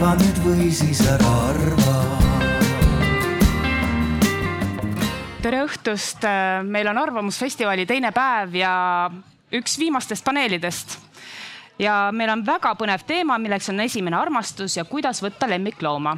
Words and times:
arva 0.00 0.14
nüüd 0.16 0.38
või 0.40 0.66
siis 0.72 1.00
ära 1.04 1.30
arva 1.50 1.96
tere 5.44 5.58
õhtust, 5.66 6.24
meil 6.64 6.88
on 6.88 7.00
Arvamusfestivali 7.02 7.84
teine 7.84 8.08
päev 8.16 8.56
ja 8.56 8.72
üks 9.52 9.76
viimastest 9.76 10.24
paneelidest. 10.24 10.96
ja 11.78 12.08
meil 12.16 12.32
on 12.32 12.46
väga 12.46 12.72
põnev 12.80 13.04
teema, 13.04 13.36
milleks 13.36 13.68
on 13.68 13.84
esimene 13.84 14.16
armastus 14.16 14.78
ja 14.78 14.88
kuidas 14.88 15.20
võtta 15.20 15.48
lemmiklooma. 15.52 16.16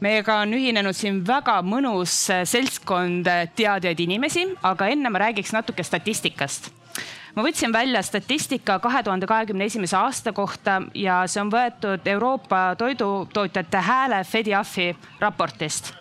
meiega 0.00 0.42
on 0.44 0.54
ühinenud 0.54 0.94
siin 0.94 1.24
väga 1.26 1.62
mõnus 1.66 2.28
seltskond 2.44 3.26
teadjaid 3.56 4.06
inimesi, 4.06 4.46
aga 4.62 4.86
enne 4.86 5.10
ma 5.10 5.26
räägiks 5.26 5.50
natuke 5.52 5.82
statistikast 5.82 6.70
ma 7.36 7.44
võtsin 7.46 7.72
välja 7.72 8.02
statistika 8.02 8.78
kahe 8.78 9.02
tuhande 9.02 9.26
kahekümne 9.26 9.64
esimese 9.64 9.96
aasta 9.96 10.32
kohta 10.32 10.82
ja 10.94 11.22
see 11.26 11.42
on 11.42 11.52
võetud 11.52 12.06
Euroopa 12.06 12.74
Toidutootjate 12.78 13.86
Hääle 13.86 14.24
FEDIAF-i 14.24 14.96
raportist 15.20 15.94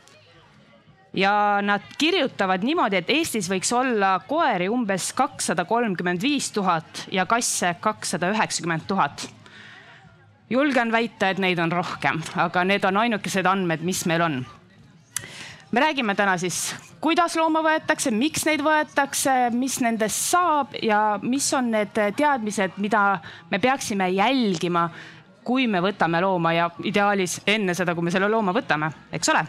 ja 1.14 1.60
nad 1.62 1.82
kirjutavad 1.98 2.64
niimoodi, 2.64 3.00
et 3.02 3.10
Eestis 3.10 3.50
võiks 3.50 3.72
olla 3.74 4.20
koeri 4.28 4.70
umbes 4.70 5.12
kakssada 5.18 5.66
kolmkümmend 5.66 6.22
viis 6.22 6.52
tuhat 6.54 7.06
ja 7.12 7.26
kasse 7.26 7.76
kakssada 7.80 8.30
üheksakümmend 8.34 8.88
tuhat. 8.88 9.30
julgen 10.50 10.92
väita, 10.92 11.30
et 11.30 11.38
neid 11.38 11.60
on 11.60 11.72
rohkem, 11.72 12.22
aga 12.36 12.64
need 12.64 12.86
on 12.86 12.98
ainukesed 12.98 13.46
andmed, 13.46 13.82
mis 13.82 14.06
meil 14.06 14.22
on. 14.22 14.46
Me 15.72 15.80
räägime 15.80 16.16
täna 16.16 16.38
siis, 16.38 16.76
kuidas 17.02 17.36
looma 17.38 17.62
võetakse, 17.66 18.12
miks 18.12 18.46
neid 18.48 18.64
võetakse, 18.66 19.36
mis 19.54 19.80
nendest 19.84 20.32
saab 20.32 20.76
ja 20.82 21.20
mis 21.22 21.52
on 21.54 21.72
need 21.76 21.94
teadmised, 22.18 22.78
mida 22.78 23.20
me 23.52 23.60
peaksime 23.60 24.10
jälgima, 24.16 24.90
kui 25.44 25.68
me 25.68 25.82
võtame 25.82 26.22
looma 26.22 26.54
ja 26.54 26.70
ideaalis 26.84 27.40
enne 27.48 27.74
seda, 27.78 27.96
kui 27.96 28.06
me 28.06 28.14
selle 28.14 28.30
looma 28.30 28.54
võtame, 28.56 28.92
eks 29.14 29.34
ole 29.34 29.46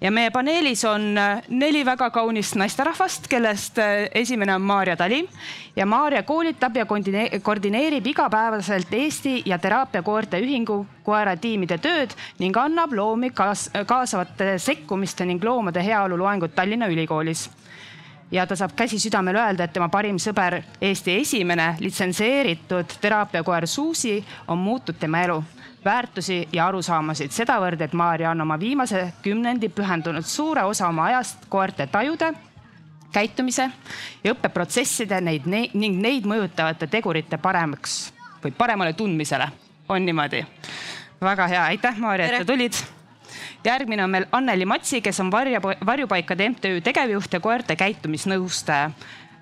ja 0.00 0.10
meie 0.10 0.30
paneelis 0.30 0.84
on 0.84 1.18
äh, 1.18 1.42
neli 1.48 1.84
väga 1.86 2.10
kaunist 2.10 2.56
naisterahvast, 2.60 3.28
kellest 3.28 3.78
äh, 3.78 4.08
esimene 4.14 4.54
on 4.54 4.62
Maarja 4.62 4.96
Tali. 4.96 5.28
Ja 5.76 5.86
Maarja 5.86 6.22
koolitab 6.22 6.76
ja 6.76 6.86
koordineerib 7.42 8.06
igapäevaselt 8.06 8.92
Eesti 8.92 9.42
ja 9.46 9.58
Teraapiakoerte 9.58 10.38
Ühingu 10.38 10.84
koeratiimide 11.02 11.78
tööd 11.78 12.14
ning 12.38 12.56
annab 12.56 12.92
loomi 12.92 13.30
kaas 13.30 13.70
kaasavate 13.86 14.58
sekkumiste 14.58 15.26
ning 15.26 15.44
loomade 15.44 15.82
heaolu 15.84 16.18
loengut 16.18 16.54
Tallinna 16.54 16.86
Ülikoolis. 16.86 17.48
Ja 18.30 18.46
ta 18.46 18.56
saab 18.56 18.72
käsi 18.76 18.98
südamel 18.98 19.36
öelda, 19.36 19.64
et 19.64 19.72
tema 19.72 19.88
parim 19.88 20.16
sõber, 20.18 20.62
Eesti 20.80 21.18
esimene 21.20 21.74
litsenseeritud 21.80 22.96
teraapiakoer 23.00 23.66
Suusi 23.66 24.16
on 24.48 24.58
muutnud 24.58 24.98
tema 24.98 25.20
elu 25.22 25.42
väärtusi 25.84 26.48
ja 26.52 26.66
arusaamasid 26.66 27.32
sedavõrd, 27.34 27.80
et 27.80 27.92
Maarja 27.92 28.30
on 28.30 28.40
oma 28.40 28.58
viimase 28.60 29.12
kümnendi 29.22 29.68
pühendunud 29.68 30.26
suure 30.26 30.64
osa 30.64 30.88
oma 30.88 31.04
ajast 31.10 31.46
koerte 31.48 31.86
tajude, 31.86 32.32
käitumise 33.12 33.68
ja 34.24 34.32
õppeprotsesside 34.34 35.20
neid, 35.20 35.46
neid 35.46 35.76
ning 35.78 36.00
neid 36.02 36.26
mõjutavate 36.26 36.88
tegurite 36.90 37.38
paremaks 37.38 38.12
või 38.44 38.52
paremale 38.56 38.92
tundmisele. 38.92 39.48
on 39.88 40.04
niimoodi? 40.04 40.44
väga 41.20 41.46
hea, 41.46 41.64
aitäh, 41.64 41.98
Maarja, 41.98 42.26
et 42.26 42.38
sa 42.38 42.44
tulid. 42.44 42.74
järgmine 43.64 44.04
on 44.04 44.10
meil 44.10 44.26
Anneli 44.32 44.64
Matsi, 44.64 45.00
kes 45.00 45.20
on 45.20 45.30
varja, 45.30 45.60
varjupaikade 45.62 46.48
MTÜ 46.48 46.80
tegevjuht 46.80 47.32
ja 47.32 47.40
koerte 47.40 47.76
käitumisnõustaja 47.76 48.90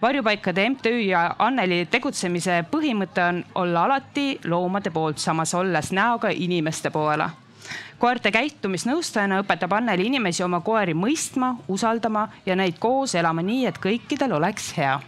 varjupaikade 0.02 0.68
MTÜ 0.68 1.00
ja 1.00 1.20
Anneli 1.38 1.86
tegutsemise 1.90 2.64
põhimõte 2.70 3.22
on 3.22 3.38
olla 3.54 3.84
alati 3.86 4.40
loomade 4.50 4.90
poolt, 4.90 5.18
samas 5.22 5.54
olles 5.54 5.92
näoga 5.92 6.32
inimeste 6.34 6.90
poole. 6.90 7.30
koerte 7.98 8.30
käitumisnõustajana 8.34 9.38
õpetab 9.44 9.76
Anneli 9.76 10.06
inimesi 10.06 10.42
oma 10.42 10.60
koeri 10.60 10.94
mõistma, 10.94 11.54
usaldama 11.68 12.28
ja 12.46 12.56
neid 12.56 12.80
koos 12.82 13.14
elama 13.14 13.42
nii, 13.42 13.66
et 13.66 13.78
kõikidel 13.78 14.32
oleks 14.32 14.72
hea. 14.76 15.00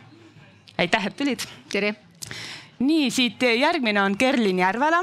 aitäh, 0.78 1.06
et 1.06 1.16
tulid. 1.16 1.40
tere. 1.72 1.94
nii, 2.78 3.10
siit 3.10 3.42
järgmine 3.42 4.02
on 4.02 4.16
Kerlin 4.16 4.58
Järvela, 4.58 5.02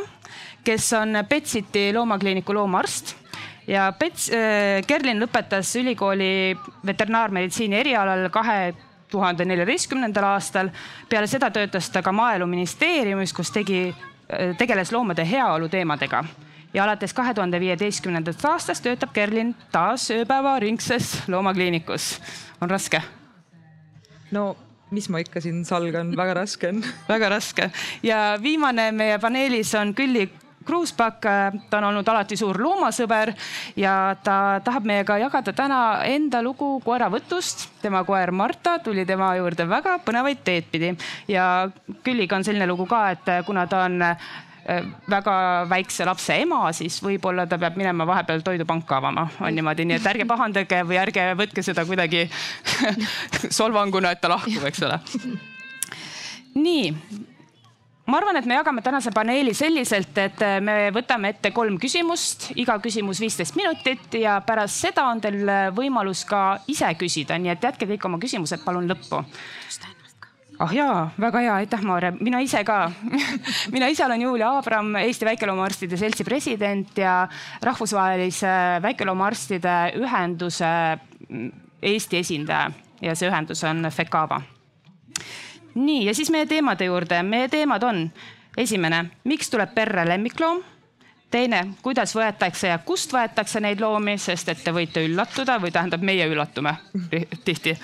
kes 0.63 0.93
on 0.93 1.17
Petsiti 1.29 1.93
loomakliiniku 1.93 2.53
loomaarst 2.53 3.15
ja 3.67 3.91
Pets 3.99 4.29
äh,, 4.29 4.87
Kerlin 4.87 5.19
lõpetas 5.19 5.75
ülikooli 5.75 6.57
veterinaarmeditsiini 6.85 7.75
erialal 7.75 8.29
kahe 8.29 8.73
tuhande 9.11 9.45
neljateistkümnendal 9.45 10.23
aastal. 10.33 10.69
peale 11.09 11.27
seda 11.27 11.51
töötas 11.51 11.89
ta 11.89 12.01
ka 12.01 12.11
maaeluministeeriumis, 12.11 13.33
kus 13.33 13.51
tegi, 13.51 13.95
tegeles 14.57 14.91
loomade 14.91 15.27
heaolu 15.31 15.69
teemadega 15.69 16.23
ja 16.73 16.83
alates 16.83 17.13
kahe 17.13 17.33
tuhande 17.33 17.59
viieteistkümnendast 17.59 18.45
aastast 18.45 18.83
töötab 18.83 19.13
Kerlin 19.13 19.55
taas 19.71 20.09
ööpäevaringses 20.11 21.27
loomakliinikus. 21.27 22.21
on 22.61 22.69
raske? 22.69 23.01
no 24.31 24.55
mis 24.91 25.09
ma 25.09 25.19
ikka 25.23 25.41
siin 25.41 25.65
salgan, 25.65 26.15
väga 26.17 26.33
raske 26.33 26.69
on 26.69 26.83
väga 27.09 27.29
raske 27.29 27.71
ja 28.03 28.37
viimane 28.41 28.91
meie 28.91 29.19
paneelis 29.19 29.75
on 29.75 29.93
Külli 29.95 30.29
Kruuspakk, 30.65 31.25
ta 31.69 31.79
on 31.79 31.87
olnud 31.89 32.07
alati 32.13 32.37
suur 32.37 32.59
loomasõber 32.61 33.33
ja 33.79 34.15
ta 34.23 34.61
tahab 34.63 34.85
meiega 34.85 35.17
jagada 35.21 35.53
täna 35.57 35.81
enda 36.05 36.41
lugu 36.45 36.75
koeravõtust. 36.85 37.67
tema 37.81 38.03
koer 38.05 38.31
Marta 38.31 38.77
tuli 38.79 39.05
tema 39.05 39.35
juurde 39.35 39.65
väga 39.67 39.97
põnevaid 40.05 40.43
teed 40.43 40.69
pidi 40.71 40.93
ja 41.27 41.69
Külliga 42.03 42.35
on 42.35 42.43
selline 42.43 42.67
lugu 42.67 42.85
ka, 42.85 43.09
et 43.11 43.31
kuna 43.45 43.65
ta 43.67 43.85
on 43.85 44.01
äh, 44.01 44.17
väga 45.09 45.65
väikse 45.69 46.05
lapse 46.05 46.35
ema, 46.43 46.61
siis 46.73 46.99
võib-olla 47.03 47.47
ta 47.49 47.57
peab 47.61 47.77
minema 47.79 48.05
vahepeal 48.07 48.43
toidupanka 48.45 48.99
avama, 49.01 49.27
on 49.41 49.55
niimoodi, 49.55 49.85
nii 49.89 49.97
et 49.97 50.07
ärge 50.13 50.27
pahandage 50.29 50.83
või 50.87 50.99
ärge 51.01 51.25
võtke 51.39 51.65
seda 51.65 51.85
kuidagi 51.89 52.27
solvanguna, 53.59 54.13
et 54.13 54.21
ta 54.21 54.29
lahkub, 54.35 54.63
eks 54.69 54.85
ole. 54.85 54.99
nii 56.53 56.93
ma 58.11 58.19
arvan, 58.19 58.35
et 58.35 58.47
me 58.49 58.57
jagame 58.57 58.81
tänase 58.83 59.11
paneeli 59.15 59.53
selliselt, 59.55 60.17
et 60.19 60.43
äh, 60.43 60.57
me 60.63 60.75
võtame 60.91 61.31
ette 61.31 61.53
kolm 61.55 61.77
küsimust, 61.79 62.49
iga 62.59 62.75
küsimus 62.83 63.21
viisteist 63.23 63.55
minutit 63.55 64.17
ja 64.19 64.35
pärast 64.43 64.83
seda 64.83 65.05
on 65.07 65.21
teil 65.23 65.39
äh, 65.47 65.69
võimalus 65.75 66.25
ka 66.27 66.59
ise 66.71 66.89
küsida, 66.99 67.39
nii 67.39 67.53
et 67.53 67.69
jätke 67.69 67.87
kõik 67.93 68.07
oma 68.09 68.19
küsimused 68.21 68.65
palun 68.65 68.89
lõppu. 68.91 69.21
ah 69.21 70.67
oh 70.67 70.73
jaa, 70.75 70.97
väga 71.17 71.45
hea, 71.45 71.55
aitäh, 71.63 71.81
Maarja, 71.87 72.11
mina 72.19 72.41
ise 72.43 72.63
ka. 72.67 72.91
Mina 73.73 73.87
ise 73.89 74.05
olen 74.05 74.21
Julia 74.21 74.51
Abram, 74.59 74.95
Eesti 74.99 75.25
Väikeloomaarstide 75.25 75.97
Seltsi 75.97 76.23
president 76.27 76.97
ja 76.97 77.27
rahvusvahelise 77.63 78.81
väikeloomaarstide 78.83 79.75
ühenduse 80.03 80.71
mm, 81.29 81.51
Eesti 81.81 82.19
esindaja. 82.21 82.71
Ja 83.01 83.15
see 83.17 83.31
ühendus 83.31 83.63
on 83.65 83.87
FECABA 83.89 84.41
nii, 85.75 86.05
ja 86.05 86.15
siis 86.15 86.31
meie 86.33 86.45
teemade 86.45 86.85
juurde. 86.85 87.23
meie 87.23 87.47
teemad 87.49 87.83
on 87.83 88.05
esimene, 88.57 89.05
miks 89.23 89.49
tuleb 89.49 89.73
perre 89.75 90.05
lemmikloom? 90.07 90.63
teine, 91.31 91.61
kuidas 91.81 92.11
võetakse 92.15 92.73
ja 92.73 92.79
kust 92.83 93.13
võetakse 93.15 93.61
neid 93.63 93.79
loomi, 93.79 94.17
sest 94.19 94.49
et 94.51 94.63
te 94.63 94.73
võite 94.75 95.03
üllatuda 95.05 95.57
või 95.63 95.71
tähendab, 95.71 96.03
meie 96.03 96.27
üllatume 96.27 96.75
tihti. 97.47 97.77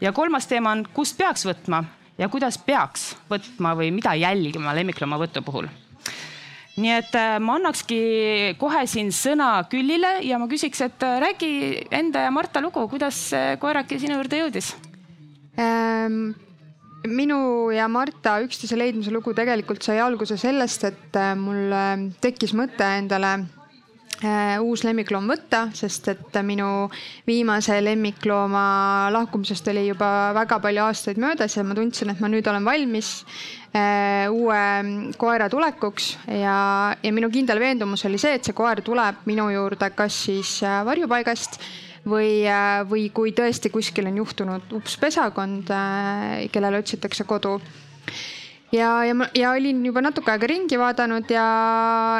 ja 0.00 0.12
kolmas 0.12 0.46
teema 0.46 0.76
on, 0.76 0.86
kust 0.94 1.18
peaks 1.18 1.46
võtma 1.48 1.82
ja 2.18 2.28
kuidas 2.30 2.58
peaks 2.62 3.12
võtma 3.30 3.74
või 3.78 3.90
mida 3.94 4.14
jälgima 4.14 4.74
lemmikloomavõtu 4.78 5.42
puhul 5.42 5.66
nii 6.76 6.94
et 6.94 7.18
äh, 7.18 7.34
ma 7.42 7.58
annakski 7.58 7.98
kohe 8.60 8.86
siin 8.88 9.10
sõna 9.12 9.66
Küllile 9.68 10.20
ja 10.24 10.38
ma 10.40 10.46
küsiks, 10.48 10.80
et 10.86 11.02
äh, 11.04 11.18
räägi 11.26 11.52
enda 11.90 12.22
ja 12.28 12.30
Marta 12.32 12.62
lugu, 12.64 12.86
kuidas 12.88 13.26
koerake 13.60 13.98
sinu 13.98 14.20
juurde 14.20 14.44
jõudis 14.44 14.72
ähm,? 15.58 16.32
Minu 17.08 17.70
ja 17.74 17.88
Marta 17.90 18.36
üksteise 18.44 18.76
leidmise 18.78 19.12
lugu 19.14 19.34
tegelikult 19.34 19.82
sai 19.82 19.98
alguse 20.02 20.36
sellest, 20.40 20.86
et 20.86 21.18
äh, 21.18 21.34
mul 21.38 21.72
äh, 21.74 22.06
tekkis 22.22 22.54
mõte 22.58 22.86
endale 22.98 23.32
äh, 24.22 24.60
uus 24.62 24.84
lemmikloom 24.86 25.26
võtta, 25.32 25.64
sest 25.74 26.12
et 26.12 26.38
minu 26.46 26.88
viimase 27.26 27.80
lemmiklooma 27.82 29.10
lahkumisest 29.14 29.72
oli 29.72 29.88
juba 29.88 30.32
väga 30.36 30.60
palju 30.62 30.84
aastaid 30.86 31.20
möödas 31.22 31.56
ja 31.58 31.66
ma 31.66 31.76
tundsin, 31.78 32.12
et 32.12 32.22
ma 32.22 32.30
nüüd 32.30 32.46
olen 32.46 32.66
valmis 32.66 33.18
uue 33.72 34.56
koera 35.16 35.46
tulekuks. 35.48 36.10
Ja, 36.28 36.56
ja 37.00 37.12
minu 37.16 37.30
kindel 37.32 37.56
veendumus 37.56 38.04
oli 38.04 38.18
see, 38.20 38.34
et 38.36 38.44
see 38.44 38.52
koer 38.52 38.82
tuleb 38.84 39.24
minu 39.24 39.46
juurde 39.48 39.88
kas 39.96 40.18
siis 40.26 40.58
varjupaigast 40.60 41.56
või, 42.08 42.42
äh, 42.48 42.82
või 42.88 43.08
kui 43.14 43.32
tõesti 43.36 43.70
kuskil 43.70 44.08
on 44.10 44.18
juhtunud 44.22 44.74
ups 44.78 44.98
pesakond, 44.98 45.70
äh, 45.70 46.48
kellele 46.52 46.82
otsitakse 46.82 47.24
kodu 47.28 47.58
ja, 48.72 49.04
ja 49.04 49.14
ja 49.34 49.50
olin 49.52 49.84
juba 49.86 50.02
natuke 50.02 50.32
aega 50.32 50.48
ringi 50.48 50.78
vaadanud 50.80 51.30
ja, 51.30 51.46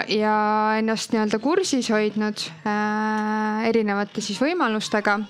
ja 0.09 0.35
ennast 0.79 1.15
nii-öelda 1.15 1.41
kursis 1.43 1.91
hoidnud 1.93 2.49
äh, 2.67 3.69
erinevate 3.71 4.25
siis 4.25 4.41
võimalustega. 4.43 5.21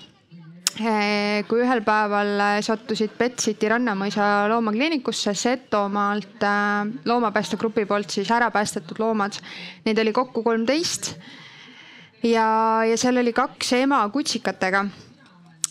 Eh, 0.73 1.43
kui 1.45 1.61
ühel 1.61 1.83
päeval 1.85 2.39
sattusid 2.65 3.11
Petsiti 3.13 3.67
Rannamõisa 3.69 4.47
loomakliinikusse 4.49 5.35
Setomaalt 5.37 6.41
äh, 6.49 6.89
loomapäästegrupi 7.05 7.85
poolt 7.85 8.15
siis 8.15 8.31
ära 8.33 8.49
päästetud 8.51 8.97
loomad. 9.03 9.37
Neid 9.85 10.01
oli 10.01 10.15
kokku 10.15 10.41
kolmteist. 10.43 11.13
Ja, 12.23 12.47
ja 12.87 12.97
seal 12.99 13.17
oli 13.21 13.33
kaks 13.33 13.73
ema 13.83 14.03
kutsikatega 14.13 14.85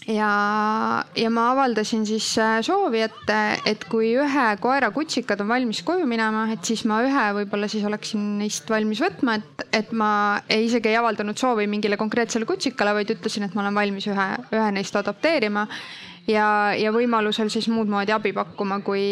ja, 0.08 1.04
ja 1.16 1.30
ma 1.30 1.48
avaldasin 1.52 2.04
siis 2.06 2.26
äh, 2.38 2.58
soovi, 2.64 3.02
et, 3.06 3.32
et 3.68 3.84
kui 3.90 4.12
ühe 4.18 4.46
koera 4.62 4.90
kutsikad 4.94 5.40
on 5.44 5.50
valmis 5.52 5.82
koju 5.86 6.06
minema, 6.08 6.46
et 6.52 6.64
siis 6.66 6.84
ma 6.88 7.00
ühe 7.06 7.26
võib-olla 7.38 7.68
siis 7.70 7.84
oleksin 7.86 8.24
neist 8.40 8.70
valmis 8.70 9.02
võtma, 9.02 9.38
et, 9.38 9.66
et 9.82 9.92
ma 9.96 10.12
ei, 10.48 10.66
isegi 10.66 10.92
ei 10.92 10.98
avaldanud 11.00 11.38
soovi 11.38 11.68
mingile 11.70 11.98
konkreetsele 12.00 12.48
kutsikale, 12.48 12.94
vaid 12.98 13.12
ütlesin, 13.14 13.46
et 13.46 13.54
ma 13.54 13.66
olen 13.66 13.78
valmis 13.78 14.08
ühe, 14.10 14.28
ühe 14.52 14.70
neist 14.74 14.96
adopteerima. 14.98 15.66
ja, 16.26 16.46
ja 16.78 16.92
võimalusel 16.94 17.50
siis 17.50 17.68
muud 17.68 17.90
moodi 17.90 18.14
abi 18.14 18.32
pakkuma, 18.32 18.80
kui, 18.80 19.04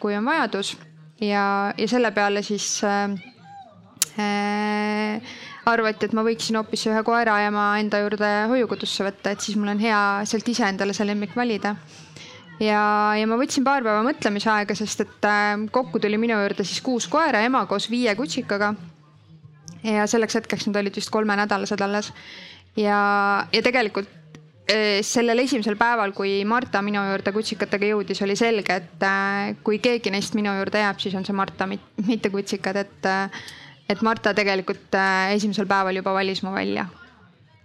kui 0.00 0.16
on 0.16 0.26
vajadus. 0.26 0.76
ja, 1.20 1.44
ja 1.78 1.88
selle 1.88 2.10
peale 2.10 2.42
siis 2.42 2.80
äh, 2.84 3.10
äh, 3.10 3.31
arvati, 5.68 6.08
et 6.08 6.14
ma 6.16 6.24
võiksin 6.26 6.58
hoopis 6.58 6.86
ühe 6.90 7.02
koera 7.06 7.38
ema 7.46 7.66
enda 7.80 8.00
juurde 8.02 8.30
hoiukodusse 8.50 9.06
võtta, 9.06 9.34
et 9.34 9.44
siis 9.44 9.58
mul 9.58 9.72
on 9.74 9.82
hea 9.82 9.98
sealt 10.28 10.48
ise 10.50 10.66
endale 10.66 10.94
see 10.96 11.06
lemmik 11.06 11.36
valida. 11.38 11.76
ja, 12.60 12.82
ja 13.18 13.26
ma 13.30 13.38
võtsin 13.40 13.64
paar 13.66 13.84
päeva 13.84 14.02
mõtlemisaega, 14.06 14.74
sest 14.78 15.04
et 15.06 15.28
äh, 15.28 15.52
kokku 15.70 16.02
tuli 16.02 16.18
minu 16.20 16.38
juurde 16.40 16.66
siis 16.66 16.82
kuus 16.82 17.06
koera, 17.10 17.44
ema 17.46 17.66
koos 17.70 17.88
viie 17.90 18.14
kutsikaga. 18.18 18.74
ja 19.82 20.06
selleks 20.06 20.40
hetkeks 20.40 20.66
nad 20.68 20.82
olid 20.82 20.98
vist 20.98 21.10
kolmenädalased 21.14 21.80
alles. 21.80 22.12
ja, 22.76 23.46
ja 23.52 23.62
tegelikult 23.62 24.10
äh, 24.66 24.98
sellel 25.06 25.46
esimesel 25.46 25.78
päeval, 25.78 26.10
kui 26.12 26.42
Marta 26.44 26.82
minu 26.82 27.06
juurde 27.12 27.32
kutsikatega 27.32 27.94
jõudis, 27.94 28.22
oli 28.26 28.36
selge, 28.36 28.82
et 28.82 29.06
äh, 29.06 29.54
kui 29.62 29.78
keegi 29.78 30.10
neist 30.10 30.34
minu 30.34 30.58
juurde 30.58 30.82
jääb, 30.82 30.98
siis 30.98 31.14
on 31.14 31.24
see 31.24 31.38
Marta, 31.38 31.70
mitte 31.70 32.34
kutsikad, 32.34 32.82
et 32.82 33.12
et 33.88 34.02
Marta 34.02 34.34
tegelikult 34.34 34.94
äh, 34.98 35.32
esimesel 35.36 35.66
päeval 35.70 35.96
juba 36.00 36.14
valis 36.14 36.42
mu 36.42 36.52
välja. 36.54 36.86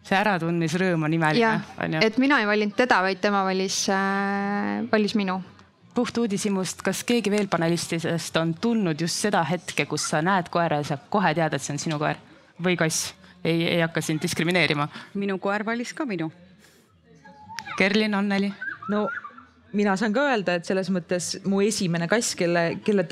see 0.08 0.16
äratundmisrõõm 0.16 1.04
on 1.04 1.14
imeline. 1.14 1.44
jah, 1.44 2.02
et 2.02 2.18
mina 2.18 2.40
ei 2.42 2.48
valinud 2.48 2.76
teda, 2.78 3.02
vaid 3.04 3.22
tema 3.22 3.44
valis 3.48 3.86
äh,, 3.90 4.88
valis 4.92 5.16
minu 5.16 5.42
puht 5.98 6.18
uudishimust, 6.22 6.84
kas 6.86 7.02
keegi 7.08 7.32
veel 7.34 7.48
panelistidest 7.50 8.36
on 8.38 8.54
tundnud 8.62 9.00
just 9.02 9.18
seda 9.24 9.42
hetke, 9.50 9.88
kus 9.90 10.04
sa 10.12 10.22
näed 10.22 10.52
koera 10.54 10.78
ja 10.84 10.92
sa 10.92 10.98
kohe 11.10 11.32
tead, 11.34 11.56
et 11.58 11.64
see 11.64 11.74
on 11.74 11.82
sinu 11.82 11.98
koer 12.02 12.20
või 12.62 12.78
kass? 12.78 13.14
ei, 13.44 13.64
ei 13.68 13.82
hakka 13.82 14.02
sind 14.06 14.22
diskrimineerima. 14.22 14.88
minu 15.18 15.38
koer 15.42 15.66
valis 15.66 15.94
ka 15.98 16.06
minu. 16.06 16.30
Kerlin, 17.78 18.14
Anneli? 18.18 18.52
no 18.90 19.08
mina 19.74 19.96
saan 19.98 20.14
ka 20.14 20.28
öelda, 20.32 20.58
et 20.58 20.70
selles 20.70 20.90
mõttes 20.94 21.36
mu 21.46 21.62
esimene 21.66 22.08
kass, 22.12 22.36
kelle, 22.38 22.80
kelle 22.86 23.08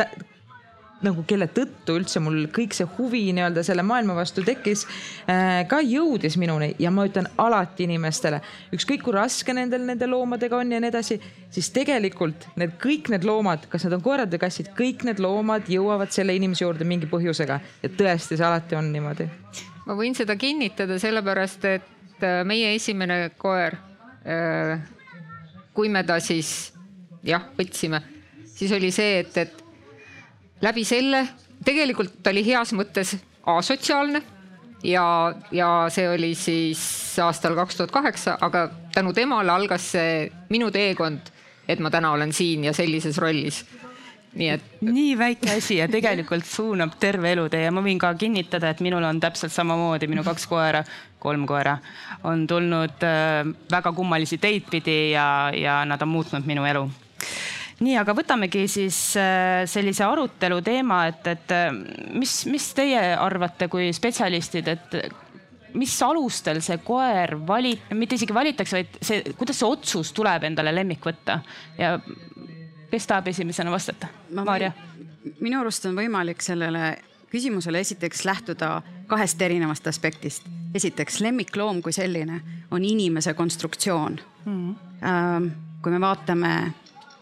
nagu 1.04 1.24
kelle 1.28 1.48
tõttu 1.52 1.98
üldse 2.00 2.22
mul 2.24 2.46
kõik 2.56 2.76
see 2.76 2.88
huvi 2.98 3.24
nii-öelda 3.36 3.64
selle 3.68 3.84
maailma 3.86 4.16
vastu 4.16 4.44
tekkis 4.46 4.86
äh,, 5.28 5.66
ka 5.70 5.82
jõudis 5.84 6.38
minuni 6.40 6.72
ja 6.80 6.92
ma 6.94 7.06
ütlen 7.08 7.28
alati 7.42 7.84
inimestele, 7.88 8.40
ükskõik 8.76 9.04
kui 9.04 9.16
raske 9.16 9.56
nendel 9.56 9.84
nende 9.88 10.08
loomadega 10.08 10.62
on 10.62 10.72
ja 10.72 10.80
nii 10.82 10.92
edasi, 10.94 11.18
siis 11.52 11.70
tegelikult 11.76 12.48
need 12.60 12.78
kõik 12.82 13.12
need 13.14 13.28
loomad, 13.28 13.68
kas 13.72 13.88
nad 13.88 13.98
on 13.98 14.06
koerad 14.06 14.32
või 14.32 14.44
kassid, 14.46 14.72
kõik 14.78 15.04
need 15.08 15.20
loomad 15.24 15.68
jõuavad 15.72 16.14
selle 16.16 16.36
inimese 16.38 16.64
juurde 16.64 16.88
mingi 16.88 17.10
põhjusega 17.12 17.60
ja 17.84 17.92
tõesti, 17.92 18.38
see 18.38 18.48
alati 18.48 18.80
on 18.80 18.92
niimoodi. 18.94 19.28
ma 19.86 20.00
võin 20.00 20.16
seda 20.18 20.38
kinnitada, 20.40 21.00
sellepärast 21.02 21.68
et 21.74 22.24
äh, 22.24 22.40
meie 22.48 22.72
esimene 22.78 23.36
koer, 23.38 23.78
äh, 24.24 24.80
kui 25.76 25.92
me 25.92 26.08
ta 26.08 26.22
siis 26.24 26.72
jah, 27.26 27.52
võtsime, 27.60 28.02
siis 28.56 28.72
oli 28.72 28.92
see, 28.96 29.20
et, 29.26 29.38
et 29.44 29.65
läbi 30.62 30.86
selle, 30.88 31.26
tegelikult 31.66 32.28
oli 32.28 32.46
heas 32.46 32.74
mõttes 32.74 33.16
asotsiaalne 33.46 34.22
ja, 34.84 35.06
ja 35.52 35.70
see 35.94 36.10
oli 36.10 36.34
siis 36.36 36.82
aastal 37.24 37.56
kaks 37.56 37.80
tuhat 37.80 37.92
kaheksa, 37.92 38.38
aga 38.42 38.70
tänu 38.94 39.14
temale 39.14 39.52
algas 39.52 39.92
see 39.96 40.30
minu 40.50 40.72
teekond, 40.72 41.32
et 41.68 41.80
ma 41.80 41.92
täna 41.92 42.12
olen 42.16 42.34
siin 42.34 42.68
ja 42.68 42.74
sellises 42.74 43.18
rollis 43.18 43.64
nii 44.36 44.50
et. 44.52 44.64
nii 44.84 45.16
väike 45.18 45.52
asi 45.56 45.78
ja 45.80 45.88
tegelikult 45.92 46.46
suunab 46.48 46.98
terve 47.00 47.32
elutee 47.32 47.64
ja 47.64 47.72
ma 47.72 47.84
võin 47.86 48.00
ka 48.02 48.12
kinnitada, 48.20 48.72
et 48.72 48.82
minul 48.84 49.04
on 49.08 49.20
täpselt 49.24 49.54
samamoodi, 49.56 50.10
minu 50.12 50.26
kaks 50.28 50.48
koera, 50.52 50.84
kolm 51.24 51.46
koera 51.48 51.78
on 52.28 52.46
tulnud 52.48 53.06
äh, 53.08 53.48
väga 53.72 53.94
kummalisi 53.96 54.40
teid 54.44 54.68
pidi 54.72 55.16
ja, 55.16 55.28
ja 55.56 55.82
nad 55.88 56.02
on 56.04 56.12
muutnud 56.12 56.48
minu 56.48 56.68
elu 56.68 56.86
nii, 57.80 57.96
aga 58.00 58.16
võtamegi 58.16 58.66
siis 58.72 58.98
äh, 59.20 59.66
sellise 59.68 60.06
arutelu 60.08 60.62
teema, 60.64 61.06
et, 61.12 61.28
et 61.28 61.54
äh, 61.56 61.70
mis, 62.16 62.46
mis 62.52 62.70
teie 62.78 63.02
arvate 63.20 63.68
kui 63.72 63.92
spetsialistid, 63.96 64.70
et 64.72 65.00
mis 65.76 65.96
alustel 66.04 66.62
see 66.64 66.78
koer 66.86 67.36
vali-, 67.48 67.76
mitte 67.98 68.16
isegi 68.16 68.36
valitakse, 68.36 68.80
vaid 68.80 69.00
see, 69.04 69.36
kuidas 69.38 69.60
see 69.60 69.68
otsus 69.68 70.14
tuleb 70.16 70.48
endale 70.48 70.72
lemmik 70.76 71.04
võtta 71.06 71.42
ja 71.80 71.98
kes 72.92 73.10
tahab 73.10 73.28
esimesena 73.32 73.74
vastata? 73.74 74.08
Maarja. 74.36 74.72
minu 75.42 75.60
arust 75.60 75.86
on 75.90 75.98
võimalik 75.98 76.44
sellele 76.46 76.96
küsimusele 77.32 77.82
esiteks 77.84 78.24
lähtuda 78.26 78.70
kahest 79.10 79.42
erinevast 79.42 79.88
aspektist. 79.88 80.48
esiteks 80.76 81.20
lemmikloom 81.20 81.82
kui 81.82 81.94
selline 81.96 82.42
on 82.72 82.84
inimese 82.84 83.34
konstruktsioon 83.34 84.20
mm. 84.46 84.76
-hmm. 85.02 85.52
kui 85.82 85.92
me 85.92 86.02
vaatame 86.02 86.74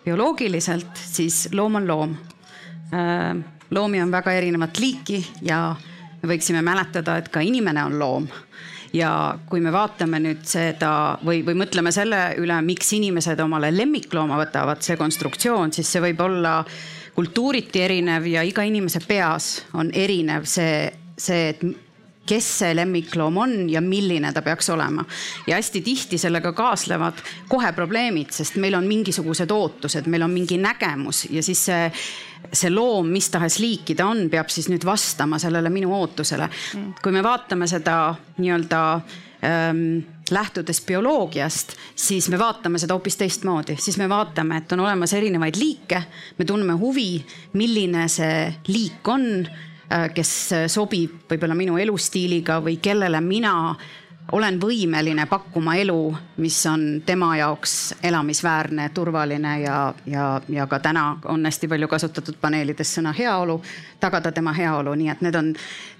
bioloogiliselt, 0.05 0.99
siis 0.99 1.47
loom 1.51 1.79
on 1.81 1.87
loom. 1.87 2.15
Äh, 2.93 3.35
loomi 3.73 4.01
on 4.01 4.11
väga 4.11 4.33
erinevat 4.37 4.79
liiki 4.79 5.23
ja 5.41 5.75
me 6.21 6.33
võiksime 6.33 6.61
mäletada, 6.65 7.17
et 7.17 7.29
ka 7.33 7.41
inimene 7.43 7.83
on 7.83 7.99
loom 7.99 8.27
ja 8.93 9.35
kui 9.49 9.61
me 9.61 9.71
vaatame 9.73 10.19
nüüd 10.21 10.43
seda 10.47 11.17
või, 11.25 11.41
või 11.45 11.57
mõtleme 11.63 11.91
selle 11.93 12.35
üle, 12.41 12.59
miks 12.65 12.93
inimesed 12.93 13.39
omale 13.41 13.71
lemmiklooma 13.73 14.37
võtavad, 14.43 14.83
see 14.85 14.97
konstruktsioon, 14.99 15.73
siis 15.73 15.89
see 15.89 16.03
võib 16.03 16.21
olla 16.21 16.59
kultuuriti 17.13 17.81
erinev 17.81 18.27
ja 18.29 18.43
iga 18.45 18.65
inimese 18.65 19.01
peas 19.05 19.63
on 19.77 19.89
erinev 19.93 20.45
see, 20.49 20.87
see, 21.17 21.49
et 21.53 21.65
kes 22.25 22.49
see 22.59 22.75
lemmikloom 22.75 23.37
on 23.37 23.55
ja 23.69 23.81
milline 23.81 24.31
ta 24.33 24.41
peaks 24.41 24.69
olema. 24.69 25.05
ja 25.47 25.55
hästi 25.55 25.81
tihti 25.81 26.17
sellega 26.17 26.53
kaaslevad 26.53 27.19
kohe 27.47 27.71
probleemid, 27.73 28.31
sest 28.31 28.55
meil 28.55 28.77
on 28.79 28.87
mingisugused 28.87 29.51
ootused, 29.51 30.07
meil 30.07 30.23
on 30.23 30.31
mingi 30.31 30.57
nägemus 30.57 31.25
ja 31.29 31.43
siis 31.43 31.65
see, 31.65 31.91
see 32.53 32.71
loom, 32.71 33.11
mis 33.11 33.29
tahes 33.29 33.59
liiki 33.59 33.95
ta 33.95 34.07
on, 34.07 34.29
peab 34.31 34.49
siis 34.53 34.69
nüüd 34.71 34.85
vastama 34.85 35.39
sellele 35.39 35.69
minu 35.69 35.93
ootusele. 35.95 36.49
kui 37.03 37.11
me 37.11 37.23
vaatame 37.23 37.67
seda 37.67 38.15
nii-öelda 38.37 38.81
ähm, 39.43 39.83
lähtudes 40.31 40.81
bioloogiast, 40.81 41.75
siis 41.95 42.29
me 42.29 42.39
vaatame 42.39 42.79
seda 42.79 42.95
hoopis 42.95 43.19
teistmoodi, 43.19 43.75
siis 43.79 43.97
me 43.99 44.07
vaatame, 44.09 44.57
et 44.57 44.71
on 44.71 44.79
olemas 44.79 45.13
erinevaid 45.13 45.59
liike, 45.59 46.01
me 46.39 46.45
tunneme 46.45 46.79
huvi, 46.79 47.19
milline 47.53 48.07
see 48.07 48.47
liik 48.71 49.07
on 49.11 49.27
kes 50.13 50.31
sobib 50.71 51.27
võib-olla 51.29 51.55
minu 51.57 51.77
elustiiliga 51.77 52.59
või 52.63 52.77
kellele 52.81 53.19
mina 53.21 53.53
olen 54.31 54.59
võimeline 54.61 55.25
pakkuma 55.29 55.75
elu, 55.75 56.15
mis 56.37 56.57
on 56.69 57.01
tema 57.05 57.33
jaoks 57.37 57.95
elamisväärne, 58.03 58.89
turvaline 58.95 59.59
ja, 59.61 59.77
ja, 60.05 60.27
ja 60.49 60.67
ka 60.67 60.79
täna 60.79 61.05
on 61.29 61.45
hästi 61.45 61.67
palju 61.67 61.87
kasutatud 61.91 62.39
paneelides 62.41 62.95
sõna 62.97 63.13
heaolu, 63.17 63.59
tagada 63.99 64.31
tema 64.31 64.53
heaolu, 64.55 64.95
nii 64.95 65.11
et 65.13 65.23
need 65.25 65.35
on 65.35 65.53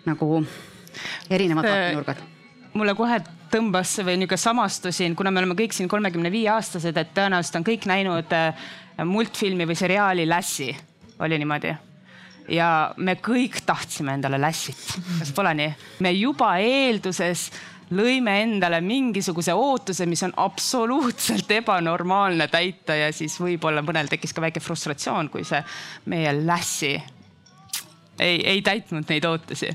nagu 0.07 0.43
erinevad 1.29 1.67
vaatenurgad. 1.67 2.23
mulle 2.73 2.95
kohe 2.95 3.19
tõmbas 3.53 3.97
või 4.01 4.17
niisugune 4.17 4.41
samastusin, 4.41 5.15
kuna 5.15 5.31
me 5.31 5.43
oleme 5.43 5.57
kõik 5.59 5.75
siin 5.75 5.89
kolmekümne 5.89 6.31
viie 6.31 6.49
aastased, 6.49 6.97
et 6.97 7.13
tõenäoliselt 7.13 7.59
on 7.59 7.67
kõik 7.67 7.85
näinud 7.89 8.33
äh, 8.33 8.67
multfilmi 9.05 9.67
või 9.67 9.77
seriaali 9.77 10.25
Lassi, 10.29 10.71
oli 11.19 11.37
niimoodi 11.37 11.75
ja 12.53 12.93
me 12.98 13.17
kõik 13.22 13.62
tahtsime 13.65 14.17
endale 14.17 14.39
lässit, 14.41 14.81
kas 15.19 15.31
pole 15.36 15.53
nii? 15.57 15.69
me 16.05 16.12
juba 16.15 16.55
eelduses 16.62 17.50
lõime 17.93 18.36
endale 18.41 18.79
mingisuguse 18.81 19.53
ootuse, 19.53 20.05
mis 20.10 20.24
on 20.25 20.33
absoluutselt 20.41 21.51
ebanormaalne 21.51 22.48
täita 22.51 22.95
ja 22.98 23.12
siis 23.13 23.36
võib-olla 23.41 23.83
mõnel 23.86 24.10
tekkis 24.10 24.33
ka 24.33 24.43
väike 24.45 24.63
frustratsioon, 24.63 25.29
kui 25.33 25.45
see 25.48 25.62
meie 26.10 26.33
lässi 26.45 26.93
ei, 28.19 28.38
ei 28.38 28.62
täitnud 28.65 29.10
neid 29.10 29.25
ootusi 29.29 29.74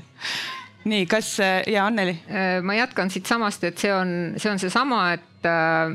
nii, 0.89 1.05
kas 1.11 1.35
ja 1.67 1.85
Anneli? 1.85 2.15
Äh, 2.31 2.61
ma 2.63 2.73
jätkan 2.77 3.11
siitsamast, 3.11 3.63
et 3.67 3.77
see 3.81 3.91
on, 3.93 4.15
see 4.39 4.51
on 4.51 4.61
seesama, 4.61 5.01
et 5.17 5.47
äh, 5.47 5.91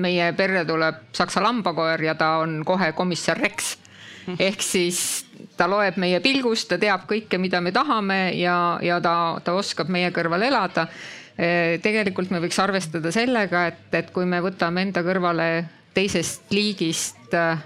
meie 0.00 0.30
perre 0.38 0.64
tuleb 0.68 1.08
saksa 1.16 1.42
lambakoer 1.44 2.02
ja 2.06 2.14
ta 2.18 2.36
on 2.44 2.62
kohe 2.66 2.92
komissar 2.96 3.38
Rex 3.42 3.76
ehk 4.48 4.62
siis 4.62 5.26
ta 5.56 5.68
loeb 5.70 5.96
meie 6.00 6.20
pilgust, 6.24 6.68
ta 6.70 6.78
teab 6.78 7.06
kõike, 7.10 7.38
mida 7.38 7.60
me 7.60 7.72
tahame 7.72 8.34
ja, 8.38 8.78
ja 8.82 9.00
ta, 9.00 9.14
ta 9.44 9.54
oskab 9.58 9.90
meie 9.92 10.10
kõrval 10.14 10.46
elada. 10.48 10.88
tegelikult 11.82 12.32
me 12.34 12.40
võiks 12.42 12.58
arvestada 12.58 13.12
sellega, 13.14 13.66
et, 13.70 13.84
et 13.94 14.08
kui 14.10 14.26
me 14.26 14.40
võtame 14.42 14.82
enda 14.82 15.04
kõrvale 15.06 15.68
teisest 15.94 16.50
liigist 16.50 17.34
äh, 17.34 17.58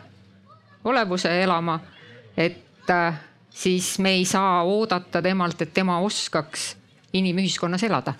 olevuse 0.84 1.30
elama, 1.42 1.80
et 2.36 2.90
äh, 2.90 3.20
siis 3.50 3.98
me 3.98 4.14
ei 4.18 4.24
saa 4.24 4.62
oodata 4.64 5.22
temalt, 5.22 5.62
et 5.62 5.74
tema 5.74 5.98
oskaks 6.00 6.76
inimühiskonnas 7.12 7.82
elada. 7.82 8.14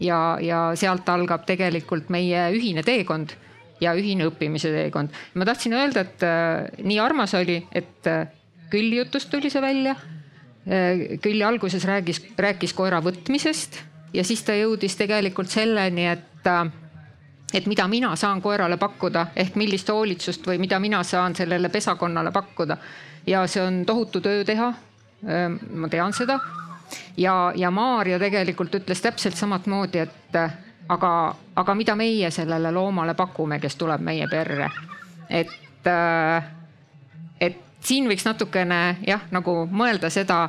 ja, 0.00 0.38
ja 0.42 0.72
sealt 0.74 1.08
algab 1.08 1.44
tegelikult 1.46 2.08
meie 2.10 2.48
ühine 2.50 2.82
teekond 2.82 3.36
ja 3.80 3.94
ühine 3.98 4.28
õppimise 4.30 4.70
teekond. 4.74 5.14
ma 5.34 5.44
tahtsin 5.44 5.72
öelda, 5.72 6.04
et 6.04 6.22
äh, 6.22 6.84
nii 6.84 6.98
armas 7.00 7.34
oli, 7.34 7.60
et 7.72 8.06
äh, 8.10 8.26
Külli 8.70 8.96
jutust 8.96 9.30
tuli 9.30 9.50
see 9.50 9.62
välja 9.62 9.94
äh,. 9.94 11.18
Külli 11.22 11.44
alguses 11.44 11.84
räägis, 11.84 12.22
rääkis 12.38 12.72
koera 12.74 13.00
võtmisest 13.04 13.82
ja 14.14 14.24
siis 14.24 14.42
ta 14.42 14.56
jõudis 14.56 14.96
tegelikult 14.96 15.50
selleni, 15.52 16.08
et 16.08 16.48
et 17.54 17.66
mida 17.70 17.86
mina 17.88 18.16
saan 18.16 18.42
koerale 18.42 18.76
pakkuda 18.76 19.28
ehk 19.36 19.54
millist 19.60 19.88
hoolitsust 19.88 20.46
või 20.46 20.58
mida 20.58 20.80
mina 20.82 21.02
saan 21.06 21.34
sellele 21.34 21.68
pesakonnale 21.68 22.32
pakkuda. 22.32 22.76
ja 23.26 23.46
see 23.46 23.62
on 23.62 23.84
tohutu 23.86 24.20
töö 24.20 24.44
teha. 24.44 24.72
Ma 25.70 25.88
tean 25.88 26.12
seda. 26.12 26.38
ja, 27.16 27.52
ja 27.56 27.70
Maarja 27.70 28.18
tegelikult 28.18 28.74
ütles 28.74 29.00
täpselt 29.00 29.36
samat 29.36 29.66
moodi, 29.66 29.98
et 29.98 30.36
aga, 30.88 31.34
aga 31.56 31.74
mida 31.74 31.94
meie 31.96 32.30
sellele 32.30 32.72
loomale 32.72 33.14
pakume, 33.14 33.60
kes 33.60 33.76
tuleb 33.76 34.00
meie 34.00 34.28
perre. 34.30 34.70
et, 35.28 35.86
äh, 35.86 36.44
et 37.40 37.58
siin 37.80 38.08
võiks 38.08 38.24
natukene 38.24 38.98
jah, 39.06 39.22
nagu 39.30 39.64
mõelda 39.70 40.10
seda 40.10 40.48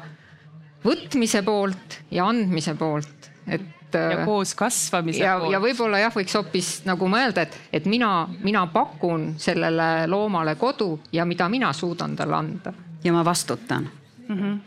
võtmise 0.85 1.41
poolt 1.43 2.01
ja 2.11 2.27
andmise 2.27 2.75
poolt, 2.75 3.31
et 3.47 3.71
ja 3.95 4.25
koos 4.25 4.55
kasvamise 4.55 5.23
ja, 5.23 5.37
poolt. 5.39 5.53
ja 5.53 5.59
võib-olla 5.63 5.99
jah, 5.99 6.13
võiks 6.13 6.35
hoopis 6.35 6.71
nagu 6.87 7.07
mõelda, 7.11 7.45
et, 7.45 7.57
et 7.73 7.85
mina, 7.89 8.27
mina 8.43 8.65
pakun 8.71 9.33
sellele 9.41 10.07
loomale 10.11 10.55
kodu 10.59 10.99
ja 11.15 11.25
mida 11.25 11.47
mina 11.49 11.71
suudan 11.73 12.15
talle 12.15 12.35
anda. 12.35 12.73
ja 13.03 13.13
ma 13.13 13.25
vastutan 13.25 13.89
mm. 14.27 14.35
-hmm. 14.35 14.59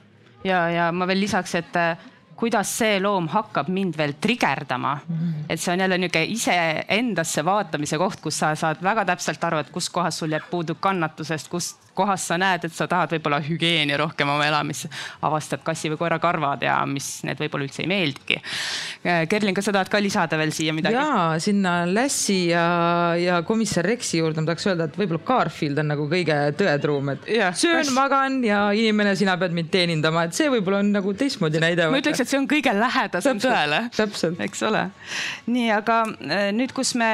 ja, 0.44 0.70
ja 0.70 0.92
ma 0.92 1.06
veel 1.06 1.20
lisaks, 1.20 1.54
et 1.54 1.76
äh, 1.76 1.98
kuidas 2.38 2.70
see 2.78 3.00
loom 3.02 3.26
hakkab 3.32 3.68
mind 3.68 3.96
veel 3.98 4.14
trigerdama. 4.20 4.98
-hmm. 5.02 5.44
et 5.48 5.60
see 5.60 5.72
on 5.72 5.80
jälle 5.80 5.98
niisugune 5.98 6.24
iseendasse 6.24 7.44
vaatamise 7.44 7.98
koht, 7.98 8.20
kus 8.20 8.38
sa 8.38 8.54
saad 8.54 8.82
väga 8.82 9.04
täpselt 9.04 9.44
aru, 9.44 9.58
et 9.58 9.70
kus 9.70 9.90
kohas 9.90 10.18
sul 10.18 10.32
jääb 10.32 10.50
puudu 10.50 10.74
kannatusest, 10.74 11.48
kust 11.48 11.87
kohas 11.98 12.28
sa 12.30 12.38
näed, 12.40 12.68
et 12.68 12.74
sa 12.74 12.86
tahad 12.90 13.12
võib-olla 13.16 13.40
hügieeni 13.44 13.96
rohkem 13.98 14.30
oma 14.30 14.46
elamisse, 14.48 14.90
avastad 15.26 15.64
kassi 15.66 15.90
või 15.92 16.00
koera 16.00 16.20
karvad 16.22 16.62
ja 16.64 16.78
mis 16.88 17.22
need 17.26 17.40
võib-olla 17.42 17.66
üldse 17.68 17.82
ei 17.84 17.90
meeldigi. 17.90 18.38
Kerlin, 19.30 19.56
kas 19.56 19.68
sa 19.68 19.74
tahad 19.74 19.90
ka 19.92 20.00
lisada 20.02 20.38
veel 20.40 20.54
siia 20.54 20.74
midagi? 20.76 20.96
ja 20.98 21.38
sinna 21.42 21.80
Lassi 21.88 22.38
ja, 22.50 22.64
ja 23.18 23.40
komissar 23.46 23.86
Rexi 23.88 24.20
juurde 24.20 24.42
ma 24.42 24.52
tahaks 24.52 24.68
öelda, 24.70 24.88
et 24.88 24.98
võib-olla 24.98 25.24
Garfield 25.28 25.82
on 25.82 25.92
nagu 25.94 26.08
kõige 26.10 26.38
tõetruum, 26.58 27.14
et 27.14 27.28
Ja, 27.38 27.50
söön 27.56 27.82
kas-, 27.82 27.92
magan 27.96 28.40
ja 28.46 28.68
inimene, 28.76 29.14
sina 29.18 29.36
pead 29.40 29.54
mind 29.56 29.72
teenindama, 29.72 30.26
et 30.28 30.36
see 30.38 30.48
võib-olla 30.52 30.82
on 30.84 30.92
nagu 30.94 31.12
teistmoodi 31.18 31.62
näide. 31.62 31.88
ma 31.90 32.00
ütleks, 32.00 32.22
et 32.24 32.30
see 32.30 32.40
on 32.40 32.48
kõige 32.50 32.74
lähedasem 32.76 33.42
Täpselt, 33.42 34.38
tõele. 34.38 34.46
eks 34.48 34.64
ole. 34.68 34.86
nii, 35.50 35.68
aga 35.74 36.00
äh, 36.08 36.48
nüüd, 36.56 36.74
kus 36.76 36.94
me 36.98 37.12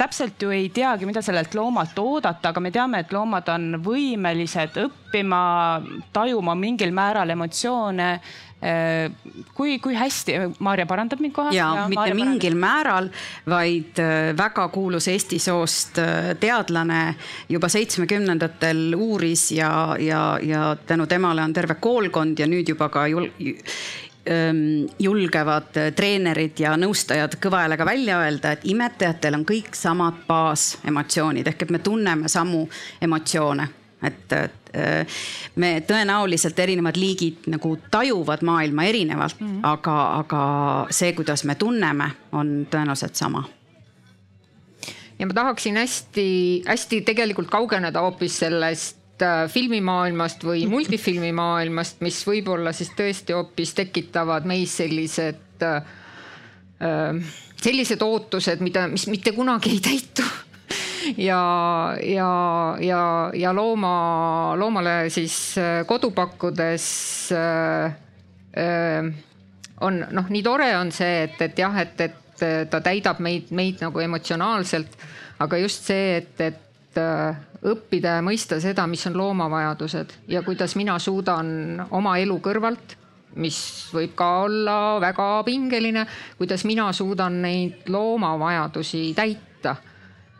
täpselt 0.00 0.42
ju 0.42 0.52
ei 0.54 0.68
teagi, 0.72 1.06
mida 1.08 1.22
sellelt 1.24 1.54
loomalt 1.54 1.98
oodata, 2.00 2.54
aga 2.54 2.62
me 2.62 2.72
teame, 2.72 3.02
et 3.04 3.12
loomad 3.12 3.48
on 3.52 3.74
võimelised 3.84 4.78
õppima, 4.80 5.40
tajuma 6.14 6.56
mingil 6.56 6.94
määral 6.96 7.36
emotsioone. 7.36 8.12
kui, 9.56 9.78
kui 9.80 9.94
hästi, 9.96 10.34
Maarja 10.60 10.84
parandab 10.84 11.20
mind 11.24 11.32
kohe? 11.32 11.54
ja 11.56 11.86
mitte 11.88 12.12
mingil 12.12 12.58
määral, 12.60 13.06
vaid 13.48 13.96
äh, 14.04 14.34
väga 14.36 14.66
kuulus 14.68 15.08
Eesti 15.08 15.38
soost 15.40 15.96
äh, 15.98 16.34
teadlane 16.40 17.14
juba 17.48 17.70
seitsmekümnendatel 17.72 18.92
uuris 18.98 19.46
ja, 19.56 19.96
ja, 19.96 20.36
ja 20.44 20.76
tänu 20.76 21.08
temale 21.08 21.40
on 21.40 21.56
terve 21.56 21.78
koolkond 21.80 22.44
ja 22.44 22.50
nüüd 22.52 22.68
juba 22.68 22.90
ka 22.92 23.06
jul, 23.08 23.30
julgevad 24.98 25.76
äh, 25.80 25.92
treenerid 25.96 26.60
ja 26.60 26.74
nõustajad 26.76 27.38
kõva 27.40 27.64
häälega 27.64 27.86
välja 27.88 28.18
öelda, 28.20 28.52
et 28.52 28.66
imetajatel 28.68 29.38
on 29.38 29.46
kõik 29.48 29.72
samad 29.76 30.24
baasemotsioonid 30.28 31.48
ehk 31.48 31.64
et 31.64 31.72
me 31.72 31.80
tunneme 31.80 32.28
samu 32.28 32.66
emotsioone, 33.00 33.68
et, 34.04 34.34
et 34.36 34.74
äh, 34.76 35.22
me 35.56 35.72
tõenäoliselt 35.88 36.58
erinevad 36.60 37.00
liigid 37.00 37.48
nagu 37.48 37.72
tajuvad 37.90 38.44
maailma 38.44 38.84
erinevalt 38.92 39.40
mm, 39.40 39.48
-hmm. 39.48 39.64
aga, 39.72 39.96
aga 40.18 40.42
see, 40.90 41.12
kuidas 41.16 41.44
me 41.44 41.54
tunneme, 41.54 42.10
on 42.32 42.66
tõenäoliselt 42.70 43.16
sama 43.16 43.44
ja 45.18 45.26
ma 45.26 45.34
tahaksin 45.34 45.76
hästi-hästi 45.76 47.00
tegelikult 47.00 47.48
kaugeneda 47.48 48.00
hoopis 48.00 48.38
sellest 48.38 48.99
äh, 49.26 49.44
filmimaailmast 49.50 50.44
või 50.46 50.66
multifilmimaailmast, 50.74 52.00
mis 52.06 52.22
võib-olla 52.26 52.72
siis 52.76 52.92
tõesti 52.96 53.36
hoopis 53.36 53.76
tekitavad 53.78 54.48
meis 54.48 54.76
sellised 54.80 55.64
äh, 55.66 55.94
äh, 56.82 57.38
sellised 57.60 58.02
ootused, 58.04 58.62
mida, 58.64 58.86
mis 58.90 59.06
mitte 59.10 59.32
kunagi 59.36 59.74
ei 59.74 59.80
täitu. 59.84 60.26
ja, 61.28 61.40
ja, 62.02 62.30
ja, 62.80 63.02
ja 63.34 63.54
looma, 63.56 64.54
loomale 64.58 65.10
siis 65.12 65.36
äh, 65.58 65.82
kodu 65.86 66.12
pakkudes 66.16 66.86
äh, 67.36 67.92
äh, 68.56 69.10
on 69.80 70.04
noh, 70.10 70.28
nii 70.28 70.42
tore 70.44 70.70
on 70.76 70.92
see, 70.92 71.24
et, 71.24 71.38
et 71.40 71.58
jah, 71.58 71.76
et, 71.80 72.00
et 72.00 72.16
ta 72.70 72.80
täidab 72.80 73.18
meid, 73.20 73.50
meid 73.52 73.80
nagu 73.84 74.00
emotsionaalselt, 74.00 74.94
aga 75.44 75.58
just 75.60 75.88
see, 75.88 76.20
et, 76.20 76.40
et 76.40 77.00
õppida 77.66 78.16
ja 78.18 78.24
mõista 78.24 78.60
seda, 78.62 78.86
mis 78.88 79.04
on 79.10 79.18
loomavajadused 79.20 80.16
ja 80.32 80.42
kuidas 80.46 80.76
mina 80.80 80.98
suudan 80.98 81.82
oma 81.90 82.16
elu 82.18 82.38
kõrvalt, 82.40 82.96
mis 83.40 83.60
võib 83.94 84.16
ka 84.18 84.30
olla 84.46 84.76
väga 85.02 85.28
pingeline, 85.46 86.06
kuidas 86.38 86.64
mina 86.66 86.88
suudan 86.96 87.42
neid 87.44 87.88
loomavajadusi 87.92 89.10
täita 89.14 89.76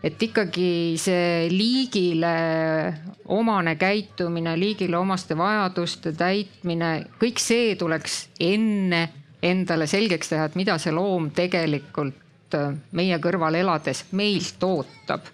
et 0.02 0.22
ikkagi 0.22 0.96
see 1.00 1.48
liigile 1.52 2.32
omane 3.36 3.76
käitumine, 3.80 4.56
liigile 4.58 4.96
omaste 4.98 5.36
vajaduste 5.38 6.14
täitmine, 6.16 6.92
kõik 7.20 7.42
see 7.42 7.74
tuleks 7.80 8.22
enne 8.40 9.02
endale 9.44 9.86
selgeks 9.88 10.32
teha, 10.32 10.48
et 10.48 10.56
mida 10.58 10.76
see 10.80 10.92
loom 10.92 11.30
tegelikult 11.36 12.56
äh, 12.56 12.72
meie 12.96 13.20
kõrval 13.22 13.56
elades 13.60 14.06
meilt 14.16 14.64
ootab. 14.64 15.28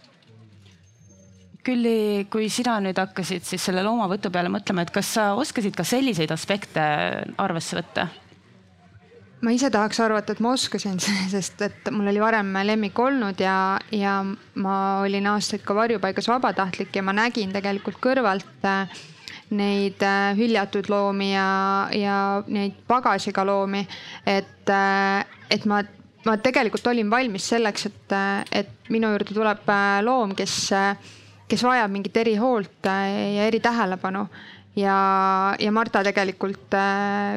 Külli, 1.66 2.26
kui 2.30 2.46
sina 2.52 2.76
nüüd 2.78 2.98
hakkasid 3.00 3.42
siis 3.42 3.64
selle 3.66 3.82
loomavõtu 3.82 4.30
peale 4.30 4.52
mõtlema, 4.52 4.84
et 4.86 4.92
kas 4.94 5.08
sa 5.16 5.32
oskasid 5.34 5.74
ka 5.74 5.82
selliseid 5.86 6.30
aspekte 6.30 6.84
arvesse 7.42 7.80
võtta? 7.80 8.06
ma 9.44 9.52
ise 9.54 9.68
tahaks 9.72 9.98
arvata, 10.00 10.34
et 10.34 10.40
ma 10.42 10.52
oskasin, 10.56 10.98
sest 11.34 11.60
et 11.66 11.90
mul 11.94 12.08
oli 12.10 12.22
varem 12.22 12.54
lemmik 12.66 12.98
olnud 12.98 13.40
ja, 13.42 13.78
ja 13.94 14.20
ma 14.62 14.76
olin 15.04 15.28
aastaid 15.34 15.64
ka 15.66 15.76
varjupaigas 15.76 16.28
vabatahtlik 16.30 16.96
ja 16.96 17.04
ma 17.06 17.14
nägin 17.16 17.52
tegelikult 17.54 18.00
kõrvalt 18.02 18.66
äh, 18.66 18.96
neid 19.56 20.02
äh, 20.02 20.32
hüljatud 20.38 20.88
loomi 20.90 21.32
ja, 21.34 21.50
ja 21.94 22.16
neid 22.48 22.80
pagasiga 22.88 23.44
loomi. 23.46 23.84
et, 24.26 24.64
äh, 24.72 25.22
et 25.50 25.68
ma, 25.68 25.82
ma 26.26 26.38
tegelikult 26.42 26.88
olin 26.90 27.12
valmis 27.12 27.46
selleks, 27.52 27.86
et, 27.90 28.18
et 28.64 28.90
minu 28.90 29.12
juurde 29.12 29.36
tuleb 29.36 29.70
loom, 30.06 30.34
kes, 30.38 30.58
kes 31.46 31.62
vajab 31.62 31.90
mingit 31.94 32.16
erihoolt 32.16 32.86
ja 32.86 33.46
eritähelepanu 33.46 34.26
ja, 34.76 35.56
ja 35.60 35.72
Marta 35.72 36.02
tegelikult, 36.04 36.76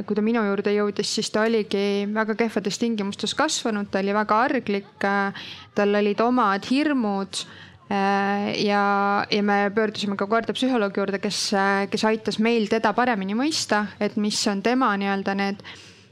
kui 0.05 0.17
ta 0.17 0.25
minu 0.25 0.43
juurde 0.47 0.73
jõudis, 0.75 1.13
siis 1.17 1.31
ta 1.33 1.45
oligi 1.47 2.05
väga 2.13 2.35
kehvades 2.39 2.79
tingimustes 2.81 3.35
kasvanud, 3.37 3.89
ta 3.91 4.03
oli 4.03 4.15
väga 4.15 4.43
arglik. 4.49 5.07
tal 5.75 5.95
olid 5.95 6.21
omad 6.21 6.67
hirmud. 6.69 7.43
ja, 7.89 8.81
ja 9.31 9.43
me 9.43 9.71
pöördusime 9.73 10.15
ka 10.15 10.27
koertepsühholoogi 10.29 10.99
juurde, 11.01 11.19
kes, 11.19 11.39
kes 11.89 12.03
aitas 12.05 12.37
meil 12.39 12.67
teda 12.69 12.93
paremini 12.93 13.33
mõista, 13.33 13.87
et 13.99 14.17
mis 14.17 14.37
on 14.47 14.61
tema 14.61 14.91
nii-öelda 14.97 15.33
need 15.35 15.63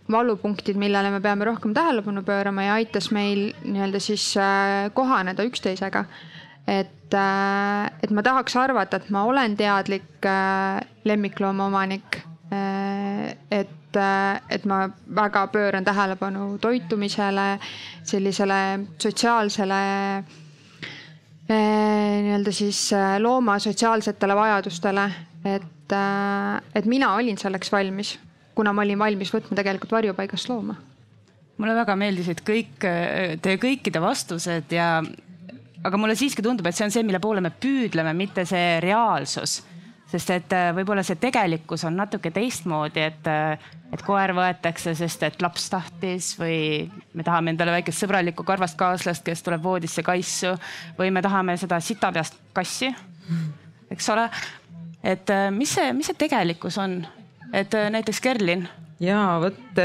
valupunktid, 0.09 0.79
millele 0.79 1.11
me 1.11 1.19
peame 1.21 1.45
rohkem 1.45 1.75
tähelepanu 1.75 2.23
pöörama 2.25 2.63
ja 2.63 2.79
aitas 2.79 3.11
meil 3.11 3.51
nii-öelda 3.61 3.99
siis 4.01 4.31
kohaneda 4.95 5.45
üksteisega 5.45 6.07
et, 6.67 7.15
et 8.03 8.11
ma 8.11 8.23
tahaks 8.23 8.55
arvata, 8.59 8.99
et 8.99 9.09
ma 9.13 9.23
olen 9.29 9.55
teadlik 9.57 10.27
lemmikloomaomanik. 11.07 12.21
et, 13.51 13.97
et 14.49 14.65
ma 14.65 14.77
väga 15.15 15.47
pööran 15.51 15.83
tähelepanu 15.83 16.57
toitumisele, 16.63 17.47
sellisele 18.07 18.59
sotsiaalsele 18.99 19.79
nii-öelda 21.47 22.51
siis 22.51 22.91
looma 23.19 23.57
sotsiaalsetele 23.59 24.35
vajadustele, 24.35 25.07
et, 25.47 25.95
et 26.75 26.85
mina 26.85 27.13
olin 27.15 27.39
selleks 27.39 27.71
valmis, 27.71 28.17
kuna 28.55 28.73
ma 28.75 28.83
olin 28.83 28.99
valmis 28.99 29.31
võtma 29.33 29.59
tegelikult 29.59 29.95
varjupaigast 29.99 30.51
looma 30.51 30.75
mulle 31.57 31.73
väga 31.73 31.95
meeldisid 31.97 32.43
kõik 32.45 32.83
teie 33.41 33.57
kõikide 33.57 34.01
vastused 34.01 34.73
ja, 34.75 35.01
aga 35.87 35.99
mulle 35.99 36.17
siiski 36.19 36.43
tundub, 36.45 36.67
et 36.67 36.77
see 36.77 36.85
on 36.87 36.93
see, 36.93 37.05
mille 37.07 37.21
poole 37.23 37.41
me 37.43 37.51
püüdleme, 37.53 38.13
mitte 38.17 38.45
see 38.47 38.77
reaalsus. 38.83 39.61
sest 40.07 40.29
et 40.31 40.53
äh, 40.55 40.69
võib-olla 40.71 41.01
see 41.03 41.17
tegelikkus 41.19 41.81
on 41.83 41.97
natuke 41.99 42.29
teistmoodi, 42.31 43.01
et, 43.03 43.25
äh, 43.27 43.65
et 43.91 44.03
koer 44.07 44.31
võetakse, 44.37 44.93
sest 44.95 45.25
et 45.27 45.41
laps 45.43 45.65
tahtis 45.73 46.29
või 46.39 46.87
me 47.11 47.25
tahame 47.27 47.51
endale 47.51 47.73
väikest 47.75 48.05
sõbralikku 48.05 48.45
karvast 48.47 48.77
kaaslast, 48.79 49.25
kes 49.25 49.43
tuleb 49.43 49.63
voodisse 49.63 50.05
kaissu 50.07 50.53
või 50.99 51.11
me 51.11 51.23
tahame 51.25 51.57
seda 51.59 51.81
sitapeast 51.83 52.39
kassi, 52.55 52.93
eks 53.91 54.09
ole. 54.15 54.29
et 55.03 55.35
äh, 55.35 55.49
mis 55.51 55.75
see, 55.75 55.91
mis 55.93 56.07
see 56.07 56.23
tegelikkus 56.23 56.79
on, 56.79 57.01
et 57.51 57.75
näiteks 57.75 58.23
Kerlin 58.23 58.63
ja 59.03 59.25
vot 59.43 59.83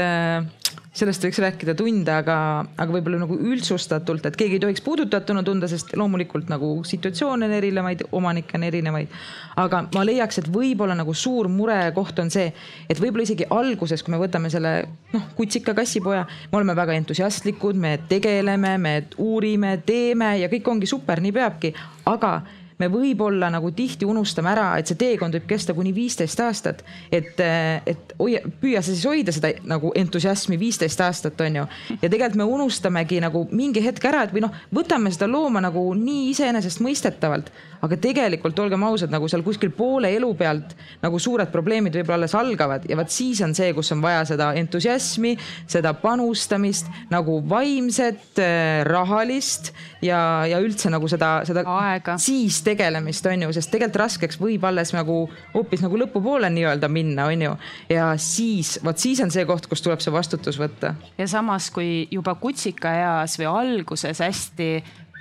sellest 0.93 1.25
võiks 1.25 1.39
rääkida 1.41 1.73
tunde, 1.77 2.11
aga, 2.13 2.35
aga 2.77 2.93
võib-olla 2.93 3.23
nagu 3.23 3.35
üldsustatult, 3.41 4.27
et 4.29 4.37
keegi 4.37 4.59
ei 4.59 4.61
tohiks 4.61 4.83
puudutatuna 4.85 5.41
tunda, 5.45 5.67
sest 5.69 5.95
loomulikult 5.97 6.51
nagu 6.53 6.75
situatsioone 6.85 7.49
on 7.49 7.55
erinevaid, 7.57 8.05
omanikke 8.13 8.59
on 8.59 8.67
erinevaid. 8.69 9.15
aga 9.57 9.83
ma 9.95 10.05
leiaks, 10.05 10.37
et 10.41 10.49
võib-olla 10.53 10.95
nagu 10.97 11.13
suur 11.17 11.49
murekoht 11.49 12.19
on 12.21 12.29
see, 12.33 12.51
et 12.89 13.01
võib-olla 13.01 13.25
isegi 13.25 13.49
alguses, 13.49 14.03
kui 14.03 14.13
me 14.13 14.21
võtame 14.21 14.53
selle 14.53 14.73
noh, 15.13 15.29
kutsika 15.37 15.73
kassipoja, 15.73 16.27
me 16.51 16.61
oleme 16.61 16.77
väga 16.77 16.97
entusiastlikud, 17.01 17.75
me 17.75 17.97
tegeleme, 18.09 18.77
me 18.77 18.95
uurime, 19.17 19.79
teeme 19.85 20.35
ja 20.43 20.51
kõik 20.51 20.69
ongi 20.69 20.89
super, 20.89 21.21
nii 21.25 21.33
peabki, 21.33 21.73
aga 22.05 22.37
me 22.79 22.89
võib-olla 22.91 23.49
nagu 23.53 23.71
tihti 23.75 24.05
unustame 24.05 24.51
ära, 24.53 24.67
et 24.79 24.89
see 24.89 24.99
teekond 24.99 25.35
võib 25.37 25.47
kesta 25.49 25.75
kuni 25.77 25.93
viisteist 25.95 26.39
aastat. 26.43 26.83
et, 27.11 27.39
et 27.39 28.15
hoia, 28.19 28.41
püüa 28.61 28.81
sa 28.81 28.91
siis 28.91 29.05
hoida 29.09 29.33
seda 29.35 29.53
nagu 29.69 29.91
entusiasmi 29.95 30.59
viisteist 30.59 31.01
aastat, 31.01 31.41
on 31.41 31.61
ju. 31.61 31.67
ja 32.01 32.09
tegelikult 32.09 32.39
me 32.39 32.49
unustamegi 32.57 33.21
nagu 33.23 33.45
mingi 33.51 33.83
hetk 33.83 34.05
ära, 34.09 34.23
et 34.23 34.33
või 34.35 34.45
noh, 34.47 34.57
võtame 34.73 35.11
seda 35.13 35.29
looma 35.29 35.61
nagu 35.63 35.85
nii 35.97 36.29
iseenesestmõistetavalt 36.33 37.51
aga 37.83 37.97
tegelikult 37.99 38.59
olgem 38.63 38.83
ausad, 38.87 39.11
nagu 39.11 39.27
seal 39.31 39.43
kuskil 39.43 39.73
poole 39.75 40.13
elu 40.15 40.29
pealt 40.39 40.71
nagu 41.03 41.19
suured 41.19 41.51
probleemid 41.51 41.95
võib-olla 41.97 42.21
alles 42.21 42.35
algavad 42.37 42.87
ja 42.87 42.97
vot 42.99 43.11
siis 43.11 43.41
on 43.43 43.55
see, 43.57 43.73
kus 43.75 43.91
on 43.95 44.03
vaja 44.03 44.23
seda 44.29 44.51
entusiasmi, 44.59 45.33
seda 45.69 45.93
panustamist 45.99 46.87
nagu 47.11 47.39
vaimset, 47.49 48.39
rahalist 48.87 49.73
ja, 50.03 50.21
ja 50.47 50.61
üldse 50.63 50.91
nagu 50.93 51.09
seda, 51.11 51.35
seda 51.47 51.65
aega, 51.75 52.15
siis 52.21 52.61
tegelemist 52.65 53.25
on 53.29 53.45
ju, 53.45 53.53
sest 53.55 53.71
tegelikult 53.73 54.01
raskeks 54.03 54.39
võib 54.41 54.65
alles 54.67 54.93
nagu 54.95 55.17
hoopis 55.53 55.83
nagu 55.83 55.99
lõpupoole 55.99 56.49
nii-öelda 56.53 56.89
minna, 56.91 57.27
on 57.31 57.45
ju. 57.47 57.53
ja 57.93 58.11
siis, 58.17 58.77
vot 58.83 58.99
siis 58.99 59.21
on 59.23 59.31
see 59.33 59.45
koht, 59.49 59.67
kus 59.69 59.83
tuleb 59.85 60.03
see 60.03 60.13
vastutus 60.13 60.59
võtta. 60.61 60.95
ja 61.17 61.29
samas, 61.29 61.69
kui 61.73 62.07
juba 62.11 62.35
kutsikaeas 62.41 63.37
või 63.41 63.49
alguses 63.51 64.23
hästi 64.23 64.69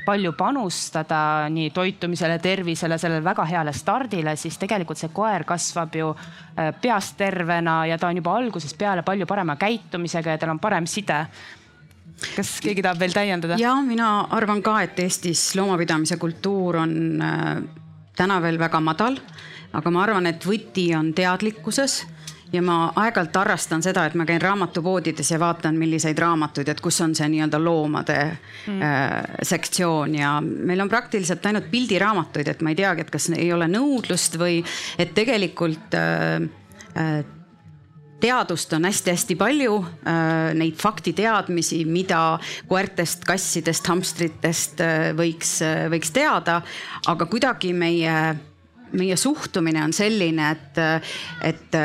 palju 0.04 0.32
panustada 0.32 1.48
nii 1.52 1.70
toitumisele, 1.70 2.38
tervisele, 2.42 2.98
sellele 2.98 3.24
väga 3.24 3.44
heale 3.46 3.72
stardile, 3.72 4.36
siis 4.36 4.58
tegelikult 4.58 4.98
see 4.98 5.12
koer 5.14 5.44
kasvab 5.46 5.94
ju 5.94 6.10
äh, 6.12 6.72
peast 6.82 7.16
tervena 7.20 7.82
ja 7.86 7.98
ta 7.98 8.10
on 8.10 8.18
juba 8.18 8.36
algusest 8.36 8.78
peale 8.78 9.02
palju 9.06 9.26
parema 9.26 9.56
käitumisega 9.56 10.34
ja 10.34 10.42
tal 10.42 10.56
on 10.56 10.62
parem 10.62 10.86
side 10.90 11.26
kas 12.36 12.56
keegi 12.64 12.84
tahab 12.84 13.00
veel 13.02 13.14
täiendada? 13.16 13.58
ja 13.60 13.74
mina 13.84 14.28
arvan 14.30 14.62
ka, 14.64 14.80
et 14.86 14.98
Eestis 15.02 15.52
loomapidamise 15.58 16.18
kultuur 16.22 16.82
on 16.84 16.96
äh, 17.22 17.54
täna 18.16 18.40
veel 18.44 18.58
väga 18.60 18.80
madal, 18.80 19.18
aga 19.72 19.92
ma 19.92 20.02
arvan, 20.06 20.28
et 20.30 20.44
võti 20.46 20.90
on 20.96 21.12
teadlikkuses 21.16 22.02
ja 22.52 22.62
ma 22.64 22.76
aeg-ajalt 23.00 23.36
harrastan 23.40 23.82
seda, 23.84 24.04
et 24.06 24.16
ma 24.18 24.26
käin 24.28 24.40
raamatupoodides 24.42 25.30
ja 25.32 25.38
vaatan, 25.40 25.78
milliseid 25.80 26.18
raamatuid, 26.20 26.68
et 26.68 26.80
kus 26.84 27.00
on 27.04 27.14
see 27.16 27.28
nii-öelda 27.32 27.60
loomade 27.62 28.18
mm. 28.28 28.82
äh, 28.82 29.12
sektsioon 29.48 30.16
ja 30.18 30.34
meil 30.42 30.84
on 30.84 30.90
praktiliselt 30.92 31.46
ainult 31.48 31.70
pildiraamatuid, 31.72 32.52
et 32.52 32.64
ma 32.64 32.74
ei 32.74 32.80
teagi, 32.82 33.06
et 33.06 33.12
kas 33.14 33.30
ei 33.36 33.48
ole 33.54 33.68
nõudlust 33.72 34.36
või 34.40 34.60
et 35.00 35.14
tegelikult 35.16 35.96
äh, 35.96 36.44
äh, 37.00 37.22
teadust 38.22 38.72
on 38.76 38.86
hästi-hästi 38.88 39.36
palju 39.40 39.76
äh,, 39.82 40.52
neid 40.58 40.78
faktiteadmisi, 40.80 41.82
mida 41.88 42.22
koertest, 42.70 43.26
kassidest, 43.28 43.90
hamstritest 43.90 44.82
äh, 44.84 45.10
võiks 45.18 45.58
äh,, 45.66 45.86
võiks 45.92 46.14
teada, 46.14 46.60
aga 47.10 47.28
kuidagi 47.30 47.74
meie, 47.76 48.16
meie 48.96 49.18
suhtumine 49.20 49.82
on 49.84 49.94
selline, 49.96 50.52
et, 50.54 50.82
et 51.48 51.80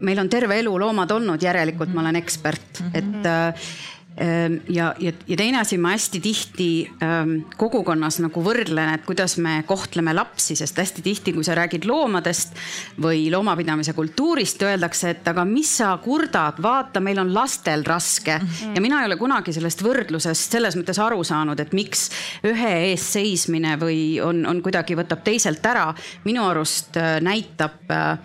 meil 0.00 0.18
on 0.20 0.28
terve 0.28 0.58
elu 0.60 0.72
loomad 0.78 1.10
olnud, 1.14 1.42
järelikult 1.42 1.92
ma 1.94 2.02
olen 2.04 2.18
ekspert, 2.20 2.82
et 2.94 3.28
äh, 3.28 3.68
ja, 4.16 4.94
ja, 4.98 5.12
ja 5.28 5.36
teine 5.36 5.60
asi, 5.60 5.76
ma 5.78 5.90
hästi 5.92 6.20
tihti 6.24 6.68
ähm, 7.04 7.34
kogukonnas 7.60 8.16
nagu 8.24 8.40
võrdlen, 8.44 8.94
et 8.96 9.04
kuidas 9.04 9.36
me 9.42 9.58
kohtleme 9.68 10.14
lapsi, 10.16 10.56
sest 10.56 10.78
hästi 10.80 11.04
tihti, 11.04 11.34
kui 11.36 11.44
sa 11.44 11.56
räägid 11.58 11.84
loomadest 11.88 12.56
või 13.02 13.26
loomapidamise 13.32 13.92
kultuurist, 13.96 14.62
öeldakse, 14.64 15.12
et 15.12 15.28
aga 15.28 15.44
mis 15.48 15.74
sa 15.82 15.92
kurdad, 16.04 16.62
vaata, 16.64 17.02
meil 17.04 17.20
on 17.20 17.34
lastel 17.34 17.84
raske 17.84 18.38
mm. 18.38 18.46
-hmm. 18.46 18.76
ja 18.76 18.84
mina 18.84 19.02
ei 19.02 19.10
ole 19.10 19.20
kunagi 19.20 19.52
sellest 19.52 19.84
võrdlusest 19.84 20.56
selles 20.56 20.76
mõttes 20.76 21.00
aru 21.02 21.24
saanud, 21.24 21.60
et 21.60 21.72
miks 21.76 22.08
ühe 22.44 22.72
ees 22.90 23.12
seismine 23.12 23.76
või 23.80 24.20
on, 24.24 24.46
on 24.46 24.62
kuidagi 24.62 24.96
võtab 24.96 25.24
teiselt 25.24 25.66
ära. 25.66 25.92
minu 26.24 26.48
arust 26.48 26.96
äh, 26.96 27.20
näitab 27.20 27.86
Äh, 27.90 28.18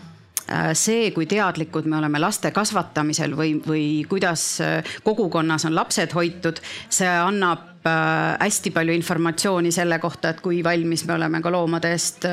see, 0.78 1.12
kui 1.16 1.28
teadlikud 1.30 1.88
me 1.90 2.00
oleme 2.00 2.22
laste 2.22 2.52
kasvatamisel 2.56 3.36
või, 3.38 3.56
või 3.66 3.86
kuidas 4.10 4.46
äh, 4.64 4.96
kogukonnas 5.04 5.68
on 5.70 5.76
lapsed 5.76 6.16
hoitud, 6.18 6.62
see 6.90 7.10
annab 7.10 7.86
äh, 7.88 8.40
hästi 8.42 8.74
palju 8.76 8.96
informatsiooni 8.98 9.72
selle 9.76 10.00
kohta, 10.04 10.34
et 10.34 10.42
kui 10.44 10.64
valmis 10.64 11.06
me 11.08 11.18
oleme 11.18 11.42
ka 11.42 11.54
loomade 11.54 11.92
eest 11.92 12.28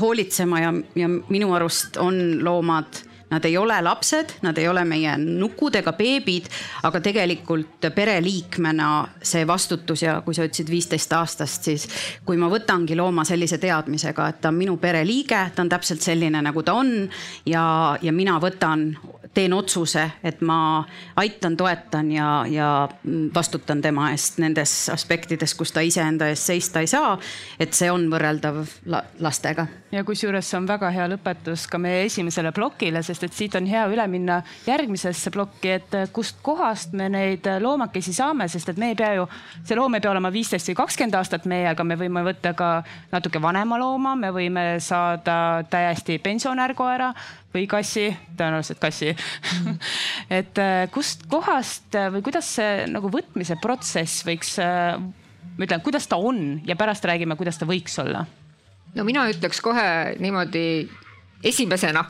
hoolitsema 0.00 0.60
ja, 0.60 0.74
ja 0.98 1.08
minu 1.08 1.54
arust 1.56 1.96
on 2.00 2.40
loomad 2.44 3.04
Nad 3.30 3.44
ei 3.44 3.56
ole 3.56 3.76
lapsed, 3.82 4.36
nad 4.42 4.58
ei 4.58 4.68
ole 4.68 4.84
meie 4.84 5.12
nukud 5.18 5.76
ega 5.78 5.92
beebid, 5.94 6.48
aga 6.82 7.00
tegelikult 7.00 7.90
pereliikmena 7.94 8.90
see 9.22 9.46
vastutus 9.46 10.02
ja 10.02 10.16
kui 10.24 10.34
sa 10.34 10.46
ütlesid 10.48 10.70
viisteist 10.70 11.12
aastast, 11.14 11.68
siis 11.68 11.86
kui 12.26 12.40
ma 12.40 12.50
võtangi 12.50 12.98
looma 12.98 13.24
sellise 13.28 13.60
teadmisega, 13.62 14.28
et 14.28 14.40
ta 14.42 14.50
on 14.50 14.58
minu 14.58 14.76
pereliige, 14.82 15.44
ta 15.54 15.62
on 15.62 15.70
täpselt 15.70 16.02
selline, 16.02 16.42
nagu 16.42 16.62
ta 16.66 16.74
on 16.80 16.92
ja, 17.46 17.64
ja 18.02 18.12
mina 18.12 18.38
võtan 18.42 18.90
teen 19.34 19.52
otsuse, 19.54 20.10
et 20.24 20.40
ma 20.40 20.84
aitan, 21.16 21.56
toetan 21.56 22.10
ja, 22.12 22.30
ja 22.50 22.88
vastutan 23.34 23.82
tema 23.82 24.10
eest 24.10 24.40
nendes 24.42 24.72
aspektides, 24.92 25.54
kus 25.54 25.72
ta 25.72 25.84
iseenda 25.86 26.28
eest 26.30 26.50
seista 26.50 26.82
ei 26.82 26.90
saa. 26.90 27.18
et 27.60 27.74
see 27.74 27.90
on 27.90 28.08
võrreldav 28.10 28.64
la 28.90 29.04
lastega. 29.20 29.66
Ja 29.90 30.04
kusjuures 30.06 30.46
see 30.46 30.58
on 30.58 30.68
väga 30.68 30.90
hea 30.94 31.06
lõpetus 31.10 31.66
ka 31.70 31.78
meie 31.82 32.04
esimesele 32.06 32.52
plokile, 32.54 33.02
sest 33.02 33.26
et 33.26 33.34
siit 33.34 33.56
on 33.58 33.66
hea 33.66 33.86
üle 33.90 34.06
minna 34.10 34.40
järgmisesse 34.66 35.32
plokki, 35.34 35.74
et 35.78 35.96
kust 36.14 36.38
kohast 36.46 36.94
me 36.96 37.08
neid 37.12 37.46
loomakesi 37.62 38.14
saame, 38.14 38.46
sest 38.48 38.70
et 38.72 38.80
me 38.80 38.92
ei 38.92 38.98
pea 38.98 39.12
ju, 39.18 39.26
see 39.64 39.78
loom 39.78 39.98
ei 39.98 40.04
pea 40.04 40.12
olema 40.14 40.32
viisteist 40.34 40.70
või 40.70 40.78
kakskümmend 40.82 41.18
aastat 41.18 41.48
meiega, 41.50 41.86
me 41.86 41.98
võime 42.00 42.24
võtta 42.26 42.54
ka 42.58 42.70
natuke 43.12 43.42
vanema 43.42 43.78
looma, 43.80 44.14
me 44.18 44.32
võime 44.34 44.66
saada 44.84 45.36
täiesti 45.70 46.20
pensionärkoera 46.22 47.12
või 47.54 47.66
kassi, 47.70 48.08
tõenäoliselt 48.38 48.78
kassi 48.82 49.10
et 50.40 50.58
äh, 50.62 50.84
kust 50.94 51.26
kohast 51.30 51.96
äh, 51.98 52.10
või 52.14 52.22
kuidas 52.26 52.54
see 52.58 52.84
nagu 52.90 53.10
võtmise 53.12 53.58
protsess 53.62 54.24
võiks, 54.26 54.54
äh, 54.62 54.94
ma 55.00 55.66
ütlen, 55.66 55.82
kuidas 55.84 56.06
ta 56.10 56.20
on 56.20 56.60
ja 56.66 56.78
pärast 56.78 57.06
räägime, 57.10 57.38
kuidas 57.40 57.58
ta 57.58 57.68
võiks 57.68 57.98
olla. 58.02 58.24
No 58.94 59.04
mina 59.06 59.26
ütleks 59.30 59.60
kohe 59.64 60.16
niimoodi 60.20 60.88
esimesena, 61.44 62.04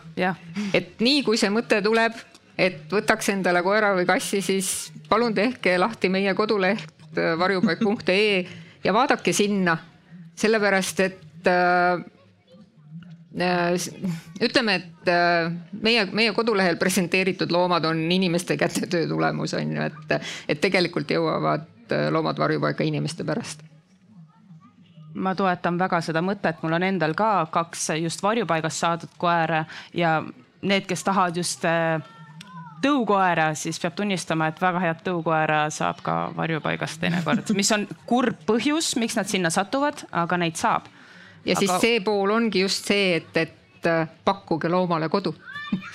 et 0.75 1.01
nii 1.01 1.23
kui 1.27 1.39
see 1.39 1.51
mõte 1.55 1.79
tuleb, 1.85 2.17
et 2.59 2.91
võtaks 2.91 3.31
endale 3.33 3.63
koera 3.63 3.93
või 3.97 4.07
kassi, 4.09 4.43
siis 4.43 4.91
palun 5.09 5.35
tehke 5.35 5.77
lahti 5.79 6.11
meie 6.13 6.35
koduleht 6.35 7.15
varjupaik.ee 7.15 8.41
ja 8.85 8.95
vaadake 8.95 9.33
sinna, 9.37 9.77
sellepärast 10.39 11.05
et 11.07 11.51
äh, 11.51 12.03
Äh, 13.39 13.75
ütleme, 14.43 14.75
et 14.75 15.09
äh, 15.09 15.53
meie, 15.83 16.03
meie 16.11 16.33
kodulehel 16.35 16.75
presenteeritud 16.81 17.53
loomad 17.55 17.85
on 17.87 18.01
inimeste 18.11 18.57
käte 18.59 18.89
töö 18.91 19.07
tulemus 19.07 19.55
on 19.55 19.77
ju, 19.77 19.85
et, 19.87 20.17
et 20.51 20.59
tegelikult 20.59 21.13
jõuavad 21.15 21.95
äh, 21.95 22.09
loomad 22.11 22.43
varjupaika 22.43 22.83
inimeste 22.83 23.23
pärast 23.25 23.63
ma 25.15 25.35
toetan 25.35 25.79
väga 25.79 26.01
seda 26.05 26.23
mõtet, 26.23 26.63
mul 26.63 26.77
on 26.79 26.87
endal 26.87 27.15
ka 27.19 27.47
kaks 27.51 27.91
just 28.01 28.23
varjupaigast 28.23 28.85
saadud 28.85 29.13
koera 29.19 29.65
ja 29.95 30.21
need, 30.63 30.87
kes 30.87 31.05
tahavad 31.05 31.37
just 31.37 31.65
tõukoera, 32.81 33.51
siis 33.59 33.81
peab 33.81 33.97
tunnistama, 33.99 34.49
et 34.51 34.61
väga 34.63 34.81
head 34.85 35.03
tõukoera 35.05 35.65
saab 35.75 36.01
ka 36.05 36.17
varjupaigast 36.37 37.01
teinekord, 37.03 37.53
mis 37.59 37.73
on 37.77 37.87
kurb 38.09 38.41
põhjus, 38.49 38.95
miks 39.01 39.19
nad 39.19 39.29
sinna 39.31 39.53
satuvad, 39.53 40.07
aga 40.11 40.41
neid 40.41 40.61
saab. 40.61 40.89
Ja 41.45 41.57
siis 41.57 41.71
aga... 41.71 41.81
see 41.83 42.01
pool 42.05 42.33
ongi 42.35 42.65
just 42.65 42.89
see, 42.89 43.17
et, 43.21 43.37
et 43.37 43.89
äh, 43.89 44.09
pakkuge 44.25 44.69
loomale 44.69 45.09
kodu 45.13 45.35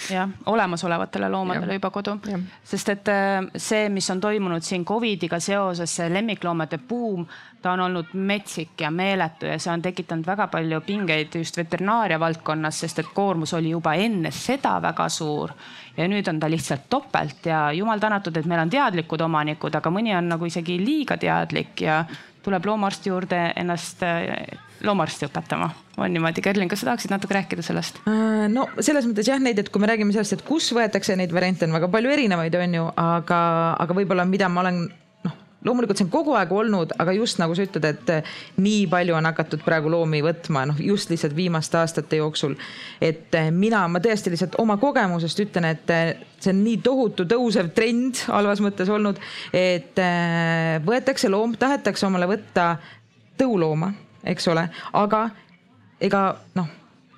jah, 0.10 0.30
olemasolevatele 0.46 1.30
loomadele 1.30 1.74
Jah. 1.74 1.80
juba 1.80 1.90
kodu. 1.90 2.16
Sest 2.64 2.90
et 2.90 3.10
äh, 3.12 3.48
see, 3.58 3.90
mis 3.90 4.10
on 4.10 4.22
toimunud 4.22 4.64
siin 4.64 4.86
Covidiga 4.86 5.40
seoses, 5.40 5.96
see 5.96 6.10
lemmikloomade 6.14 6.80
buum, 6.88 7.26
ta 7.62 7.74
on 7.74 7.86
olnud 7.88 8.14
metsik 8.14 8.82
ja 8.82 8.92
meeletu 8.92 9.50
ja 9.50 9.58
see 9.60 9.72
on 9.74 9.82
tekitanud 9.82 10.28
väga 10.28 10.48
palju 10.54 10.82
pingeid 10.86 11.34
just 11.40 11.58
veterinaaria 11.58 12.20
valdkonnas, 12.22 12.84
sest 12.84 13.02
et 13.02 13.10
koormus 13.14 13.56
oli 13.58 13.74
juba 13.74 13.96
enne 13.98 14.32
seda 14.32 14.78
väga 14.82 15.10
suur. 15.10 15.56
Ja 15.98 16.08
nüüd 16.12 16.28
on 16.28 16.40
ta 16.40 16.50
lihtsalt 16.52 16.90
topelt 16.90 17.46
ja 17.48 17.72
jumal 17.74 18.00
tänatud, 18.04 18.38
et 18.38 18.46
meil 18.46 18.62
on 18.66 18.70
teadlikud 18.70 19.22
omanikud, 19.26 19.76
aga 19.76 19.92
mõni 19.92 20.14
on 20.18 20.30
nagu 20.36 20.46
isegi 20.46 20.78
liiga 20.82 21.18
teadlik 21.18 21.82
ja 21.82 22.04
tuleb 22.46 22.66
loomaarsti 22.70 23.12
juurde 23.12 23.42
ennast 23.58 24.04
äh, 24.06 24.46
loomaarsti 24.86 25.28
õpetama. 25.30 25.70
on 25.98 26.12
niimoodi, 26.14 26.44
Kerlin, 26.44 26.70
kas 26.70 26.84
sa 26.84 26.92
tahaksid 26.92 27.14
natuke 27.14 27.38
rääkida 27.38 27.64
sellest? 27.66 28.02
Äh, 28.10 28.46
no 28.52 28.68
selles 28.80 29.08
mõttes 29.08 29.30
jah, 29.30 29.40
neid, 29.42 29.60
et 29.62 29.72
kui 29.72 29.82
me 29.82 29.90
räägime 29.90 30.14
sellest, 30.16 30.38
et 30.38 30.46
kus 30.48 30.72
võetakse 30.76 31.16
neid 31.18 31.34
variante, 31.34 31.66
on 31.68 31.76
väga 31.78 31.90
palju 31.92 32.14
erinevaid, 32.18 32.56
on 32.60 32.78
ju, 32.80 32.86
aga, 33.06 33.40
aga 33.82 33.98
võib-olla 33.98 34.28
mida 34.30 34.52
ma 34.52 34.66
olen 34.66 34.86
loomulikult 35.65 35.99
see 35.99 36.06
on 36.06 36.12
kogu 36.13 36.36
aeg 36.38 36.51
olnud, 36.54 36.93
aga 37.01 37.13
just 37.15 37.39
nagu 37.41 37.56
sa 37.58 37.65
ütled, 37.65 37.88
et 37.89 38.12
eh, 38.13 38.34
nii 38.62 38.86
palju 38.91 39.15
on 39.17 39.30
hakatud 39.30 39.63
praegu 39.65 39.91
loomi 39.91 40.21
võtma, 40.25 40.65
noh 40.69 40.80
just 40.82 41.12
lihtsalt 41.12 41.36
viimaste 41.38 41.80
aastate 41.82 42.19
jooksul. 42.21 42.56
et 43.01 43.34
eh, 43.36 43.49
mina, 43.51 43.86
ma 43.91 44.01
tõesti 44.04 44.34
lihtsalt 44.34 44.60
oma 44.62 44.78
kogemusest 44.82 45.41
ütlen, 45.45 45.69
et 45.73 45.93
eh, 45.93 46.13
see 46.39 46.54
on 46.54 46.62
nii 46.65 46.80
tohutu 46.86 47.25
tõusev 47.30 47.71
trend 47.75 48.25
halvas 48.30 48.62
mõttes 48.62 48.89
olnud, 48.91 49.19
et 49.56 49.97
võetakse 50.86 51.30
loom, 51.32 51.56
tahetakse 51.58 52.06
omale 52.06 52.28
võtta 52.30 52.75
tõulooma, 53.39 53.91
eks 54.28 54.47
ole, 54.51 54.67
aga 54.93 55.21
ega 56.04 56.25
noh, 56.58 56.67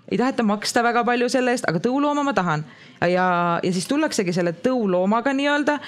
ei 0.08 0.20
taheta 0.20 0.46
maksta 0.48 0.84
väga 0.86 1.04
palju 1.08 1.28
selle 1.32 1.52
eest, 1.52 1.68
aga 1.68 1.82
tõulooma 1.84 2.24
ma 2.24 2.34
tahan. 2.38 2.64
ja, 3.02 3.28
ja 3.64 3.74
siis 3.74 3.88
tullaksegi 3.90 4.34
selle 4.34 4.54
tõuloomaga 4.64 5.34
nii-öelda 5.36 5.80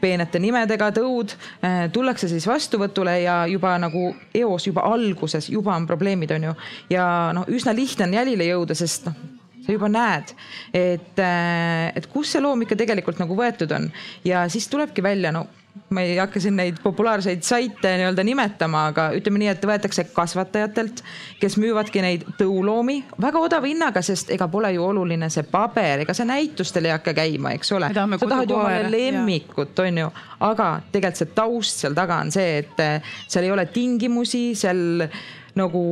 peenete 0.00 0.40
nimedega 0.42 0.90
tõud 0.96 1.34
äh,, 1.36 1.84
tullakse 1.92 2.28
siis 2.30 2.46
vastuvõtule 2.48 3.18
ja 3.22 3.42
juba 3.50 3.76
nagu 3.82 4.10
eos 4.34 4.66
juba 4.66 4.86
alguses 4.88 5.50
juba 5.52 5.76
on 5.76 5.86
probleemid, 5.88 6.32
on 6.36 6.50
ju. 6.50 6.56
ja 6.96 7.04
noh, 7.36 7.48
üsna 7.48 7.74
lihtne 7.76 8.08
on 8.08 8.18
jälile 8.20 8.48
jõuda, 8.50 8.76
sest 8.78 9.08
noh, 9.10 9.20
sa 9.60 9.74
juba 9.76 9.90
näed, 9.92 10.34
et, 10.74 11.20
et 11.20 12.06
kus 12.12 12.32
see 12.32 12.42
loom 12.42 12.64
ikka 12.64 12.78
tegelikult 12.80 13.20
nagu 13.20 13.36
võetud 13.36 13.72
on 13.76 13.90
ja 14.24 14.46
siis 14.52 14.68
tulebki 14.72 15.04
välja, 15.04 15.32
no 15.36 15.46
ma 15.90 16.02
ei 16.06 16.16
hakka 16.18 16.40
siin 16.42 16.56
neid 16.58 16.78
populaarseid 16.82 17.42
saite 17.46 17.92
nii-öelda 17.98 18.24
nimetama, 18.26 18.84
aga 18.92 19.08
ütleme 19.18 19.40
nii, 19.42 19.50
et 19.52 19.66
võetakse 19.66 20.04
kasvatajatelt, 20.14 21.02
kes 21.40 21.56
müüvadki 21.62 22.02
neid 22.04 22.24
tõuloomi 22.38 23.00
väga 23.22 23.42
odava 23.42 23.70
hinnaga, 23.70 24.02
sest 24.06 24.30
ega 24.34 24.48
pole 24.50 24.72
ju 24.74 24.84
oluline 24.86 25.30
see 25.32 25.46
paber, 25.50 26.04
ega 26.04 26.14
sa 26.16 26.26
näitustel 26.28 26.86
ei 26.86 26.94
hakka 26.94 27.14
käima, 27.18 27.54
eks 27.58 27.74
ole. 27.76 27.90
Sa 27.94 28.06
tahad 28.22 28.50
ju 28.50 28.58
omale 28.58 28.90
lemmikut, 28.92 29.74
on 29.86 30.02
ju, 30.04 30.08
aga 30.46 30.70
tegelikult 30.92 31.22
see 31.22 31.34
taust 31.34 31.84
seal 31.84 31.98
taga 31.98 32.20
on 32.24 32.30
see, 32.34 32.62
et 32.62 32.82
eh, 32.86 33.12
seal 33.26 33.48
ei 33.48 33.54
ole 33.54 33.66
tingimusi, 33.74 34.44
seal 34.58 35.06
nagu 35.58 35.84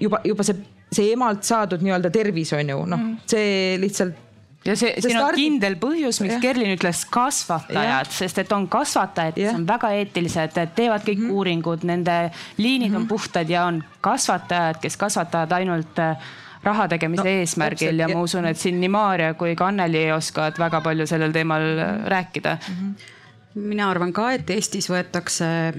juba, 0.00 0.22
juba 0.26 0.46
see, 0.46 0.62
see 0.94 1.12
emalt 1.14 1.46
saadud 1.46 1.82
nii-öelda 1.82 2.10
tervis 2.14 2.54
on 2.54 2.74
ju, 2.74 2.82
noh, 2.94 3.06
see 3.30 3.78
lihtsalt 3.82 4.29
ja 4.64 4.76
see, 4.76 4.92
See 4.92 5.08
siin 5.08 5.16
on 5.16 5.22
stardi- 5.24 5.44
kindel 5.44 5.76
põhjus, 5.80 6.20
miks. 6.24 6.36
Kerlin 6.42 6.74
ütles 6.76 7.04
kasvatajad, 7.10 8.10
sest 8.12 8.42
et 8.42 8.52
on 8.52 8.68
kasvatajad, 8.68 9.34
kes 9.38 9.54
on 9.54 9.66
väga 9.68 9.92
eetilised, 10.00 10.58
teevad 10.76 11.06
kõik 11.06 11.18
mm 11.18 11.24
-hmm. 11.24 11.38
uuringud, 11.38 11.84
nende 11.88 12.18
liinid 12.56 12.90
mm 12.90 12.96
-hmm. 12.96 13.00
on 13.00 13.08
puhtad 13.08 13.50
ja 13.50 13.64
on 13.64 13.82
kasvatajad, 14.00 14.80
kes 14.80 14.96
kasvatavad 14.96 15.52
ainult 15.52 15.98
äh, 15.98 16.16
raha 16.62 16.88
tegemise 16.88 17.24
No, 17.24 17.28
eesmärgil 17.28 17.88
täpselt, 17.88 17.98
ja 17.98 18.08
ja- 18.08 18.16
ma 18.16 18.22
usun, 18.22 18.44
et 18.44 18.58
siin 18.58 18.80
nii 18.80 18.88
Maarja 18.88 19.34
kui 19.34 19.56
ka 19.56 19.66
Anneli 19.66 20.12
oskavad 20.12 20.58
väga 20.58 20.80
palju 20.80 21.06
sellel 21.06 21.32
teemal 21.32 21.78
äh, 21.78 22.04
rääkida 22.06 22.58
mm. 22.68 22.74
-hmm. 22.74 22.94
mina 23.54 23.90
arvan 23.90 24.12
ka, 24.12 24.32
et 24.32 24.50
Eestis 24.50 24.90
võetakse 24.90 25.72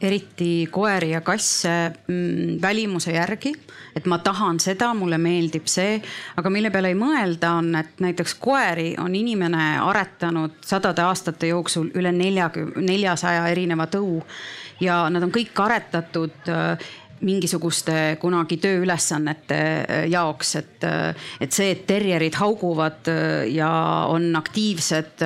eriti 0.00 0.68
koeri 0.70 1.10
ja 1.10 1.20
kasse 1.24 1.92
mm, 2.08 2.58
välimuse 2.62 3.14
järgi, 3.14 3.52
et 3.96 4.06
ma 4.06 4.18
tahan 4.18 4.60
seda, 4.60 4.90
mulle 4.94 5.18
meeldib 5.18 5.68
see, 5.70 5.96
aga 6.36 6.52
mille 6.52 6.70
peale 6.70 6.92
ei 6.92 6.98
mõelda, 6.98 7.54
on, 7.62 7.72
et 7.80 8.02
näiteks 8.04 8.36
koeri 8.40 8.90
on 9.00 9.14
inimene 9.16 9.78
aretanud 9.80 10.60
sadade 10.66 11.02
aastate 11.06 11.48
jooksul 11.48 11.88
üle 11.96 12.12
neljakümne, 12.12 12.84
neljasaja 12.84 13.48
erineva 13.48 13.88
tõu 13.88 14.20
ja 14.84 15.06
nad 15.08 15.24
on 15.24 15.32
kõik 15.32 15.56
aretatud 15.64 16.52
äh, 16.52 16.92
mingisuguste 17.24 18.16
kunagi 18.20 18.58
tööülesannete 18.62 19.60
äh, 19.60 20.02
jaoks, 20.12 20.54
et, 20.60 20.86
et 21.40 21.54
see, 21.54 21.70
et 21.72 21.86
terjerid 21.88 22.36
hauguvad 22.40 23.08
äh, 23.12 23.46
ja 23.54 23.70
on 24.12 24.28
aktiivsed, 24.36 25.24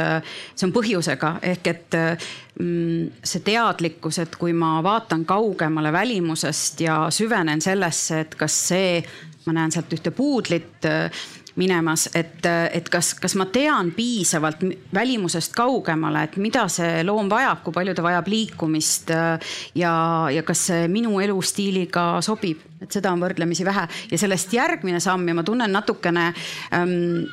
see 0.55 0.69
on 0.69 0.75
põhjusega. 0.75 1.35
Ehk 1.51 1.73
et 1.73 1.99
mm, 1.99 3.25
see 3.27 3.43
teadlikkus, 3.47 4.21
et 4.23 4.37
kui 4.41 4.55
ma 4.57 4.77
vaatan 4.85 5.25
kaugemale 5.29 5.93
välimusest 5.95 6.85
ja 6.87 7.03
süvenen 7.15 7.63
sellesse, 7.65 8.25
et 8.27 8.39
kas 8.39 8.57
see, 8.71 9.01
ma 9.47 9.57
näen 9.57 9.73
sealt 9.73 9.93
ühte 9.97 10.13
puudlit 10.15 10.87
äh, 10.89 11.23
minemas, 11.61 12.09
et, 12.17 12.47
et 12.47 12.89
kas, 12.93 13.13
kas 13.21 13.37
ma 13.39 13.47
tean 13.53 13.93
piisavalt 13.97 14.65
välimusest 14.95 15.55
kaugemale, 15.57 16.25
et 16.29 16.39
mida 16.43 16.67
see 16.73 17.05
loom 17.07 17.31
vajab, 17.31 17.65
kui 17.65 17.77
palju 17.77 17.95
ta 17.97 18.05
vajab 18.07 18.31
liikumist 18.33 19.13
ja, 19.13 19.93
ja 20.33 20.47
kas 20.47 20.67
see 20.71 20.89
minu 20.93 21.21
elustiiliga 21.23 22.07
sobib, 22.25 22.65
et 22.81 22.91
seda 22.93 23.13
on 23.13 23.23
võrdlemisi 23.23 23.67
vähe. 23.69 23.87
Ja 24.11 24.21
sellest 24.21 24.57
järgmine 24.57 25.01
samm 25.03 25.29
ja 25.29 25.37
ma 25.37 25.45
tunnen 25.47 25.73
natukene 25.75 26.31
ähm, 26.77 27.29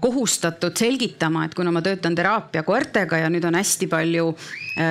kohustatud 0.00 0.76
selgitama, 0.76 1.46
et 1.46 1.54
kuna 1.56 1.72
ma 1.72 1.80
töötan 1.84 2.14
teraapiakoertega 2.16 3.22
ja 3.22 3.30
nüüd 3.32 3.44
on 3.48 3.56
hästi 3.56 3.88
palju 3.88 4.30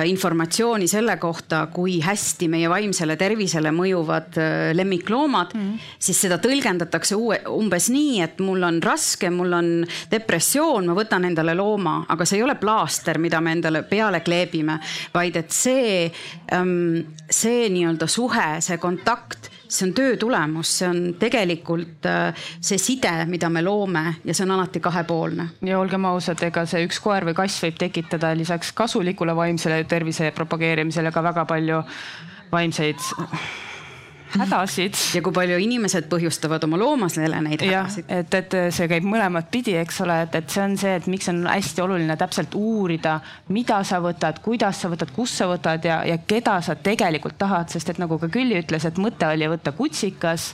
informatsiooni 0.08 0.88
selle 0.90 1.16
kohta, 1.22 1.66
kui 1.74 1.98
hästi 2.02 2.48
meie 2.50 2.70
vaimsele 2.70 3.16
tervisele 3.20 3.70
mõjuvad 3.74 4.38
lemmikloomad 4.74 5.54
mm, 5.54 5.60
-hmm. 5.60 5.94
siis 5.98 6.20
seda 6.26 6.38
tõlgendatakse 6.42 7.18
uue, 7.18 7.40
umbes 7.50 7.90
nii, 7.94 8.20
et 8.24 8.40
mul 8.40 8.62
on 8.62 8.82
raske, 8.82 9.30
mul 9.30 9.52
on 9.52 9.70
depressioon, 10.10 10.86
ma 10.86 10.96
võtan 10.98 11.24
endale 11.30 11.54
looma, 11.54 12.04
aga 12.08 12.24
see 12.24 12.38
ei 12.38 12.46
ole 12.46 12.54
plaaster, 12.54 13.18
mida 13.18 13.40
me 13.40 13.52
endale 13.52 13.82
peale 13.82 14.20
kleebime, 14.20 14.78
vaid 15.14 15.36
et 15.36 15.50
see 15.50 16.12
see 17.30 17.68
nii-öelda 17.72 18.06
suhe, 18.10 18.48
see 18.64 18.78
kontakt 18.78 19.50
see 19.74 19.88
on 19.88 19.94
töö 19.96 20.16
tulemus, 20.20 20.70
see 20.78 20.88
on 20.88 21.02
tegelikult 21.20 22.06
äh, 22.08 22.46
see 22.60 22.78
side, 22.78 23.14
mida 23.30 23.50
me 23.50 23.62
loome 23.64 24.04
ja 24.24 24.34
see 24.34 24.46
on 24.46 24.54
alati 24.56 24.80
kahepoolne. 24.84 25.48
Ja 25.66 25.78
olgem 25.80 26.06
ausad, 26.08 26.42
ega 26.46 26.66
see 26.70 26.84
üks 26.86 27.00
koer 27.04 27.26
või 27.28 27.36
kass 27.38 27.62
võib 27.64 27.78
tekitada 27.80 28.34
lisaks 28.36 28.72
kasulikule 28.76 29.36
vaimsele 29.36 29.82
tervise 29.90 30.30
propageerimisele 30.36 31.12
ka 31.14 31.22
väga 31.24 31.46
palju 31.50 31.82
vaimseid 32.52 33.00
hädasid 34.38 34.98
ja 35.14 35.22
kui 35.24 35.34
palju 35.34 35.58
inimesed 35.62 36.08
põhjustavad 36.10 36.64
oma 36.66 36.78
loomasele 36.80 37.40
neid 37.44 37.62
hädasid. 37.64 38.08
et, 38.08 38.34
et 38.38 38.56
see 38.74 38.88
käib 38.90 39.06
mõlemat 39.08 39.50
pidi, 39.52 39.76
eks 39.80 40.00
ole, 40.04 40.20
et, 40.26 40.38
et 40.40 40.50
see 40.50 40.64
on 40.64 40.76
see, 40.80 40.94
et 41.00 41.06
miks 41.10 41.28
on 41.32 41.44
hästi 41.48 41.84
oluline 41.84 42.16
täpselt 42.20 42.56
uurida, 42.58 43.18
mida 43.54 43.80
sa 43.86 44.00
võtad, 44.04 44.40
kuidas 44.44 44.82
sa 44.82 44.90
võtad, 44.92 45.12
kus 45.14 45.36
sa 45.38 45.48
võtad 45.50 45.86
ja, 45.86 46.00
ja 46.08 46.18
keda 46.18 46.58
sa 46.64 46.76
tegelikult 46.76 47.38
tahad, 47.40 47.70
sest 47.72 47.94
et 47.94 48.02
nagu 48.02 48.18
ka 48.20 48.30
Külli 48.34 48.58
ütles, 48.62 48.86
et 48.88 49.00
mõte 49.00 49.28
oli 49.30 49.48
võtta 49.50 49.74
kutsikas, 49.76 50.52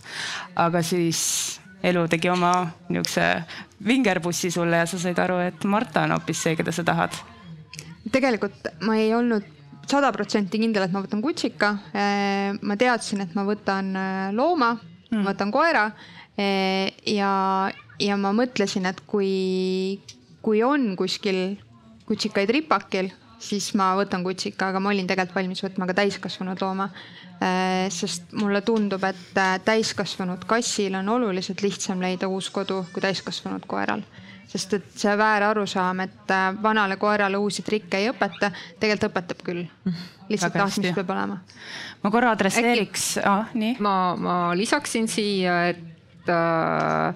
aga 0.59 0.83
siis 0.85 1.23
elu 1.83 2.05
tegi 2.13 2.29
oma 2.29 2.53
niisuguse 2.89 3.29
vingerpussi 3.87 4.51
sulle 4.53 4.83
ja 4.83 4.89
sa 4.89 4.99
said 5.01 5.19
aru, 5.19 5.39
et 5.49 5.65
Marta 5.65 6.05
on 6.05 6.17
hoopis 6.17 6.43
see, 6.45 6.57
keda 6.59 6.75
sa 6.75 6.85
tahad. 6.85 7.17
tegelikult 8.13 8.69
ma 8.85 8.97
ei 9.01 9.15
olnud 9.15 9.60
sada 9.91 10.13
protsenti 10.15 10.61
kindel, 10.61 10.87
et 10.87 10.95
ma 10.95 11.03
võtan 11.05 11.23
kutsika. 11.25 11.75
ma 12.63 12.77
teadsin, 12.79 13.25
et 13.25 13.35
ma 13.39 13.45
võtan 13.49 13.95
äh, 13.97 14.27
looma 14.37 14.75
mm., 14.77 15.25
võtan 15.27 15.53
koera 15.55 15.89
eh, 16.39 16.93
ja, 17.11 17.33
ja 18.01 18.19
ma 18.21 18.35
mõtlesin, 18.37 18.87
et 18.91 19.03
kui, 19.11 20.01
kui 20.45 20.63
on 20.67 20.93
kuskil 20.99 21.59
kutsikaid 22.09 22.51
ripakil, 22.51 23.11
siis 23.41 23.71
ma 23.79 23.93
võtan 23.99 24.25
kutsika, 24.27 24.71
aga 24.71 24.83
ma 24.83 24.93
olin 24.93 25.09
tegelikult 25.09 25.39
valmis 25.39 25.63
võtma 25.65 25.89
ka 25.89 25.99
täiskasvanud 26.03 26.63
looma. 26.63 26.91
sest 27.89 28.35
mulle 28.37 28.61
tundub, 28.61 29.01
et 29.09 29.39
äh, 29.41 29.55
täiskasvanud 29.65 30.43
kassil 30.45 30.99
on 30.99 31.09
oluliselt 31.09 31.63
lihtsam 31.65 32.03
leida 32.05 32.29
uus 32.29 32.51
kodu 32.53 32.83
kui 32.93 33.01
täiskasvanud 33.01 33.65
koeral 33.67 34.03
sest 34.51 34.75
et 34.75 34.87
see 34.99 35.13
väär 35.19 35.45
arusaam, 35.47 36.03
et 36.07 36.33
äh, 36.35 36.51
vanale 36.63 36.97
koerale 37.01 37.39
uusi 37.39 37.63
trikke 37.67 38.01
ei 38.01 38.11
õpeta, 38.11 38.51
tegelikult 38.81 39.13
õpetab 39.13 39.45
küll. 39.47 39.65
lihtsalt 40.31 40.55
tahtmist 40.55 40.95
peab 40.99 41.11
olema. 41.15 41.41
ma 42.03 42.11
korra 42.11 42.35
adresseeriks 42.35 43.13
ah,, 43.25 43.51
nii. 43.55 43.77
ma, 43.83 43.95
ma 44.19 44.37
lisaksin 44.59 45.07
siia, 45.11 45.57
et 45.71 46.31
äh, 46.31 47.15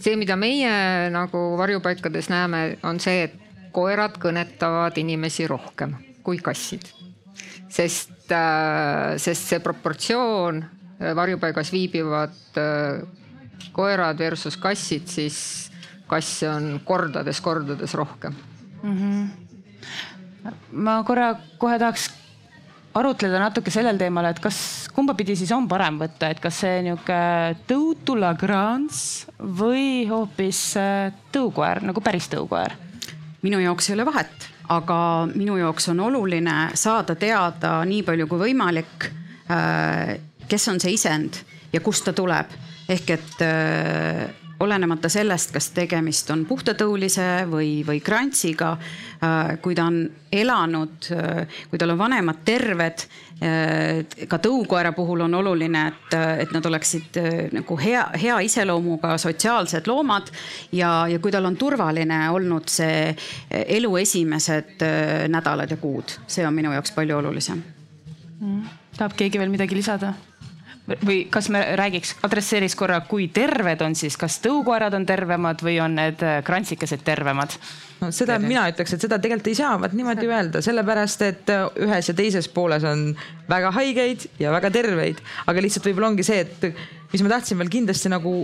see, 0.00 0.16
mida 0.16 0.38
meie 0.40 0.72
nagu 1.12 1.44
varjupaikades 1.60 2.30
näeme, 2.32 2.78
on 2.88 3.00
see, 3.02 3.28
et 3.28 3.36
koerad 3.72 4.16
kõnetavad 4.22 4.96
inimesi 4.96 5.46
rohkem 5.50 5.98
kui 6.24 6.40
kassid. 6.40 6.88
sest 7.68 8.32
äh,, 8.32 9.16
sest 9.20 9.52
see 9.52 9.60
proportsioon 9.60 10.64
varjupaigas 10.98 11.68
viibivad 11.72 12.34
äh, 12.58 13.04
koerad 13.72 14.18
versus 14.18 14.56
kassid, 14.56 15.06
siis 15.06 15.38
kasse 16.08 16.48
on 16.50 16.80
kordades-kordades 16.84 17.94
rohkem 17.94 18.34
mm. 18.82 18.96
-hmm. 18.96 20.52
ma 20.72 21.02
korra 21.04 21.34
kohe 21.58 21.78
tahaks 21.78 22.10
arutleda 22.98 23.38
natuke 23.38 23.70
sellel 23.70 23.98
teemal, 24.00 24.24
et 24.30 24.40
kas, 24.42 24.88
kumba 24.94 25.14
pidi 25.18 25.36
siis 25.36 25.52
on 25.54 25.68
parem 25.68 25.98
võtta, 26.00 26.30
et 26.32 26.40
kas 26.40 26.60
see 26.64 26.82
niisugune 26.86 27.56
tõutu 27.68 28.16
lagrants 28.18 29.26
või 29.38 30.06
hoopis 30.10 30.62
äh, 30.80 31.12
tõukoer 31.32 31.82
nagu 31.86 32.00
päris 32.04 32.30
tõukoer? 32.32 32.76
minu 33.42 33.60
jaoks 33.62 33.90
ei 33.90 33.94
ole 33.94 34.06
vahet, 34.08 34.48
aga 34.74 35.28
minu 35.34 35.56
jaoks 35.56 35.88
on 35.92 36.00
oluline 36.00 36.56
saada 36.74 37.14
teada 37.14 37.84
nii 37.86 38.02
palju 38.02 38.26
kui 38.26 38.40
võimalik, 38.48 39.10
äh, 39.50 40.16
kes 40.48 40.68
on 40.68 40.80
see 40.80 40.96
isend 40.96 41.38
ja 41.72 41.80
kust 41.84 42.04
ta 42.08 42.12
tuleb 42.12 42.50
ehk 42.88 43.10
et 43.10 43.42
äh, 43.44 44.28
olenemata 44.60 45.08
sellest, 45.08 45.52
kas 45.54 45.70
tegemist 45.70 46.30
on 46.34 46.42
puhtatõulise 46.48 47.46
või, 47.50 47.84
või 47.86 48.00
grantsiga 48.04 48.72
äh,. 48.74 49.56
kui 49.62 49.76
ta 49.78 49.86
on 49.86 50.02
elanud 50.32 51.10
äh,, 51.14 51.60
kui 51.70 51.78
tal 51.78 51.94
on 51.94 52.00
vanemad 52.00 52.44
terved 52.44 53.06
ka 53.38 54.38
tõukoera 54.42 54.90
puhul 54.96 55.20
on 55.28 55.34
oluline, 55.38 55.84
et, 55.92 56.14
et 56.42 56.50
nad 56.50 56.64
oleksid 56.66 57.20
nagu 57.54 57.76
hea, 57.78 58.02
hea 58.18 58.40
iseloomuga 58.42 59.12
sotsiaalsed 59.18 59.86
loomad. 59.86 60.32
ja, 60.72 61.06
ja 61.06 61.20
kui 61.22 61.30
tal 61.30 61.46
on 61.46 61.56
turvaline 61.56 62.18
olnud 62.34 62.66
see 62.66 63.14
elu 63.78 63.96
esimesed 64.02 64.82
nädalad 65.30 65.70
ja 65.70 65.78
kuud, 65.78 66.18
see 66.26 66.46
on 66.46 66.54
minu 66.54 66.74
jaoks 66.74 66.90
palju 66.96 67.20
olulisem 67.20 67.62
mm.. 68.40 68.64
tahab 68.98 69.14
keegi 69.14 69.38
veel 69.38 69.54
midagi 69.54 69.78
lisada? 69.78 70.16
Või 71.04 71.18
kas 71.30 71.48
me 71.52 71.62
räägiks, 71.78 72.14
adresseeriks 72.26 72.76
korra, 72.78 73.00
kui 73.08 73.28
terved 73.34 73.82
on 73.84 73.96
siis, 73.98 74.16
kas 74.20 74.38
tõukoerad 74.44 74.94
on 74.96 75.06
tervemad 75.08 75.62
või 75.64 75.78
on 75.84 75.98
need 75.98 76.22
äh, 76.24 76.40
krantsikesed 76.46 77.04
tervemad? 77.06 77.56
no 77.98 78.12
seda 78.14 78.36
Tere. 78.36 78.48
mina 78.48 78.68
ütleks, 78.70 78.94
et 78.94 79.04
seda 79.04 79.18
tegelikult 79.22 79.50
ei 79.52 79.58
saa 79.58 79.74
vaat 79.80 79.96
niimoodi 79.98 80.30
öelda, 80.30 80.62
sellepärast 80.64 81.26
et 81.26 81.52
äh, 81.52 81.66
ühes 81.84 82.08
ja 82.08 82.14
teises 82.18 82.48
pooles 82.52 82.86
on 82.88 83.10
väga 83.50 83.72
haigeid 83.76 84.28
ja 84.40 84.54
väga 84.54 84.70
terveid, 84.74 85.20
aga 85.46 85.64
lihtsalt 85.64 85.90
võib-olla 85.90 86.12
ongi 86.14 86.26
see, 86.26 86.46
et 86.46 87.12
mis 87.12 87.24
ma 87.24 87.36
tahtsin 87.36 87.58
veel 87.60 87.72
kindlasti 87.72 88.12
nagu 88.12 88.40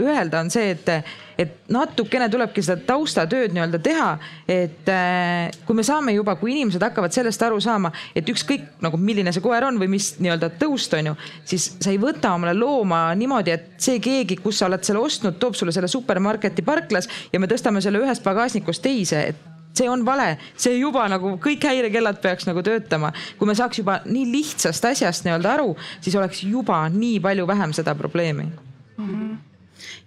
öelda, 0.00 0.40
on 0.40 0.50
see, 0.52 0.70
et, 0.74 0.90
et 1.38 1.54
natukene 1.72 2.28
tulebki 2.32 2.62
seda 2.64 2.82
taustatööd 2.88 3.54
nii-öelda 3.54 3.80
teha. 3.82 4.10
et 4.48 4.90
äh, 4.92 5.50
kui 5.66 5.76
me 5.78 5.84
saame 5.86 6.14
juba, 6.16 6.36
kui 6.40 6.54
inimesed 6.54 6.82
hakkavad 6.82 7.14
sellest 7.14 7.42
aru 7.46 7.60
saama, 7.62 7.92
et 8.16 8.28
ükskõik 8.32 8.80
nagu 8.84 9.00
milline 9.00 9.32
see 9.34 9.44
koer 9.44 9.66
on 9.68 9.80
või 9.80 9.90
mis 9.96 10.14
nii-öelda 10.20 10.52
tõust 10.60 10.94
on 10.98 11.12
ju, 11.12 11.16
siis 11.44 11.72
sa 11.80 11.92
ei 11.92 12.00
võta 12.02 12.34
omale 12.36 12.54
looma 12.56 13.08
niimoodi, 13.18 13.56
et 13.56 13.74
see 13.82 14.00
keegi, 14.02 14.40
kus 14.42 14.60
sa 14.60 14.70
oled 14.70 14.84
selle 14.86 15.02
ostnud, 15.02 15.40
toob 15.40 15.58
sulle 15.58 15.74
selle 15.74 15.90
supermarketi 15.90 16.64
parklas 16.66 17.10
ja 17.32 17.42
me 17.42 17.50
tõstame 17.50 17.84
selle 17.84 18.02
ühest 18.04 18.24
pagasnikust 18.26 18.84
teise, 18.84 19.28
et 19.32 19.52
see 19.76 19.90
on 19.90 20.04
vale, 20.06 20.36
see 20.56 20.78
juba 20.78 21.04
nagu 21.12 21.36
kõik 21.42 21.66
häirekellad 21.68 22.20
peaks 22.22 22.48
nagu 22.48 22.62
töötama. 22.64 23.12
kui 23.38 23.48
me 23.48 23.56
saaks 23.58 23.82
juba 23.82 24.00
nii 24.06 24.30
lihtsast 24.32 24.84
asjast 24.92 25.26
nii-öelda 25.26 25.52
aru, 25.58 25.74
siis 26.00 26.16
oleks 26.16 26.42
juba 26.44 26.86
nii 26.92 27.20
palju 27.20 27.46
vähem 27.48 27.76
seda 27.76 27.94
probleemi 27.94 28.46
mm. 28.46 29.10
-hmm 29.10 29.36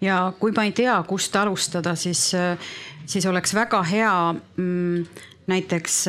ja 0.02 0.34
kui 0.40 0.52
ma 0.56 0.66
ei 0.68 0.72
tea, 0.72 0.98
kust 1.08 1.36
alustada, 1.36 1.96
siis, 1.96 2.32
siis 3.06 3.26
oleks 3.26 3.54
väga 3.56 3.84
hea 3.84 4.14
mm, 4.34 5.06
näiteks 5.48 6.06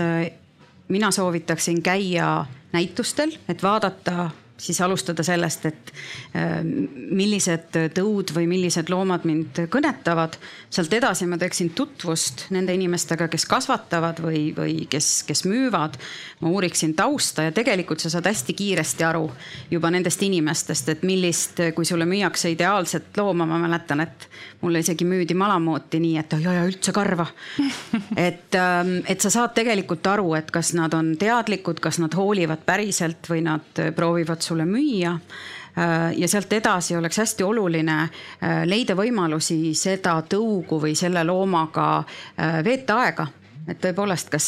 mina 0.91 1.11
soovitaksin 1.11 1.83
käia 1.83 2.47
näitustel, 2.73 3.33
et 3.49 3.63
vaadata 3.63 4.31
siis 4.61 4.81
alustada 4.85 5.25
sellest, 5.27 5.67
et 5.71 5.93
äh, 6.37 6.61
millised 6.63 7.77
tõud 7.97 8.35
või 8.37 8.47
millised 8.51 8.91
loomad 8.93 9.25
mind 9.29 9.63
kõnetavad. 9.73 10.37
sealt 10.71 10.93
edasi 10.93 11.27
ma 11.27 11.39
teeksin 11.39 11.73
tutvust 11.75 12.47
nende 12.55 12.75
inimestega, 12.77 13.29
kes 13.29 13.47
kasvatavad 13.51 14.21
või, 14.25 14.51
või 14.57 14.87
kes, 14.91 15.23
kes 15.29 15.45
müüvad. 15.49 15.99
ma 16.41 16.49
uuriksin 16.49 16.95
tausta 16.95 17.49
ja 17.49 17.53
tegelikult 17.53 18.01
sa 18.01 18.11
saad 18.11 18.27
hästi 18.27 18.55
kiiresti 18.55 19.05
aru 19.05 19.31
juba 19.71 19.91
nendest 19.91 20.23
inimestest, 20.23 20.89
et 20.89 21.03
millist, 21.03 21.61
kui 21.75 21.85
sulle 21.85 22.07
müüakse 22.09 22.51
ideaalset 22.51 23.17
looma, 23.17 23.47
ma 23.47 23.59
mäletan, 23.59 24.01
et 24.01 24.29
mulle 24.61 24.83
isegi 24.85 25.07
müüdi 25.09 25.35
malamooti 25.39 26.01
nii, 26.03 26.17
et 26.21 26.35
ei 26.37 26.47
aja 26.51 26.67
üldse 26.69 26.93
karva. 26.97 27.27
et, 28.29 28.53
ähm, 28.59 28.99
et 29.09 29.21
sa 29.21 29.33
saad 29.33 29.55
tegelikult 29.57 30.07
aru, 30.13 30.35
et 30.39 30.51
kas 30.55 30.75
nad 30.79 30.95
on 30.97 31.15
teadlikud, 31.21 31.81
kas 31.83 32.01
nad 32.03 32.15
hoolivad 32.17 32.65
päriselt 32.67 33.31
või 33.31 33.45
nad 33.47 33.83
proovivad 33.97 34.45
sulle 34.45 34.67
müüa 34.69 35.15
äh, 35.17 36.13
ja 36.21 36.29
sealt 36.29 36.53
edasi 36.53 36.97
oleks 36.99 37.23
hästi 37.23 37.47
oluline 37.47 37.99
äh, 38.05 38.63
leida 38.69 38.97
võimalusi 38.99 39.75
seda 39.79 40.19
tõugu 40.29 40.81
või 40.85 40.97
selle 40.99 41.25
loomaga 41.25 41.91
äh, 42.01 42.61
veeta 42.67 43.03
aega 43.05 43.29
et 43.69 43.79
tõepoolest, 43.81 44.31
kas, 44.33 44.47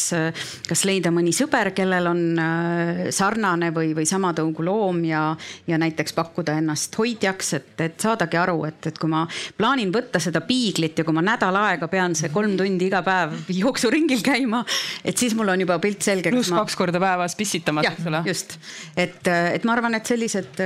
kas 0.67 0.83
leida 0.87 1.11
mõni 1.13 1.33
sõber, 1.35 1.71
kellel 1.75 2.07
on 2.09 2.21
äh, 2.41 3.01
sarnane 3.13 3.69
või, 3.75 3.93
või 3.97 4.07
sama 4.09 4.33
tõugu 4.35 4.65
loom 4.65 5.03
ja, 5.07 5.23
ja 5.69 5.79
näiteks 5.81 6.15
pakkuda 6.17 6.57
ennast 6.59 6.95
hoidjaks, 6.97 7.53
et, 7.59 7.73
et 7.85 7.99
saadagi 8.01 8.39
aru, 8.39 8.57
et, 8.69 8.89
et 8.89 8.97
kui 8.99 9.11
ma 9.11 9.23
plaanin 9.57 9.93
võtta 9.93 10.21
seda 10.23 10.41
piiglit 10.45 10.99
ja 10.99 11.05
kui 11.05 11.15
ma 11.15 11.23
nädal 11.25 11.57
aega 11.61 11.89
pean 11.91 12.17
see 12.17 12.31
kolm 12.33 12.57
tundi 12.59 12.89
iga 12.89 13.03
päev 13.05 13.35
jooksuringil 13.53 14.23
käima, 14.25 14.63
et 15.05 15.19
siis 15.19 15.35
mul 15.37 15.53
on 15.53 15.65
juba 15.65 15.77
pilt 15.83 16.03
selge. 16.05 16.33
pluss 16.33 16.51
ma... 16.53 16.63
kaks 16.63 16.77
korda 16.79 17.01
päevas 17.03 17.37
pissitamas, 17.39 17.87
eks 17.93 18.09
ole. 18.09 18.23
just, 18.27 18.57
et, 18.97 19.21
et 19.29 19.67
ma 19.67 19.77
arvan, 19.77 19.99
et 19.99 20.09
sellised, 20.09 20.59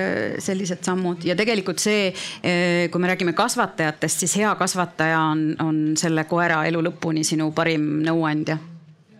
sellised 0.44 0.84
sammud 0.88 1.26
ja 1.28 1.36
tegelikult 1.38 1.82
see, 1.84 2.10
kui 2.92 3.04
me 3.04 3.12
räägime 3.12 3.36
kasvatajatest, 3.38 4.26
siis 4.26 4.38
hea 4.42 4.54
kasvataja 4.60 5.20
on, 5.34 5.46
on 5.64 5.82
selle 6.00 6.26
koera 6.30 6.64
elu 6.70 6.82
lõpuni 6.90 7.26
sinu 7.28 7.52
parim 7.56 7.98
nõuandja 8.06 8.37
tööandja 8.46 8.58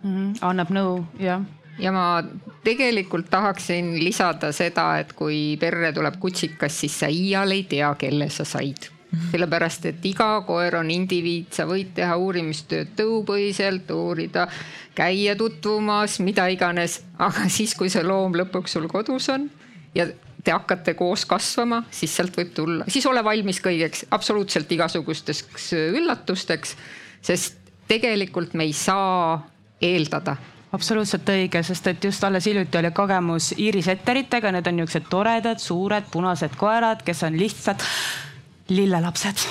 mm. 0.02 0.10
-hmm. 0.10 0.34
annab 0.40 0.70
nõu, 0.70 1.06
jah 1.18 1.42
ja 1.78 1.92
ma 1.92 2.22
tegelikult 2.64 3.30
tahaksin 3.30 3.98
lisada 4.02 4.52
seda, 4.52 4.98
et 4.98 5.12
kui 5.12 5.56
perre 5.60 5.92
tuleb 5.92 6.18
kutsikas, 6.18 6.80
siis 6.80 6.98
sa 7.00 7.06
iial 7.06 7.50
ei 7.54 7.64
tea, 7.64 7.94
kelle 7.98 8.28
sa 8.30 8.44
said. 8.44 8.90
sellepärast, 9.30 9.86
et 9.86 10.04
iga 10.04 10.42
koer 10.44 10.74
on 10.76 10.90
indiviid, 10.90 11.46
sa 11.50 11.64
võid 11.64 11.94
teha 11.94 12.16
uurimistööd 12.16 12.90
tõupõhiselt, 12.96 13.88
uurida, 13.90 14.48
käia 14.94 15.36
tutvumas, 15.36 16.18
mida 16.20 16.44
iganes, 16.48 17.00
aga 17.18 17.48
siis, 17.48 17.74
kui 17.74 17.88
see 17.88 18.02
loom 18.02 18.34
lõpuks 18.36 18.76
sul 18.76 18.88
kodus 18.88 19.30
on 19.32 19.48
ja 19.94 20.04
te 20.44 20.52
hakkate 20.52 20.92
koos 20.94 21.24
kasvama, 21.24 21.84
siis 21.90 22.14
sealt 22.16 22.36
võib 22.36 22.52
tulla, 22.52 22.84
siis 22.88 23.06
ole 23.06 23.24
valmis 23.24 23.62
kõigeks, 23.64 24.04
absoluutselt 24.10 24.70
igasugusteks 24.76 25.72
üllatusteks, 25.72 26.76
sest 27.22 27.57
tegelikult 27.88 28.54
me 28.54 28.68
ei 28.68 28.72
saa 28.72 29.38
eeldada. 29.82 30.36
Absoluutselt 30.72 31.28
õige, 31.32 31.62
sest 31.64 31.86
et 31.88 32.04
just 32.04 32.24
alles 32.24 32.44
hiljuti 32.44 32.76
oli 32.78 32.90
kogemus 32.92 33.54
Iiri 33.56 33.80
setteritega, 33.82 34.52
need 34.52 34.66
on 34.68 34.76
niisugused 34.76 35.06
toredad, 35.08 35.62
suured 35.62 36.10
punased 36.12 36.58
koerad, 36.60 37.00
kes 37.06 37.24
on 37.24 37.38
lihtsalt 37.40 37.84
lillelapsed. 38.68 39.46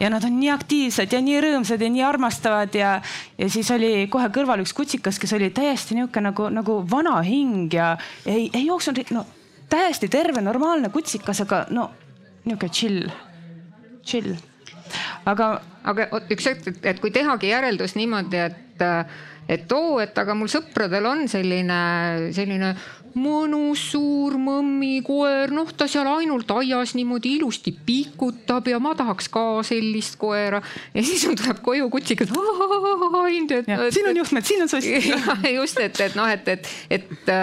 ja 0.00 0.10
nad 0.10 0.24
on 0.24 0.36
nii 0.38 0.50
aktiivsed 0.54 1.12
ja 1.12 1.18
nii 1.20 1.40
rõõmsad 1.42 1.82
ja 1.82 1.88
nii 1.90 2.04
armastavad 2.06 2.74
ja, 2.74 3.00
ja 3.38 3.48
siis 3.50 3.70
oli 3.74 4.06
kohe 4.10 4.28
kõrval 4.30 4.62
üks 4.62 4.72
kutsikas, 4.72 5.18
kes 5.18 5.32
oli 5.34 5.50
täiesti 5.50 5.96
niisugune 5.98 6.30
nagu, 6.30 6.46
nagu 6.54 6.76
vana 6.90 7.16
hing 7.26 7.74
ja 7.74 7.96
ei, 8.22 8.46
ei 8.52 8.68
jooksnud, 8.68 9.10
no 9.10 9.26
täiesti 9.68 10.06
terve, 10.08 10.40
normaalne 10.40 10.92
kutsikas, 10.94 11.42
aga 11.42 11.64
no 11.74 11.90
niisugune 12.44 12.70
chill, 12.70 13.10
chill 14.06 14.38
aga, 15.28 15.50
aga 15.84 16.08
üks 16.30 16.50
hetk, 16.50 16.70
et 16.82 17.00
kui 17.02 17.12
tehagi 17.14 17.52
järeldus 17.52 17.96
niimoodi, 17.98 18.40
et, 18.48 18.86
et 19.48 19.72
oo, 19.72 19.98
et 20.02 20.18
aga 20.18 20.36
mul 20.36 20.50
sõpradel 20.52 21.06
on 21.08 21.26
selline, 21.30 21.80
selline 22.36 22.74
mõnus 23.18 23.82
suur 23.92 24.36
mõmmikoer, 24.40 25.52
noh, 25.54 25.70
ta 25.76 25.88
seal 25.90 26.08
ainult 26.10 26.50
aias 26.58 26.94
niimoodi 26.98 27.36
ilusti 27.38 27.72
pikutab 27.72 28.68
ja 28.70 28.80
ma 28.82 28.94
tahaks 28.98 29.30
ka 29.32 29.44
sellist 29.66 30.18
koera. 30.20 30.60
ja 30.94 31.04
siis 31.04 31.26
mul 31.26 31.38
tuleb 31.38 31.62
koju 31.64 31.88
kutsikas. 31.92 32.32
siin 33.94 34.10
on 34.10 34.22
juhtmed, 34.22 34.44
siin 34.44 34.62
on 34.62 34.68
soss. 34.68 34.86
just, 35.58 35.80
et, 35.80 36.00
et 36.00 36.14
noh, 36.18 36.28
et, 36.28 36.48
et, 36.48 36.70
et, 36.90 37.34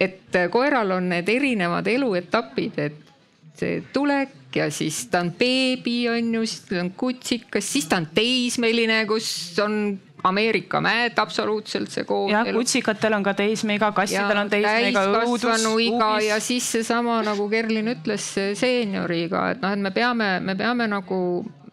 et 0.00 0.40
koeral 0.50 0.96
on 0.98 1.12
need 1.14 1.28
erinevad 1.28 1.86
eluetapid, 1.90 2.82
et 2.88 3.14
see 3.58 3.82
tulek 3.92 4.37
ja 4.56 4.70
siis 4.70 5.06
ta 5.12 5.20
on 5.20 5.32
beebi, 5.38 6.08
on 6.08 6.34
ju, 6.34 6.44
siis 6.46 6.66
ta 6.68 6.80
on 6.80 6.92
kutsikas, 6.96 7.72
siis 7.72 7.88
ta 7.88 8.00
on 8.00 8.08
teismeline, 8.14 9.04
kus 9.10 9.30
on 9.64 9.98
Ameerika 10.24 10.80
mäed 10.82 11.18
absoluutselt 11.22 11.92
see 11.94 12.04
koos. 12.04 12.32
jah, 12.32 12.48
kutsikatel 12.54 13.14
on 13.14 13.22
ka 13.22 13.34
teismeiga, 13.38 13.92
kassidel 13.94 14.40
on 14.40 14.50
teismeiga 14.50 15.04
õudus. 15.22 15.66
iga 15.84 16.10
ja 16.24 16.40
siis 16.42 16.66
seesama 16.72 17.20
nagu 17.26 17.48
Kerlin 17.48 17.92
ütles, 17.94 18.26
seenioriga, 18.58 19.50
et 19.54 19.62
noh, 19.62 19.76
et 19.76 19.84
me 19.84 19.94
peame, 19.94 20.32
me 20.40 20.56
peame 20.58 20.88
nagu 20.90 21.20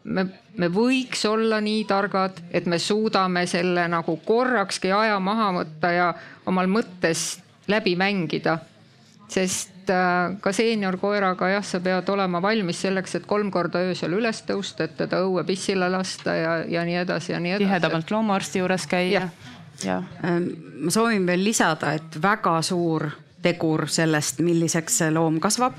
me, 0.03 0.27
me 0.57 0.69
võiks 0.69 1.25
olla 1.29 1.59
nii 1.63 1.85
targad, 1.89 2.43
et 2.53 2.67
me 2.69 2.79
suudame 2.79 3.45
selle 3.49 3.87
nagu 3.91 4.17
korrakski 4.25 4.93
aja 4.93 5.17
maha 5.19 5.51
võtta 5.61 5.93
ja 5.93 6.09
omal 6.45 6.69
mõttes 6.69 7.27
läbi 7.71 7.95
mängida. 7.97 8.59
sest 9.27 9.74
äh, 9.93 10.35
ka 10.41 10.53
seeniorkoeraga 10.55 11.49
jah, 11.55 11.65
sa 11.65 11.79
pead 11.83 12.09
olema 12.13 12.41
valmis 12.41 12.81
selleks, 12.85 13.17
et 13.19 13.27
kolm 13.29 13.51
korda 13.51 13.83
öösel 13.87 14.15
üles 14.17 14.43
tõusta, 14.47 14.87
et 14.87 14.95
teda 14.97 15.23
õue 15.25 15.43
pissile 15.47 15.89
lasta 15.91 16.35
ja, 16.37 16.55
ja 16.69 16.85
nii 16.87 17.01
edasi 17.03 17.33
ja 17.33 17.41
nii 17.43 17.57
edasi. 17.57 17.67
tihedamalt 17.67 18.15
loomaarsti 18.15 18.63
juures 18.63 18.87
käia. 18.91 19.27
Ja. 19.83 20.01
Ähm, 20.23 20.49
ma 20.85 20.91
soovin 20.91 21.27
veel 21.27 21.43
lisada, 21.43 21.93
et 21.97 22.21
väga 22.21 22.61
suur 22.63 23.09
tegur 23.45 23.85
sellest, 23.91 24.39
milliseks 24.41 25.03
see 25.03 25.13
loom 25.13 25.39
kasvab 25.43 25.77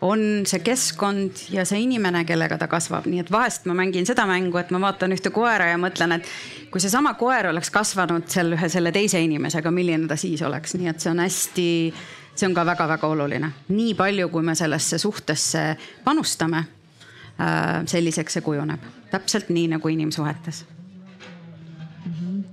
on 0.00 0.20
see 0.48 0.62
keskkond 0.64 1.42
ja 1.52 1.64
see 1.68 1.82
inimene, 1.84 2.22
kellega 2.28 2.56
ta 2.60 2.68
kasvab, 2.70 3.06
nii 3.10 3.20
et 3.24 3.32
vahest 3.32 3.66
ma 3.68 3.76
mängin 3.76 4.08
seda 4.08 4.24
mängu, 4.28 4.56
et 4.60 4.72
ma 4.72 4.80
vaatan 4.80 5.12
ühte 5.12 5.32
koera 5.34 5.68
ja 5.70 5.80
mõtlen, 5.80 6.16
et 6.16 6.30
kui 6.72 6.80
seesama 6.80 7.12
koer 7.20 7.50
oleks 7.50 7.70
kasvanud 7.74 8.28
seal 8.32 8.54
ühe 8.56 8.70
selle 8.72 8.92
teise 8.96 9.20
inimesega, 9.20 9.72
milline 9.74 10.08
ta 10.08 10.16
siis 10.20 10.42
oleks, 10.46 10.74
nii 10.80 10.88
et 10.92 11.04
see 11.04 11.12
on 11.12 11.20
hästi, 11.20 11.68
see 12.40 12.48
on 12.48 12.56
ka 12.56 12.64
väga-väga 12.66 13.08
oluline. 13.12 13.52
nii 13.68 13.94
palju, 13.94 14.28
kui 14.32 14.42
me 14.42 14.54
sellesse 14.56 14.98
suhtesse 14.98 15.64
panustame, 16.04 16.64
äh, 17.38 17.80
selliseks 17.86 18.38
see 18.38 18.44
kujuneb, 18.46 18.84
täpselt 19.10 19.52
nii 19.52 19.68
nagu 19.76 19.88
inimsuhetes. 19.88 20.64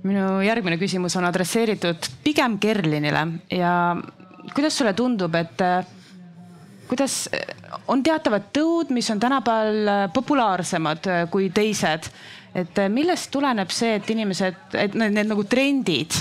Minu 0.08 0.40
järgmine 0.44 0.76
küsimus 0.78 1.16
on 1.18 1.24
adresseeritud 1.26 2.06
pigem 2.24 2.58
Kerlinile 2.62 3.26
ja 3.50 3.72
kuidas 4.54 4.76
sulle 4.78 4.92
tundub, 4.96 5.34
et 5.34 5.64
kuidas 6.88 7.28
on 7.88 8.02
teatavad 8.04 8.48
tõud, 8.54 8.92
mis 8.94 9.08
on 9.12 9.20
tänapäeval 9.20 9.92
äh, 9.92 10.02
populaarsemad 10.14 11.08
äh, 11.08 11.22
kui 11.30 11.50
teised, 11.54 12.08
et 12.56 12.80
äh, 12.80 12.90
millest 12.92 13.30
tuleneb 13.34 13.72
see, 13.74 13.98
et 13.98 14.10
inimesed, 14.10 14.60
et 14.74 14.96
need, 14.98 15.16
need 15.16 15.30
nagu 15.30 15.44
trendid 15.48 16.16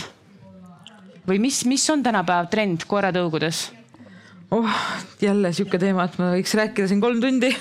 või 1.28 1.42
mis, 1.44 1.64
mis 1.70 1.90
on 1.94 2.06
tänapäev 2.06 2.50
trend 2.54 2.88
koeratõugudes? 2.90 3.68
oh, 4.52 4.76
jälle 5.22 5.52
sihuke 5.54 5.80
teema, 5.80 6.06
et 6.08 6.18
ma 6.22 6.32
võiks 6.38 6.54
rääkida 6.56 6.88
siin 6.88 7.02
kolm 7.04 7.20
tundi. 7.24 7.52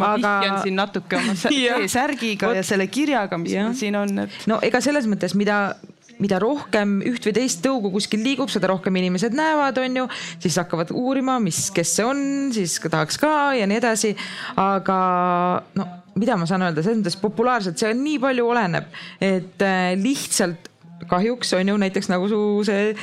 ma 0.00 0.14
aga... 0.16 0.34
vihjan 0.40 0.60
siin 0.64 0.78
natuke 0.78 1.18
oma 1.20 1.36
särgiga 1.98 2.54
ja 2.56 2.64
selle 2.66 2.88
kirjaga, 2.88 3.38
mis 3.40 3.56
ja. 3.56 3.70
siin 3.76 3.98
on 4.00 4.24
et.... 4.24 4.44
no 4.48 4.60
ega 4.64 4.80
selles 4.84 5.08
mõttes, 5.10 5.36
mida 5.36 5.60
mida 6.20 6.36
rohkem 6.40 6.98
üht 7.08 7.24
või 7.24 7.32
teist 7.36 7.62
tõugu 7.64 7.88
kuskil 7.94 8.20
liigub, 8.24 8.50
seda 8.52 8.68
rohkem 8.68 8.96
inimesed 9.00 9.32
näevad, 9.36 9.78
on 9.80 10.02
ju, 10.02 10.08
siis 10.42 10.58
hakkavad 10.60 10.92
uurima, 10.92 11.38
mis, 11.40 11.62
kes 11.72 11.94
see 11.96 12.04
on, 12.04 12.20
siis 12.52 12.76
tahaks 12.84 13.16
ka 13.20 13.30
ja 13.56 13.68
nii 13.68 13.80
edasi. 13.80 14.12
aga 14.60 14.98
no 15.80 15.88
mida 16.20 16.36
ma 16.36 16.48
saan 16.48 16.66
öelda, 16.66 16.84
selles 16.84 17.00
mõttes 17.00 17.16
populaarselt 17.20 17.80
see 17.80 17.94
nii 17.96 18.18
palju 18.22 18.48
oleneb, 18.52 18.90
et 19.24 19.64
äh, 19.64 19.94
lihtsalt 20.00 20.69
kahjuks 21.08 21.52
on 21.58 21.68
ju 21.68 21.76
näiteks 21.80 22.10
nagu 22.12 22.28
su 22.28 22.40
see 22.66 22.94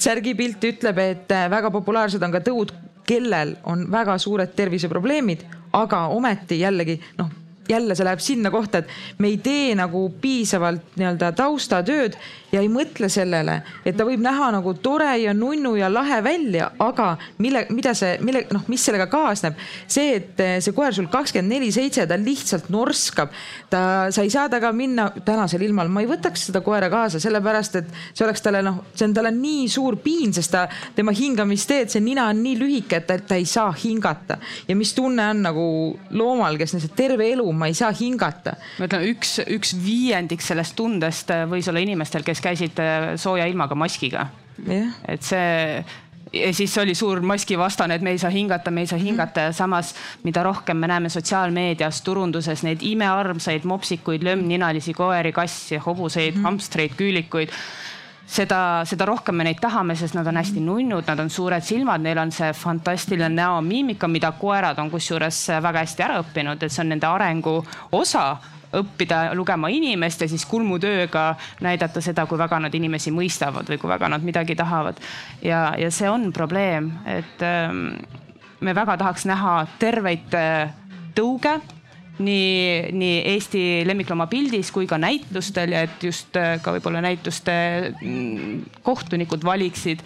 särgipilt 0.00 0.64
ütleb, 0.64 0.98
et 0.98 1.32
äh, 1.32 1.48
väga 1.50 1.70
populaarsed 1.70 2.22
on 2.22 2.32
ka 2.32 2.40
tõud, 2.44 2.72
kellel 3.06 3.56
on 3.68 3.86
väga 3.92 4.16
suured 4.18 4.54
terviseprobleemid, 4.56 5.44
aga 5.76 6.06
ometi 6.14 6.60
jällegi 6.62 7.00
noh 7.18 7.30
jälle 7.70 7.94
see 7.94 8.06
läheb 8.06 8.22
sinna 8.24 8.50
kohta, 8.50 8.82
et 8.82 9.18
me 9.18 9.30
ei 9.30 9.38
tee 9.42 9.74
nagu 9.78 10.08
piisavalt 10.20 10.98
nii-öelda 10.98 11.32
taustatööd 11.38 12.18
ja 12.52 12.60
ei 12.62 12.68
mõtle 12.70 13.08
sellele, 13.10 13.60
et 13.86 13.96
ta 13.96 14.04
võib 14.06 14.22
näha 14.22 14.50
nagu 14.56 14.72
tore 14.82 15.10
ja 15.22 15.34
nunnu 15.36 15.76
ja 15.78 15.90
lahe 15.92 16.18
välja, 16.24 16.70
aga 16.82 17.12
mille, 17.38 17.64
mida 17.70 17.92
see, 17.94 18.16
mille, 18.26 18.42
noh, 18.54 18.64
mis 18.70 18.82
sellega 18.84 19.06
kaasneb. 19.10 19.58
see, 19.86 20.16
et 20.18 20.42
see 20.64 20.74
koer 20.74 20.94
sul 20.94 21.06
kakskümmend 21.12 21.54
neli 21.54 21.70
seitse, 21.74 22.06
ta 22.10 22.18
lihtsalt 22.18 22.70
norskab, 22.72 23.30
ta, 23.70 23.82
sa 24.10 24.24
ei 24.26 24.32
saa 24.32 24.48
temaga 24.48 24.72
minna 24.76 25.08
tänasel 25.24 25.62
ilmal, 25.66 25.88
ma 25.92 26.02
ei 26.02 26.10
võtaks 26.10 26.48
seda 26.50 26.62
koera 26.64 26.90
kaasa, 26.90 27.20
sellepärast 27.22 27.80
et 27.80 27.92
see 28.12 28.26
oleks 28.26 28.42
talle 28.42 28.64
noh, 28.66 28.82
see 28.94 29.06
on 29.06 29.14
talle 29.14 29.32
nii 29.36 29.68
suur 29.70 30.00
piin, 30.02 30.34
sest 30.34 30.54
ta, 30.54 30.66
tema 30.96 31.14
hingamisteed, 31.16 31.92
see 31.92 32.02
nina 32.04 32.26
on 32.32 32.42
nii 32.42 32.58
lühike, 32.58 33.00
et 33.00 33.08
ta, 33.10 33.18
ta 33.18 33.38
ei 33.38 33.46
saa 33.46 33.70
hingata. 33.84 34.40
ja 34.68 34.76
mis 34.76 34.94
tunne 34.94 35.30
on 35.30 35.44
nagu 35.46 35.66
loomal, 36.18 36.58
kes 36.58 36.74
terve 36.96 37.30
elu, 37.30 37.46
ma 37.60 37.70
ei 37.70 37.76
saa 37.78 37.92
hingata. 37.96 38.56
ma 38.80 38.88
ütlen, 38.88 39.08
üks, 39.12 39.38
üks 39.46 39.74
viiendik 39.84 40.44
sellest 40.44 40.76
tundest 40.78 41.32
võis 41.50 41.68
olla 41.70 41.82
inimestel, 41.84 42.26
kes 42.26 42.42
käisid 42.44 42.80
äh, 42.82 43.12
sooja 43.20 43.48
ilmaga 43.50 43.78
maskiga 43.78 44.28
yeah.. 44.66 44.94
et 45.08 45.26
see 45.26 45.84
ja 46.32 46.54
siis 46.54 46.78
oli 46.78 46.94
suur 46.94 47.20
maskivastane, 47.20 47.94
et 47.94 48.02
me 48.02 48.14
ei 48.14 48.18
saa 48.18 48.30
hingata, 48.30 48.70
me 48.70 48.84
ei 48.84 48.90
saa 48.90 48.98
hingata 48.98 49.48
ja 49.48 49.52
samas, 49.52 49.94
mida 50.22 50.42
rohkem 50.46 50.76
me 50.76 50.90
näeme 50.90 51.10
sotsiaalmeedias, 51.10 52.02
turunduses 52.06 52.62
neid 52.66 52.84
imearmsaid 52.86 53.66
mopsikuid, 53.66 54.24
lömmninalisi 54.26 54.94
koeri, 54.94 55.32
kassi, 55.32 55.76
hobuseid 55.76 56.34
mm, 56.34 56.40
-hmm. 56.40 56.44
hamstreid, 56.44 56.94
küülikuid 56.96 57.50
seda, 58.30 58.60
seda 58.86 59.08
rohkem 59.08 59.36
me 59.36 59.46
neid 59.48 59.60
tahame, 59.62 59.96
sest 59.98 60.14
nad 60.14 60.28
on 60.30 60.38
hästi 60.40 60.62
nunnud, 60.62 61.06
nad 61.08 61.20
on 61.22 61.30
suured 61.32 61.64
silmad, 61.66 62.02
neil 62.04 62.20
on 62.22 62.32
see 62.34 62.52
fantastiline 62.56 63.32
näomiimika, 63.34 64.08
mida 64.08 64.32
koerad 64.38 64.78
on 64.78 64.90
kusjuures 64.92 65.42
väga 65.62 65.84
hästi 65.84 66.06
ära 66.06 66.20
õppinud, 66.22 66.62
et 66.62 66.72
see 66.72 66.84
on 66.84 66.92
nende 66.94 67.10
arengu 67.10 67.58
osa 67.96 68.30
õppida 68.76 69.32
lugema 69.34 69.66
inimest 69.72 70.22
ja 70.22 70.28
siis 70.30 70.44
kulmutööga 70.46 71.32
näidata 71.64 72.02
seda, 72.04 72.26
kui 72.30 72.38
väga 72.38 72.60
nad 72.62 72.74
inimesi 72.74 73.10
mõistavad 73.10 73.66
või 73.66 73.80
kui 73.82 73.90
väga 73.90 74.10
nad 74.12 74.22
midagi 74.22 74.54
tahavad. 74.56 75.00
ja, 75.42 75.74
ja 75.78 75.90
see 75.90 76.10
on 76.10 76.30
probleem, 76.32 76.92
et 77.06 77.42
ähm, 77.42 77.98
me 78.60 78.74
väga 78.74 78.96
tahaks 79.00 79.26
näha 79.26 79.64
terveid 79.82 80.38
äh, 80.38 80.70
tõuge 81.18 81.58
nii, 82.20 82.90
nii 82.96 83.20
Eesti 83.34 83.62
lemmiklooma 83.88 84.28
pildis 84.30 84.72
kui 84.74 84.88
ka 84.90 84.98
näitlustel 85.00 85.76
ja 85.76 85.84
et 85.86 86.02
just 86.04 86.36
äh, 86.38 86.58
ka 86.62 86.74
võib-olla 86.76 87.02
näituste 87.04 87.54
mm, 88.00 88.82
kohtunikud 88.86 89.44
valiksid 89.46 90.04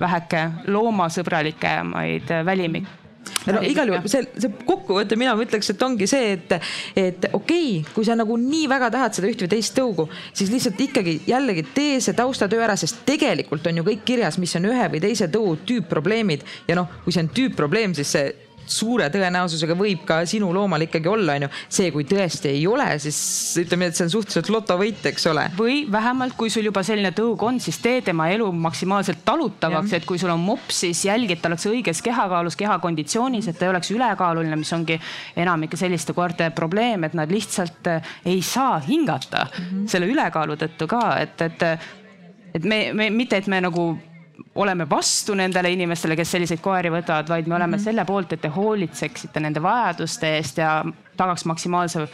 väheke 0.00 0.46
loomasõbralikemaid 0.70 2.30
äh, 2.30 2.46
välimikke 2.46 3.04
no 3.50 3.62
igal 3.66 3.90
juhul 3.90 4.10
see, 4.10 4.24
see 4.38 4.52
kokkuvõte, 4.66 5.18
mina 5.18 5.34
ütleks, 5.40 5.70
et 5.72 5.82
ongi 5.82 6.08
see, 6.10 6.32
et, 6.36 6.54
et 6.98 7.28
okei 7.32 7.80
okay,, 7.80 7.94
kui 7.94 8.06
sa 8.06 8.16
nagu 8.18 8.38
nii 8.40 8.66
väga 8.70 8.90
tahad 8.94 9.16
seda 9.16 9.30
üht 9.30 9.42
või 9.44 9.52
teist 9.52 9.76
tõugu, 9.76 10.08
siis 10.36 10.52
lihtsalt 10.52 10.80
ikkagi 10.86 11.18
jällegi 11.30 11.66
tee 11.74 12.00
see 12.04 12.16
taustatöö 12.18 12.64
ära, 12.66 12.76
sest 12.78 13.04
tegelikult 13.08 13.66
on 13.70 13.80
ju 13.80 13.86
kõik 13.90 14.04
kirjas, 14.08 14.40
mis 14.42 14.54
on 14.58 14.70
ühe 14.70 14.88
või 14.92 15.02
teise 15.02 15.30
tõu 15.32 15.56
tüüpprobleemid. 15.66 16.46
Ja 16.68 16.78
noh, 16.78 16.90
kui 17.04 17.14
see 17.14 17.24
on 17.24 17.32
tüüpprobleem, 17.34 17.94
siis 17.98 18.14
see 18.16 18.45
suure 18.70 19.08
tõenäosusega 19.12 19.76
võib 19.78 20.04
ka 20.08 20.20
sinu 20.28 20.52
loomal 20.54 20.86
ikkagi 20.86 21.10
olla, 21.10 21.36
on 21.36 21.46
ju. 21.46 21.50
see, 21.78 21.90
kui 21.94 22.06
tõesti 22.08 22.50
ei 22.52 22.66
ole, 22.68 22.86
siis 23.02 23.18
ütleme, 23.62 23.90
et 23.90 23.98
see 23.98 24.06
on 24.06 24.12
suhteliselt 24.12 24.50
lotovõit, 24.52 25.04
eks 25.10 25.26
ole. 25.32 25.46
või 25.58 25.78
vähemalt, 25.92 26.36
kui 26.38 26.52
sul 26.52 26.68
juba 26.68 26.82
selline 26.86 27.12
tõug 27.16 27.42
on, 27.46 27.60
siis 27.62 27.78
tee 27.82 28.00
tema 28.06 28.28
elu 28.34 28.48
maksimaalselt 28.52 29.24
talutavaks, 29.26 29.96
et 29.98 30.08
kui 30.08 30.20
sul 30.22 30.32
on 30.34 30.42
mops, 30.42 30.82
siis 30.84 31.04
jälgi, 31.08 31.36
et 31.36 31.42
ta 31.42 31.50
oleks 31.50 31.68
õiges 31.70 32.02
kehakaalus, 32.06 32.56
kehakonditsioonis, 32.60 33.50
et 33.50 33.58
ta 33.58 33.68
ei 33.68 33.74
oleks 33.74 33.92
ülekaaluline, 33.94 34.58
mis 34.60 34.72
ongi 34.76 34.98
enamike 35.36 35.78
selliste 35.78 36.16
koerte 36.16 36.50
probleem, 36.56 37.04
et 37.06 37.14
nad 37.18 37.30
lihtsalt 37.32 37.92
eh, 37.92 38.16
ei 38.26 38.42
saa 38.42 38.78
hingata 38.86 39.46
mm 39.46 39.64
-hmm. 39.64 39.86
selle 39.90 40.10
ülekaalu 40.10 40.56
tõttu 40.60 40.86
ka, 40.90 41.04
et, 41.20 41.40
et 41.42 41.62
et 42.56 42.64
me, 42.64 42.92
me 42.92 43.10
mitte, 43.10 43.36
et 43.36 43.46
me 43.46 43.60
nagu 43.60 43.90
oleme 44.54 44.86
vastu 44.90 45.34
nendele 45.34 45.70
inimestele, 45.70 46.16
kes 46.16 46.30
selliseid 46.30 46.60
koeri 46.60 46.90
võtavad, 46.92 47.28
vaid 47.28 47.46
me 47.46 47.54
oleme 47.54 47.76
mm 47.76 47.80
-hmm. 47.80 47.84
selle 47.84 48.04
poolt, 48.04 48.32
et 48.32 48.40
te 48.40 48.48
hoolitseksite 48.48 49.40
nende 49.40 49.62
vajaduste 49.62 50.36
eest 50.36 50.58
ja 50.58 50.84
tagaks 51.16 51.44
maksimaalse 51.44 52.08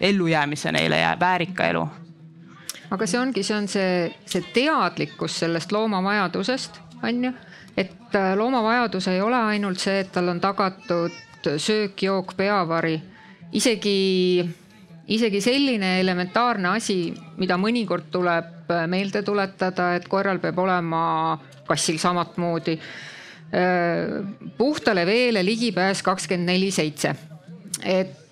ellujäämise 0.00 0.72
neile 0.72 0.98
ja 0.98 1.16
väärika 1.20 1.66
elu. 1.66 1.88
aga 2.90 3.06
see 3.06 3.20
ongi, 3.20 3.42
see 3.42 3.56
on 3.56 3.68
see, 3.68 4.14
see 4.26 4.44
teadlikkus 4.52 5.38
sellest 5.38 5.72
looma 5.72 6.02
vajadusest, 6.02 6.80
on 7.02 7.24
ju, 7.24 7.32
et 7.76 8.14
äh, 8.14 8.34
looma 8.36 8.62
vajadus 8.62 9.08
ei 9.08 9.20
ole 9.20 9.36
ainult 9.36 9.78
see, 9.78 10.00
et 10.00 10.12
tal 10.12 10.28
on 10.28 10.40
tagatud 10.40 11.12
söök, 11.56 12.02
jook, 12.02 12.34
peavari, 12.36 13.00
isegi 13.52 14.50
isegi 15.08 15.40
selline 15.42 15.98
elementaarne 16.00 16.76
asi, 16.76 17.12
mida 17.38 17.58
mõnikord 17.58 18.10
tuleb 18.12 18.70
äh, 18.70 18.86
meelde 18.90 19.22
tuletada, 19.26 19.94
et 19.96 20.08
koeral 20.08 20.38
peab 20.42 20.58
olema 20.58 21.02
kassil 21.66 21.98
samamoodi. 21.98 22.78
puhtale 24.56 25.04
veele 25.06 25.42
ligipääs 25.44 26.00
kakskümmend 26.02 26.48
neli 26.48 26.70
seitse. 26.70 27.14
et 27.84 28.22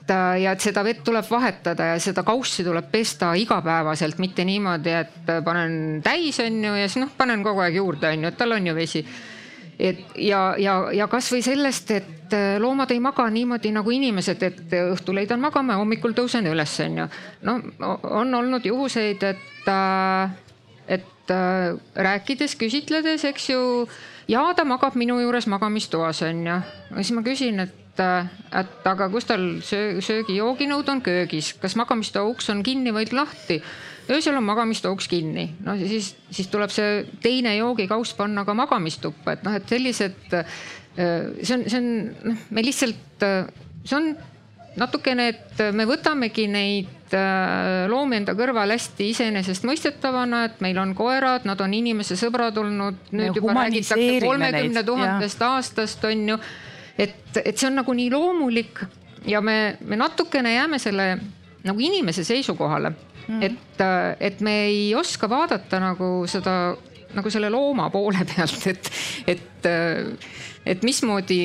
ja 0.41 0.55
et 0.55 0.63
seda 0.65 0.83
vett 0.85 1.03
tuleb 1.05 1.27
vahetada 1.31 1.93
ja 1.93 1.99
seda 2.03 2.23
kaussi 2.27 2.65
tuleb 2.67 2.91
pesta 2.93 3.33
igapäevaselt, 3.39 4.19
mitte 4.19 4.45
niimoodi, 4.45 4.91
et 4.91 5.33
panen 5.45 6.01
täis, 6.03 6.41
on 6.41 6.65
ju, 6.65 6.75
ja 6.75 6.89
siis 6.89 7.05
noh, 7.05 7.13
panen 7.17 7.45
kogu 7.47 7.63
aeg 7.65 7.79
juurde, 7.79 8.11
on 8.11 8.25
ju, 8.25 8.33
et 8.33 8.39
tal 8.39 8.57
on 8.57 8.67
ju 8.67 8.75
vesi. 8.75 9.05
Et 9.81 10.01
ja, 10.21 10.43
ja, 10.61 10.75
ja 10.93 11.07
kasvõi 11.09 11.41
sellest, 11.45 11.91
et 11.97 12.37
loomad 12.61 12.91
ei 12.93 13.01
maga 13.01 13.25
niimoodi 13.33 13.73
nagu 13.75 13.91
inimesed, 13.91 14.43
et 14.45 14.77
õhtul 14.85 15.19
heidan 15.23 15.41
magama 15.41 15.75
ja 15.75 15.81
hommikul 15.81 16.13
tõusen 16.15 16.47
üles, 16.51 16.77
on 16.85 17.01
ju. 17.03 17.09
no 17.49 17.57
on 18.21 18.35
olnud 18.43 18.67
juhuseid, 18.69 19.25
et 19.25 19.69
et 20.91 21.31
äh, 21.31 21.77
rääkides, 21.95 22.57
küsitledes, 22.59 23.25
eks 23.29 23.51
ju, 23.53 23.61
ja 24.29 24.43
ta 24.57 24.65
magab 24.67 24.97
minu 24.99 25.21
juures 25.23 25.47
magamistoas 25.47 26.23
on 26.27 26.43
ju. 26.47 26.57
ja 26.57 26.97
siis 26.97 27.15
ma 27.15 27.23
küsin, 27.27 27.63
et, 27.63 28.03
et 28.03 28.89
aga 28.91 29.09
kus 29.13 29.29
tal 29.29 29.47
söö, 29.67 30.01
söögi-jooginõud 30.03 30.91
on 30.91 31.03
köögis, 31.05 31.53
kas 31.63 31.77
magamistoa 31.79 32.27
uks 32.31 32.51
on 32.51 32.65
kinni 32.67 32.95
või 32.95 33.07
lahti? 33.15 33.61
Öösel 34.15 34.37
on 34.39 34.47
magamistoa 34.47 34.95
uks 34.95 35.09
kinni, 35.11 35.47
no 35.65 35.77
siis, 35.81 36.15
siis 36.31 36.51
tuleb 36.53 36.73
see 36.75 37.05
teine 37.23 37.55
joogikauss 37.59 38.17
panna 38.19 38.45
ka 38.49 38.55
magamistuppa, 38.59 39.37
et 39.37 39.47
noh, 39.47 39.57
et 39.59 39.71
sellised, 39.71 40.35
see 40.97 41.55
on, 41.57 41.65
see 41.67 41.79
on, 41.79 41.89
noh, 42.31 42.45
me 42.51 42.65
lihtsalt, 42.67 43.27
see 43.85 43.97
on 43.99 44.13
natukene, 44.79 45.29
et 45.33 45.63
me 45.75 45.87
võtamegi 45.89 46.47
neid 46.51 47.15
äh, 47.17 47.87
loomi 47.91 48.21
enda 48.21 48.35
kõrval 48.39 48.75
hästi 48.75 49.11
iseenesestmõistetavana, 49.15 50.45
et 50.49 50.63
meil 50.65 50.79
on 50.83 50.95
koerad, 50.99 51.47
nad 51.49 51.61
on 51.65 51.75
inimese 51.75 52.19
sõbrad 52.21 52.59
olnud, 52.61 53.11
nüüd 53.17 53.41
juba 53.41 53.57
räägitakse 53.63 54.21
kolmekümne 54.25 54.85
tuhandest 54.87 55.43
aastast 55.47 56.07
on 56.09 56.29
ju. 56.35 56.39
et, 56.99 57.21
et 57.43 57.57
see 57.57 57.69
on 57.71 57.81
nagu 57.81 57.95
nii 57.97 58.11
loomulik 58.15 58.85
ja 59.29 59.43
me, 59.45 59.77
me 59.85 59.99
natukene 60.01 60.55
jääme 60.55 60.79
selle 60.83 61.13
nagu 61.65 61.83
inimese 61.83 62.25
seisukohale 62.25 62.93
mm., 62.93 63.43
et, 63.43 63.81
äh, 63.85 64.17
et 64.21 64.41
me 64.41 64.55
ei 64.69 64.95
oska 64.99 65.29
vaadata 65.31 65.81
nagu 65.83 66.13
seda 66.31 66.77
nagu 67.15 67.31
selle 67.33 67.51
looma 67.51 67.89
poole 67.91 68.25
pealt, 68.31 68.67
et, 68.71 68.91
et, 69.27 69.69
et 70.67 70.87
mismoodi, 70.87 71.41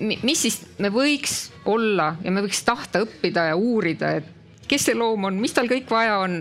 mis 0.00 0.42
siis 0.46 0.62
me 0.80 0.88
võiks 0.92 1.50
olla 1.68 2.14
ja 2.24 2.32
me 2.32 2.44
võiks 2.46 2.62
tahta 2.64 3.02
õppida 3.04 3.50
ja 3.50 3.58
uurida, 3.58 4.14
et 4.20 4.37
kes 4.68 4.84
see 4.88 4.96
loom 4.98 5.24
on, 5.28 5.38
mis 5.40 5.54
tal 5.56 5.68
kõik 5.70 5.88
vaja 5.90 6.18
on, 6.22 6.36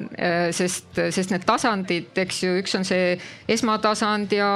sest, 0.56 0.90
sest 1.16 1.32
need 1.34 1.46
tasandid, 1.48 2.12
eks 2.24 2.42
ju, 2.44 2.58
üks 2.62 2.76
on 2.80 2.86
see 2.88 3.16
esmatasand 3.50 4.36
ja 4.36 4.50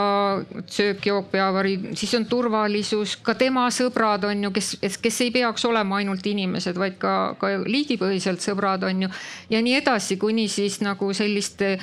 söök, 0.68 1.06
jook, 1.08 1.32
peavari, 1.32 1.78
siis 1.98 2.14
on 2.20 2.28
turvalisus, 2.30 3.18
ka 3.24 3.36
tema 3.40 3.68
sõbrad 3.74 4.28
on 4.30 4.48
ju, 4.48 4.54
kes, 4.56 4.74
kes 5.02 5.22
ei 5.26 5.34
peaks 5.36 5.66
olema 5.70 6.02
ainult 6.02 6.28
inimesed, 6.28 6.78
vaid 6.80 7.00
ka, 7.02 7.16
ka 7.42 7.56
liigipõhiselt 7.66 8.44
sõbrad 8.44 8.86
on 8.88 9.08
ju. 9.08 9.12
ja 9.54 9.64
nii 9.64 9.80
edasi, 9.82 10.20
kuni 10.22 10.48
siis 10.52 10.82
nagu 10.84 11.14
selliste 11.16 11.78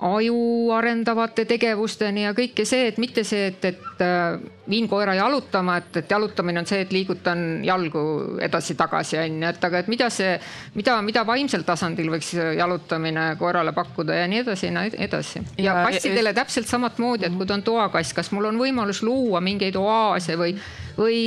aju 0.00 0.72
arendavate 0.76 1.46
tegevusteni 1.48 2.26
ja 2.26 2.34
kõike 2.36 2.66
see, 2.68 2.90
et 2.90 2.98
mitte 3.00 3.22
see, 3.24 3.46
et, 3.48 3.64
et 3.64 4.02
äh, 4.04 4.36
viin 4.68 4.88
koera 4.90 5.14
jalutama, 5.16 5.78
et, 5.80 5.96
et 6.02 6.10
jalutamine 6.12 6.60
on 6.60 6.68
see, 6.68 6.82
et 6.84 6.92
liigutan 6.92 7.64
jalgu 7.64 8.02
edasi-tagasi 8.44 9.16
on 9.22 9.38
ju, 9.40 9.52
et 9.54 9.64
aga 9.70 9.80
et 9.80 9.88
mida 9.88 10.10
see, 10.12 10.34
mida, 10.76 10.98
mida 11.06 11.24
vaimsel 11.28 11.64
tasandil 11.64 12.10
võiks 12.12 12.34
jalutamine 12.36 13.30
koerale 13.40 13.72
pakkuda 13.76 14.20
ja 14.20 14.28
nii 14.28 14.42
edasi 14.44 14.68
ja 14.68 14.74
nii 14.76 14.92
edasi. 15.08 15.44
ja, 15.64 15.78
kassidele 15.88 16.34
täpselt 16.36 16.68
samamoodi, 16.68 17.30
et 17.30 17.38
kui 17.38 17.48
ta 17.48 17.56
on 17.56 17.64
toakass, 17.64 18.12
kas 18.16 18.32
mul 18.36 18.50
on 18.50 18.60
võimalus 18.60 19.00
luua 19.06 19.40
mingeid 19.40 19.80
oaase 19.80 20.36
või, 20.36 20.58
või, 20.98 21.18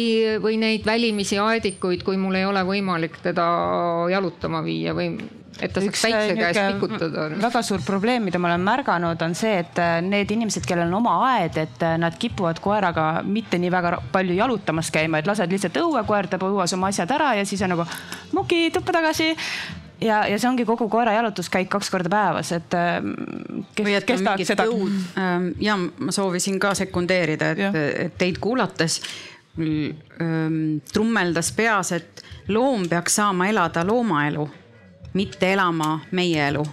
või 0.45 0.61
neid 0.61 0.85
välimisi 0.85 1.41
aedikuid, 1.41 2.05
kui 2.05 2.21
mul 2.21 2.37
ei 2.37 2.45
ole 2.45 2.61
võimalik 2.69 3.17
teda 3.25 3.49
jalutama 4.13 4.61
viia 4.61 4.93
või 4.93 5.15
et 5.59 5.73
ta 5.73 5.81
saaks 5.83 6.03
päikse 6.05 6.35
käes 6.37 6.59
pikutada. 6.73 7.25
väga 7.41 7.61
suur 7.65 7.83
probleem, 7.85 8.23
mida 8.29 8.39
ma 8.41 8.51
olen 8.51 8.63
märganud, 8.65 9.21
on 9.25 9.35
see, 9.37 9.57
et 9.63 9.81
äh, 9.81 9.97
need 10.05 10.31
inimesed, 10.35 10.65
kellel 10.67 10.87
on 10.87 10.99
oma 11.01 11.15
aed, 11.31 11.57
et 11.61 11.83
äh, 11.85 11.97
nad 12.01 12.15
kipuvad 12.19 12.61
koeraga 12.63 13.09
mitte 13.25 13.59
nii 13.61 13.71
väga 13.73 13.97
palju 14.13 14.37
jalutamas 14.37 14.91
käima, 14.95 15.19
et 15.19 15.29
lased 15.29 15.51
lihtsalt 15.51 15.81
õue, 15.81 16.03
koer 16.07 16.29
teeb 16.31 16.45
õues 16.47 16.75
oma 16.77 16.93
asjad 16.93 17.11
ära 17.17 17.33
ja 17.39 17.45
siis 17.49 17.63
on 17.65 17.75
nagu 17.75 17.87
muki, 18.37 18.67
tuppa 18.75 18.95
tagasi 18.99 19.31
ja, 20.01 20.21
ja 20.29 20.37
see 20.39 20.49
ongi 20.49 20.67
kogu 20.67 20.89
koera 20.91 21.13
jalutuskäik 21.17 21.69
kaks 21.71 21.91
korda 21.93 22.11
päevas, 22.13 22.53
et 22.55 22.77
äh, 22.77 23.01
kes, 23.75 23.91
kes 24.07 24.23
tahaks 24.25 24.53
seda. 24.53 24.69
Ähm, 24.69 25.51
ja 25.63 25.77
ma 25.79 26.15
soovisin 26.15 26.59
ka 26.61 26.75
sekundeerida, 26.77 27.51
et, 27.55 27.81
et 28.05 28.17
teid 28.21 28.39
kuulates 28.43 29.01
ähm, 29.59 30.79
trummeldas 30.93 31.51
peas, 31.57 31.93
et 31.97 32.23
loom 32.49 32.87
peaks 32.89 33.19
saama 33.19 33.49
elada 33.51 33.83
loomaelu 33.87 34.47
mitte 35.13 35.53
elama 35.53 35.99
meie 36.11 36.47
elu 36.47 36.65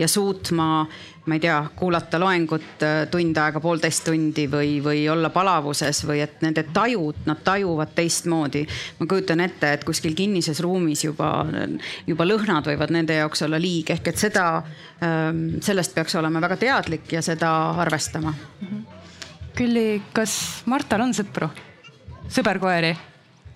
ja 0.00 0.08
suutma, 0.08 0.86
ma 1.26 1.34
ei 1.34 1.40
tea, 1.40 1.56
kuulata 1.76 2.18
loengut 2.20 2.82
äh, 2.82 3.02
tund 3.12 3.36
aega, 3.36 3.60
poolteist 3.60 4.04
tundi 4.06 4.46
või, 4.50 4.78
või 4.84 5.02
olla 5.12 5.28
palavuses 5.32 6.02
või 6.08 6.22
et 6.24 6.40
nende 6.44 6.64
tajud, 6.72 7.20
nad 7.28 7.42
tajuvad 7.44 7.92
teistmoodi. 7.94 8.64
ma 8.98 9.06
kujutan 9.06 9.44
ette, 9.44 9.72
et 9.72 9.84
kuskil 9.84 10.16
kinnises 10.16 10.62
ruumis 10.64 11.04
juba, 11.04 11.30
juba 12.06 12.28
lõhnad 12.28 12.72
võivad 12.72 12.94
nende 12.96 13.20
jaoks 13.20 13.44
olla 13.44 13.60
liig, 13.60 13.90
ehk 13.90 14.08
et 14.08 14.24
seda, 14.24 14.46
ähm, 15.04 15.60
sellest 15.60 15.94
peaks 15.94 16.16
olema 16.16 16.40
väga 16.40 16.56
teadlik 16.56 17.12
ja 17.12 17.22
seda 17.22 17.52
arvestama. 17.84 18.34
Külli, 19.56 20.02
kas 20.16 20.64
Martal 20.70 21.04
on 21.04 21.14
sõpru, 21.16 21.50
sõberkoeri? 22.30 23.09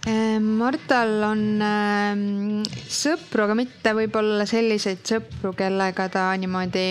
Ehm, 0.07 0.49
Martal 0.61 1.23
on 1.25 1.45
äh, 1.65 2.19
sõpru, 2.93 3.47
aga 3.47 3.57
mitte 3.57 3.95
võib-olla 3.97 4.45
selliseid 4.49 5.01
sõpru, 5.09 5.55
kellega 5.57 6.11
ta 6.13 6.27
niimoodi 6.37 6.89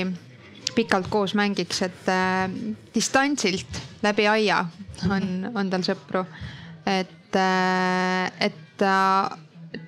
pikalt 0.73 1.11
koos 1.13 1.35
mängiks, 1.37 1.83
et 1.85 2.09
äh, 2.09 2.47
distantsilt 2.95 3.81
läbi 4.01 4.25
aia 4.29 4.63
on, 5.09 5.51
on 5.53 5.69
tal 5.69 5.85
sõpru. 5.85 6.25
et 6.85 7.19
et 7.33 8.57
ta, 8.77 8.95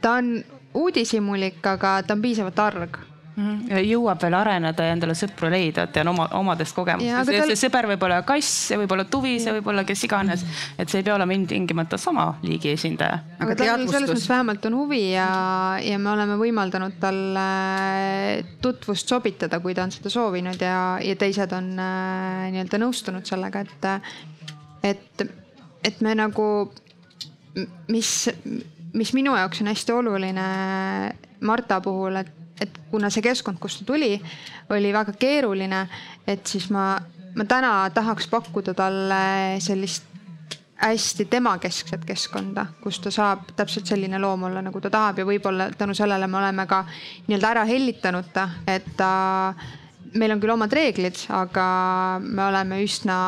ta 0.02 0.14
on 0.18 0.32
uudishimulik, 0.74 1.60
aga 1.66 2.00
ta 2.02 2.16
on 2.16 2.24
piisavalt 2.24 2.62
arg 2.64 2.98
jõuab 3.36 4.22
veel 4.24 4.36
areneda 4.38 4.86
ja 4.88 4.94
endale 4.96 5.16
sõpru 5.18 5.50
leida, 5.52 5.86
et 5.86 5.94
tean 5.96 6.08
oma, 6.08 6.28
omadest 6.40 6.76
kogemustest. 6.76 7.28
See, 7.28 7.40
tal... 7.42 7.52
see 7.52 7.68
sõber 7.68 7.88
võib 7.90 8.04
olla 8.08 8.22
kass, 8.28 8.52
see 8.70 8.78
võib 8.80 8.94
olla 8.96 9.06
tuvi, 9.12 9.36
see 9.44 9.56
võib 9.58 9.68
olla 9.74 9.84
kes 9.88 10.04
iganes, 10.08 10.46
et 10.80 10.92
see 10.92 11.02
ei 11.02 11.08
pea 11.08 11.16
olema 11.18 11.36
ilmtingimata 11.36 12.00
sama 12.00 12.30
liigi 12.46 12.72
esindaja. 12.72 13.20
aga 13.44 13.58
tal 13.60 13.84
selles 13.90 14.14
mõttes 14.14 14.30
vähemalt 14.32 14.68
on 14.70 14.78
huvi 14.80 15.02
ja, 15.12 15.28
ja 15.84 15.98
me 16.00 16.14
oleme 16.14 16.38
võimaldanud 16.40 16.96
tal 17.02 17.20
tutvust 18.64 19.12
sobitada, 19.12 19.60
kui 19.64 19.76
ta 19.76 19.84
on 19.84 19.92
seda 19.96 20.14
soovinud 20.14 20.64
ja, 20.64 20.78
ja 21.04 21.18
teised 21.20 21.52
on 21.56 21.74
äh, 21.76 22.48
nii-öelda 22.56 22.80
nõustunud 22.86 23.28
sellega, 23.28 23.66
et, 23.66 23.90
et, 24.94 25.28
et 25.84 26.02
me 26.06 26.16
nagu, 26.16 26.48
mis, 27.92 28.16
mis 28.96 29.14
minu 29.18 29.36
jaoks 29.36 29.64
on 29.64 29.74
hästi 29.74 30.00
oluline 30.00 30.50
Marta 31.46 31.82
puhul, 31.84 32.24
et 32.24 32.45
et 32.62 32.80
kuna 32.92 33.10
see 33.12 33.24
keskkond, 33.26 33.60
kust 33.60 33.82
ta 33.82 33.92
tuli, 33.92 34.16
oli 34.72 34.94
väga 34.96 35.16
keeruline, 35.20 35.86
et 36.28 36.46
siis 36.48 36.70
ma, 36.74 36.94
ma 37.36 37.48
täna 37.50 37.78
tahaks 37.94 38.30
pakkuda 38.32 38.76
talle 38.78 39.24
sellist 39.64 40.14
hästi 40.76 41.26
temakeskset 41.32 42.04
keskkonda, 42.06 42.66
kus 42.84 43.00
ta 43.00 43.12
saab 43.14 43.48
täpselt 43.56 43.88
selline 43.88 44.20
loom 44.20 44.44
olla, 44.50 44.62
nagu 44.66 44.82
ta 44.84 44.92
tahab 44.92 45.22
ja 45.22 45.26
võib-olla 45.28 45.70
tänu 45.78 45.96
sellele 45.96 46.28
me 46.28 46.38
oleme 46.42 46.66
ka 46.68 46.82
nii-öelda 47.28 47.52
ära 47.54 47.64
hellitanud 47.70 48.32
ta, 48.36 48.50
et 48.68 48.88
ta, 48.98 49.10
meil 50.20 50.36
on 50.36 50.42
küll 50.44 50.56
omad 50.56 50.76
reeglid, 50.76 51.22
aga 51.32 51.68
me 52.24 52.44
oleme 52.50 52.82
üsna, 52.84 53.20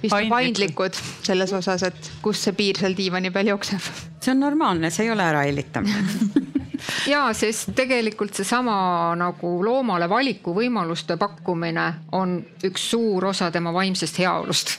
üsna 0.00 0.22
paindlikud 0.32 0.96
selles 0.96 1.52
osas, 1.56 1.84
et 1.90 2.12
kus 2.24 2.40
see 2.46 2.56
piir 2.56 2.80
seal 2.80 2.96
diivani 2.96 3.32
peal 3.34 3.52
jookseb. 3.52 3.92
see 4.20 4.32
on 4.32 4.40
normaalne, 4.40 4.90
see 4.90 5.08
ei 5.08 5.12
ole 5.12 5.28
ära 5.28 5.44
hellitamine 5.44 6.48
ja 7.06 7.24
sest 7.36 7.74
tegelikult 7.76 8.34
seesama 8.34 9.14
nagu 9.18 9.52
loomale 9.64 10.08
valikuvõimaluste 10.08 11.16
pakkumine 11.20 11.86
on 12.12 12.38
üks 12.64 12.90
suur 12.90 13.30
osa 13.32 13.50
tema 13.50 13.72
vaimsest 13.72 14.18
heaolust. 14.18 14.78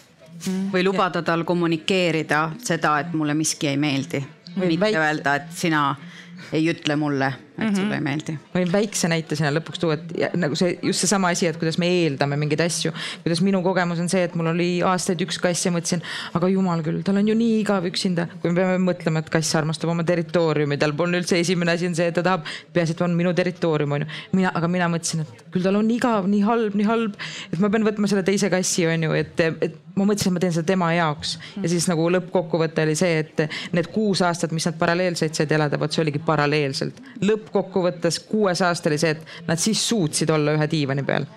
või 0.74 0.84
lubada 0.84 1.22
tal 1.22 1.44
kommunikeerida 1.46 2.52
seda, 2.64 3.00
et 3.00 3.14
mulle 3.14 3.34
miski 3.38 3.68
ei 3.68 3.78
meeldi, 3.78 4.24
mitte 4.56 4.98
öelda, 4.98 5.36
et 5.36 5.52
sina 5.54 5.84
ei 6.52 6.66
ütle 6.72 6.96
mulle, 6.96 7.34
et 7.62 7.68
mm 7.68 7.74
-hmm. 7.74 7.82
sulle 7.82 7.96
ei 7.96 8.02
meeldi. 8.02 8.38
võin 8.56 8.72
väikse 8.72 9.08
näite 9.12 9.36
sinna 9.36 9.52
lõpuks 9.54 9.80
tuua, 9.80 9.94
et 9.94 10.36
nagu 10.36 10.56
see 10.56 10.78
just 10.82 11.04
seesama 11.04 11.30
asi, 11.30 11.48
et 11.48 11.58
kuidas 11.62 11.78
me 11.78 11.88
eeldame 11.88 12.38
mingeid 12.38 12.62
asju. 12.66 12.92
kuidas 13.24 13.42
minu 13.42 13.62
kogemus 13.62 14.00
on 14.00 14.10
see, 14.10 14.24
et 14.24 14.36
mul 14.36 14.48
oli 14.54 14.70
aastaid 14.82 15.22
üks 15.22 15.40
kass 15.42 15.66
ja 15.66 15.72
mõtlesin, 15.72 16.02
aga 16.34 16.50
jumal 16.50 16.82
küll, 16.86 17.02
tal 17.04 17.18
on 17.22 17.28
ju 17.28 17.36
nii 17.36 17.60
igav 17.62 17.86
üksinda. 17.86 18.28
kui 18.42 18.52
me 18.52 18.62
peame 18.62 18.80
mõtlema, 18.92 19.20
et 19.20 19.30
kass 19.30 19.56
armastab 19.56 19.90
oma 19.90 20.04
territooriumi, 20.04 20.78
tal 20.78 20.94
pole 20.94 21.22
üldse 21.22 21.40
esimene 21.40 21.72
asi 21.72 21.88
on 21.88 21.96
see, 21.96 22.08
et 22.08 22.16
ta 22.16 22.24
tahab, 22.24 22.48
peaasi, 22.74 22.98
et 22.98 23.02
on 23.02 23.16
minu 23.16 23.34
territoorium 23.34 23.92
on 23.92 24.06
ju. 24.06 24.08
mina, 24.34 24.52
aga 24.56 24.68
mina 24.68 24.90
mõtlesin, 24.90 25.22
et 25.22 25.46
küll 25.54 25.64
tal 25.64 25.76
on 25.76 25.92
igav, 25.92 26.28
nii 26.28 26.42
halb, 26.48 26.76
nii 26.76 26.90
halb, 26.90 27.16
et 27.52 27.60
ma 27.60 27.70
pean 27.70 27.86
võtma 27.86 28.08
selle 28.08 28.24
teise 28.24 28.50
kassi 28.50 28.88
on 28.88 29.10
ju, 29.10 29.12
et, 29.22 29.40
et 29.62 29.80
ma 29.96 30.06
mõtlesin, 30.08 30.32
et 30.32 30.36
ma 30.36 30.44
teen 30.44 30.54
seda 30.56 30.68
tema 30.72 30.92
jaoks. 30.96 31.38
ja 31.62 31.70
siis 31.72 31.88
nagu 31.90 32.08
lõppkokkuvõte 32.16 32.86
oli 32.86 32.96
see, 32.98 33.22
et 33.24 33.44
need 33.76 33.90
kuus 33.94 34.22
aastat, 34.26 34.54
mis 34.56 34.66
nad 34.68 34.78
paralleelselt 34.80 35.38
said 35.38 35.52
elada, 35.52 35.80
vot 35.80 35.92
see 35.94 36.04
oligi 36.04 36.22
paralleelselt. 36.26 37.02
Lõppkokkuvõttes 37.52 38.20
kuues 38.30 38.62
aasta 38.62 38.90
oli 38.90 38.98
see, 39.02 39.12
et 39.12 39.48
nad 39.48 39.60
siis 39.60 39.84
suutsid 39.90 40.30
olla 40.30 40.56
ühe 40.58 40.68
diivani 40.72 41.04
peal 41.04 41.28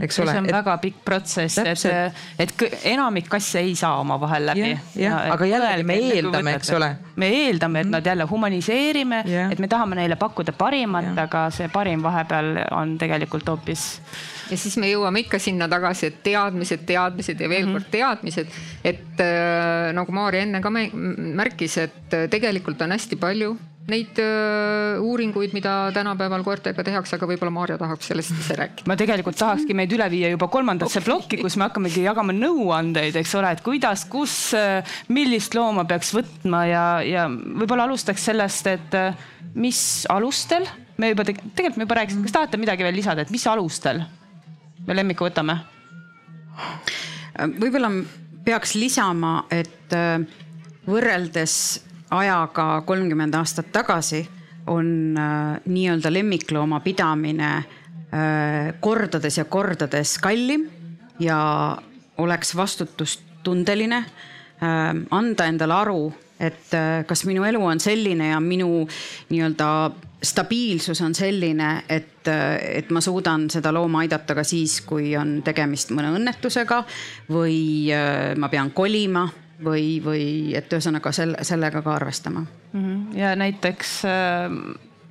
eks 0.00 0.16
see 0.16 0.24
ole. 0.24 0.34
on 0.40 0.46
väga 0.48 0.76
pikk 0.80 1.02
protsess, 1.04 1.58
et, 1.60 2.14
et 2.40 2.62
enamik 2.88 3.28
kasse 3.28 3.60
ei 3.60 3.74
saa 3.76 3.98
omavahel 4.00 4.46
läbi. 4.48 4.70
Aga 5.04 5.48
jällegi 5.50 5.84
me 5.84 5.98
eeldame, 6.14 6.54
eks 6.56 6.72
ole. 6.78 6.88
me 7.20 7.28
eeldame, 7.42 7.84
et 7.84 7.92
nad 7.92 8.06
jälle 8.06 8.24
humaniseerime, 8.30 9.22
et 9.50 9.60
me 9.60 9.68
tahame 9.68 10.00
neile 10.00 10.16
pakkuda 10.16 10.56
parimat, 10.56 11.12
aga 11.26 11.48
see 11.52 11.68
parim 11.72 12.00
vahepeal 12.06 12.54
on 12.72 12.96
tegelikult 13.00 13.52
hoopis 13.52 13.84
ja 14.50 14.56
siis 14.58 14.80
me 14.82 14.88
jõuame 14.90 15.20
ikka 15.22 15.38
sinna 15.38 15.68
tagasi, 15.70 16.08
et 16.08 16.22
teadmised, 16.24 16.86
teadmised 16.88 17.38
ja 17.38 17.48
veel 17.52 17.68
kord 17.70 17.90
teadmised. 17.92 18.48
et 18.82 19.20
äh, 19.22 19.90
nagu 19.94 20.12
Maarja 20.16 20.42
enne 20.46 20.62
ka 20.64 20.72
mä- 20.74 20.88
märkis, 21.38 21.76
et 21.84 22.16
tegelikult 22.32 22.80
on 22.82 22.96
hästi 22.96 23.20
palju 23.20 23.52
neid 23.90 24.18
äh, 24.22 25.00
uuringuid, 25.02 25.54
mida 25.56 25.74
tänapäeval 25.94 26.44
koertega 26.46 26.84
tehakse, 26.86 27.16
aga 27.16 27.28
võib-olla 27.28 27.52
Maarja 27.54 27.78
tahab 27.80 28.02
sellest 28.04 28.34
ise 28.36 28.56
rääkida. 28.58 28.88
ma 28.90 28.96
tegelikult 28.98 29.38
tahakski 29.40 29.76
meid 29.76 29.92
üle 29.96 30.06
viia 30.12 30.30
juba 30.32 30.48
kolmandasse 30.52 31.02
plokki, 31.04 31.40
kus 31.42 31.58
me 31.60 31.68
hakkamegi 31.68 32.04
jagama 32.06 32.34
nõuandeid, 32.36 33.18
eks 33.20 33.34
ole, 33.40 33.54
et 33.56 33.64
kuidas, 33.66 34.06
kus, 34.10 34.36
millist 35.12 35.56
looma 35.58 35.84
peaks 35.90 36.14
võtma 36.16 36.62
ja, 36.70 36.84
ja 37.06 37.26
võib-olla 37.30 37.88
alustaks 37.90 38.30
sellest, 38.30 38.70
et 38.70 38.96
mis 39.58 39.82
alustel 40.12 40.68
me 41.00 41.12
juba 41.12 41.26
teg 41.26 41.42
tegelikult 41.42 41.80
me 41.80 41.88
juba 41.88 42.00
rääkisime, 42.00 42.24
kas 42.26 42.36
tahate 42.36 42.60
midagi 42.60 42.86
veel 42.86 42.98
lisada, 43.00 43.24
et 43.24 43.34
mis 43.34 43.46
alustel 43.50 44.02
me 44.86 44.96
lemmiku 44.96 45.26
võtame? 45.28 45.58
võib-olla 47.60 47.92
peaks 48.44 48.74
lisama, 48.76 49.44
et 49.54 49.94
võrreldes 50.88 51.54
ajaga 52.10 52.82
kolmkümmend 52.86 53.34
aastat 53.38 53.70
tagasi 53.72 54.24
on 54.70 55.16
äh, 55.18 55.60
nii-öelda 55.66 56.12
lemmiklooma 56.12 56.80
pidamine 56.80 57.50
äh, 57.56 58.74
kordades 58.80 59.38
ja 59.38 59.44
kordades 59.44 60.18
kallim 60.18 60.68
ja 61.20 61.76
oleks 62.18 62.56
vastutustundeline. 62.56 64.04
Anda 65.10 65.44
endale 65.48 65.72
aru, 65.72 66.00
et 66.36 66.74
kas 67.08 67.22
minu 67.24 67.46
elu 67.48 67.62
on 67.64 67.80
selline 67.80 68.26
ja 68.28 68.40
minu 68.44 68.82
nii-öelda 69.30 69.68
stabiilsus 70.20 71.00
on 71.00 71.14
selline, 71.16 71.70
et, 71.88 72.28
et 72.28 72.90
ma 72.92 73.00
suudan 73.00 73.46
seda 73.48 73.72
looma 73.72 74.02
aidata 74.04 74.36
ka 74.36 74.44
siis, 74.44 74.82
kui 74.84 75.14
on 75.16 75.38
tegemist 75.44 75.94
mõne 75.96 76.12
õnnetusega 76.18 76.82
või 77.32 77.88
ma 78.36 78.52
pean 78.52 78.68
kolima 78.76 79.24
või, 79.64 79.98
või 80.04 80.26
et 80.58 80.72
ühesõnaga 80.72 81.12
selle, 81.12 81.44
sellega 81.46 81.82
ka 81.82 81.94
arvestama. 81.94 82.46
ja 83.14 83.34
näiteks 83.36 83.96
äh, 84.08 84.60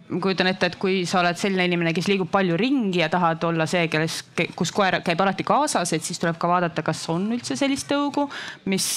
ma 0.09 0.19
kujutan 0.23 0.49
ette, 0.49 0.69
et 0.71 0.77
kui 0.81 1.03
sa 1.09 1.19
oled 1.21 1.37
selline 1.37 1.67
inimene, 1.69 1.93
kes 1.93 2.07
liigub 2.09 2.29
palju 2.33 2.57
ringi 2.57 3.01
ja 3.01 3.09
tahad 3.13 3.43
olla 3.45 3.67
see, 3.69 3.85
kes, 3.91 4.19
kus 4.57 4.71
koer 4.75 4.99
käib 5.05 5.21
alati 5.21 5.45
kaasas, 5.47 5.93
et 5.93 6.05
siis 6.05 6.19
tuleb 6.21 6.39
ka 6.41 6.49
vaadata, 6.49 6.83
kas 6.85 7.03
on 7.13 7.27
üldse 7.35 7.57
sellist 7.59 7.89
tõugu, 7.91 8.25
mis 8.69 8.87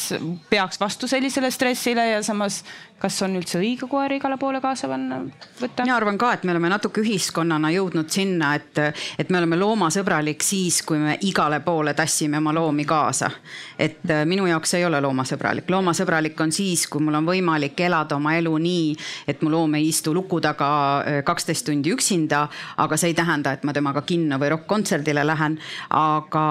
peaks 0.51 0.81
vastu 0.81 1.11
sellisele 1.11 1.51
stressile 1.53 2.09
ja 2.15 2.23
samas, 2.25 2.63
kas 3.03 3.19
on 3.27 3.35
üldse 3.39 3.59
õige 3.59 3.89
koer 3.91 4.15
igale 4.15 4.37
poole 4.39 4.61
kaasa 4.63 4.87
panna, 4.91 5.19
võtta? 5.59 5.83
mina 5.83 5.97
arvan 5.99 6.19
ka, 6.21 6.33
et 6.37 6.45
me 6.47 6.55
oleme 6.55 6.71
natuke 6.71 7.03
ühiskonnana 7.03 7.73
jõudnud 7.75 8.11
sinna, 8.13 8.53
et, 8.59 8.79
et 9.19 9.31
me 9.33 9.41
oleme 9.41 9.59
loomasõbralik 9.59 10.45
siis, 10.47 10.83
kui 10.87 11.01
me 11.03 11.17
igale 11.27 11.59
poole 11.65 11.97
tassime 11.99 12.39
oma 12.39 12.55
loomi 12.55 12.87
kaasa. 12.87 13.31
et 13.79 14.07
äh, 14.11 14.23
minu 14.29 14.47
jaoks 14.47 14.75
ei 14.79 14.87
ole 14.87 15.01
loomasõbralik, 15.03 15.71
loomasõbralik 15.71 16.39
on 16.45 16.55
siis, 16.55 16.87
kui 16.87 17.03
mul 17.03 17.19
on 17.19 17.27
võimalik 17.27 17.81
elada 17.83 18.17
oma 18.17 18.37
elu 18.39 18.55
nii, 18.69 18.95
et 19.27 19.43
mu 19.43 19.51
loom 19.51 19.75
ei 19.81 19.89
istu 19.91 20.15
luku 20.15 20.39
taga 20.41 20.71
äh, 21.01 21.19
kaksteist 21.27 21.67
tundi 21.67 21.91
üksinda, 21.95 22.45
aga 22.85 23.01
see 23.01 23.11
ei 23.11 23.19
tähenda, 23.19 23.57
et 23.57 23.67
ma 23.67 23.75
temaga 23.75 24.05
kinno 24.07 24.39
või 24.39 24.53
rokk-kontserdile 24.55 25.27
lähen. 25.27 25.59
aga, 25.91 26.47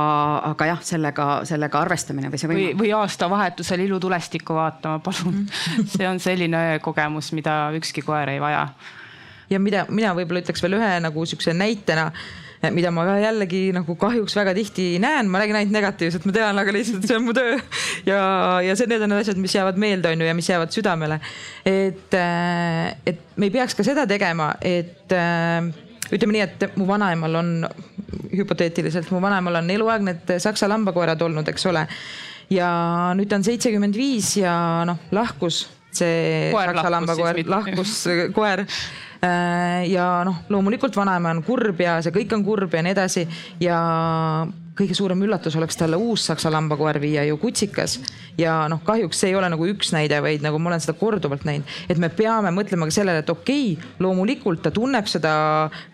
aga 0.51 0.69
jah, 0.73 0.83
sellega, 0.83 1.29
sellega 1.47 1.79
arvestamine 1.79 2.29
või 2.29 2.41
see 2.43 2.51
või, 2.51 2.59
võimalus. 2.59 2.79
või 2.83 2.93
aastavahetusel 2.99 3.87
ilutulestikku 3.87 4.59
vaatama, 4.59 4.99
palun. 4.99 5.45
see 5.95 6.07
on 6.07 6.19
selline 6.19 6.40
kogemus, 6.81 7.31
mida 7.33 7.71
ükski 7.77 8.01
koer 8.01 8.29
ei 8.29 8.41
vaja. 8.41 8.67
ja 9.49 9.59
mida 9.59 9.85
mina 9.89 10.13
võib-olla 10.15 10.41
ütleks 10.41 10.63
veel 10.63 10.79
ühe 10.79 10.93
nagu 11.03 11.25
sihukese 11.25 11.53
näitena 11.53 12.11
mida 12.69 12.91
ma 12.93 13.05
ka 13.07 13.15
jällegi 13.17 13.61
nagu 13.73 13.95
kahjuks 13.97 14.35
väga 14.37 14.53
tihti 14.53 14.99
näen, 15.01 15.29
ma 15.31 15.41
räägin 15.41 15.57
ainult 15.57 15.73
negatiivset, 15.73 16.25
ma 16.29 16.35
tean, 16.35 16.59
aga 16.61 16.73
lihtsalt 16.75 17.07
see 17.07 17.17
on 17.17 17.25
mu 17.25 17.33
töö. 17.33 17.57
ja, 18.05 18.21
ja 18.61 18.75
see, 18.77 18.85
need 18.91 19.01
on 19.01 19.09
need 19.09 19.23
asjad, 19.23 19.39
mis 19.41 19.55
jäävad 19.55 19.79
meelde, 19.81 20.11
on 20.11 20.21
ju, 20.21 20.27
ja 20.29 20.35
mis 20.37 20.49
jäävad 20.49 20.75
südamele. 20.75 21.17
et, 21.65 22.17
et 23.09 23.23
me 23.35 23.49
ei 23.49 23.55
peaks 23.55 23.77
ka 23.77 23.85
seda 23.87 24.05
tegema, 24.09 24.51
et 24.61 25.17
ütleme 26.11 26.37
nii, 26.37 26.45
et 26.45 26.77
mu 26.77 26.85
vanaemal 26.89 27.41
on, 27.41 27.53
hüpoteetiliselt, 28.35 29.09
mu 29.15 29.23
vanaemal 29.23 29.63
on 29.63 29.73
eluaeg 29.73 30.05
need 30.05 30.35
saksa 30.43 30.69
lambakoerad 30.69 31.21
olnud, 31.25 31.49
eks 31.49 31.65
ole. 31.71 31.87
ja 32.53 32.69
nüüd 33.17 33.31
ta 33.31 33.41
on 33.41 33.47
seitsekümmend 33.47 33.97
viis 33.97 34.35
ja 34.37 34.53
noh, 34.85 35.01
lahkus 35.15 35.63
see 35.95 36.51
saksa 36.51 36.91
lambakoer, 36.93 37.41
lahkus 37.51 37.95
koer. 38.35 38.65
Ja 39.21 40.07
noh, 40.25 40.41
loomulikult 40.49 40.95
vanaema 40.97 41.29
on 41.35 41.43
kurb 41.45 41.81
ja 41.83 41.99
see 42.01 42.13
kõik 42.15 42.33
on 42.33 42.45
kurb 42.45 42.73
ja 42.73 42.81
nii 42.81 42.95
edasi. 42.95 43.27
Ja 43.61 43.81
kõige 44.77 44.95
suurem 44.95 45.21
üllatus 45.25 45.55
oleks 45.59 45.77
talle 45.79 45.99
uus 45.99 46.25
saksa 46.29 46.51
lambakoer 46.53 46.99
viia 47.01 47.23
ju 47.27 47.37
kutsikas. 47.41 47.99
ja 48.37 48.67
noh, 48.71 48.79
kahjuks 48.83 49.19
see 49.19 49.31
ei 49.31 49.35
ole 49.35 49.49
nagu 49.51 49.67
üks 49.67 49.91
näide, 49.95 50.21
vaid 50.23 50.43
nagu 50.45 50.59
ma 50.59 50.71
olen 50.71 50.83
seda 50.83 50.95
korduvalt 50.99 51.43
näinud, 51.47 51.67
et 51.89 51.99
me 51.99 52.09
peame 52.09 52.53
mõtlema 52.55 52.87
ka 52.87 52.95
sellele, 52.95 53.23
et 53.23 53.29
okei 53.29 53.73
okay,, 53.73 53.91
loomulikult 53.99 54.63
ta 54.63 54.71
tunneb 54.71 55.09
seda 55.11 55.33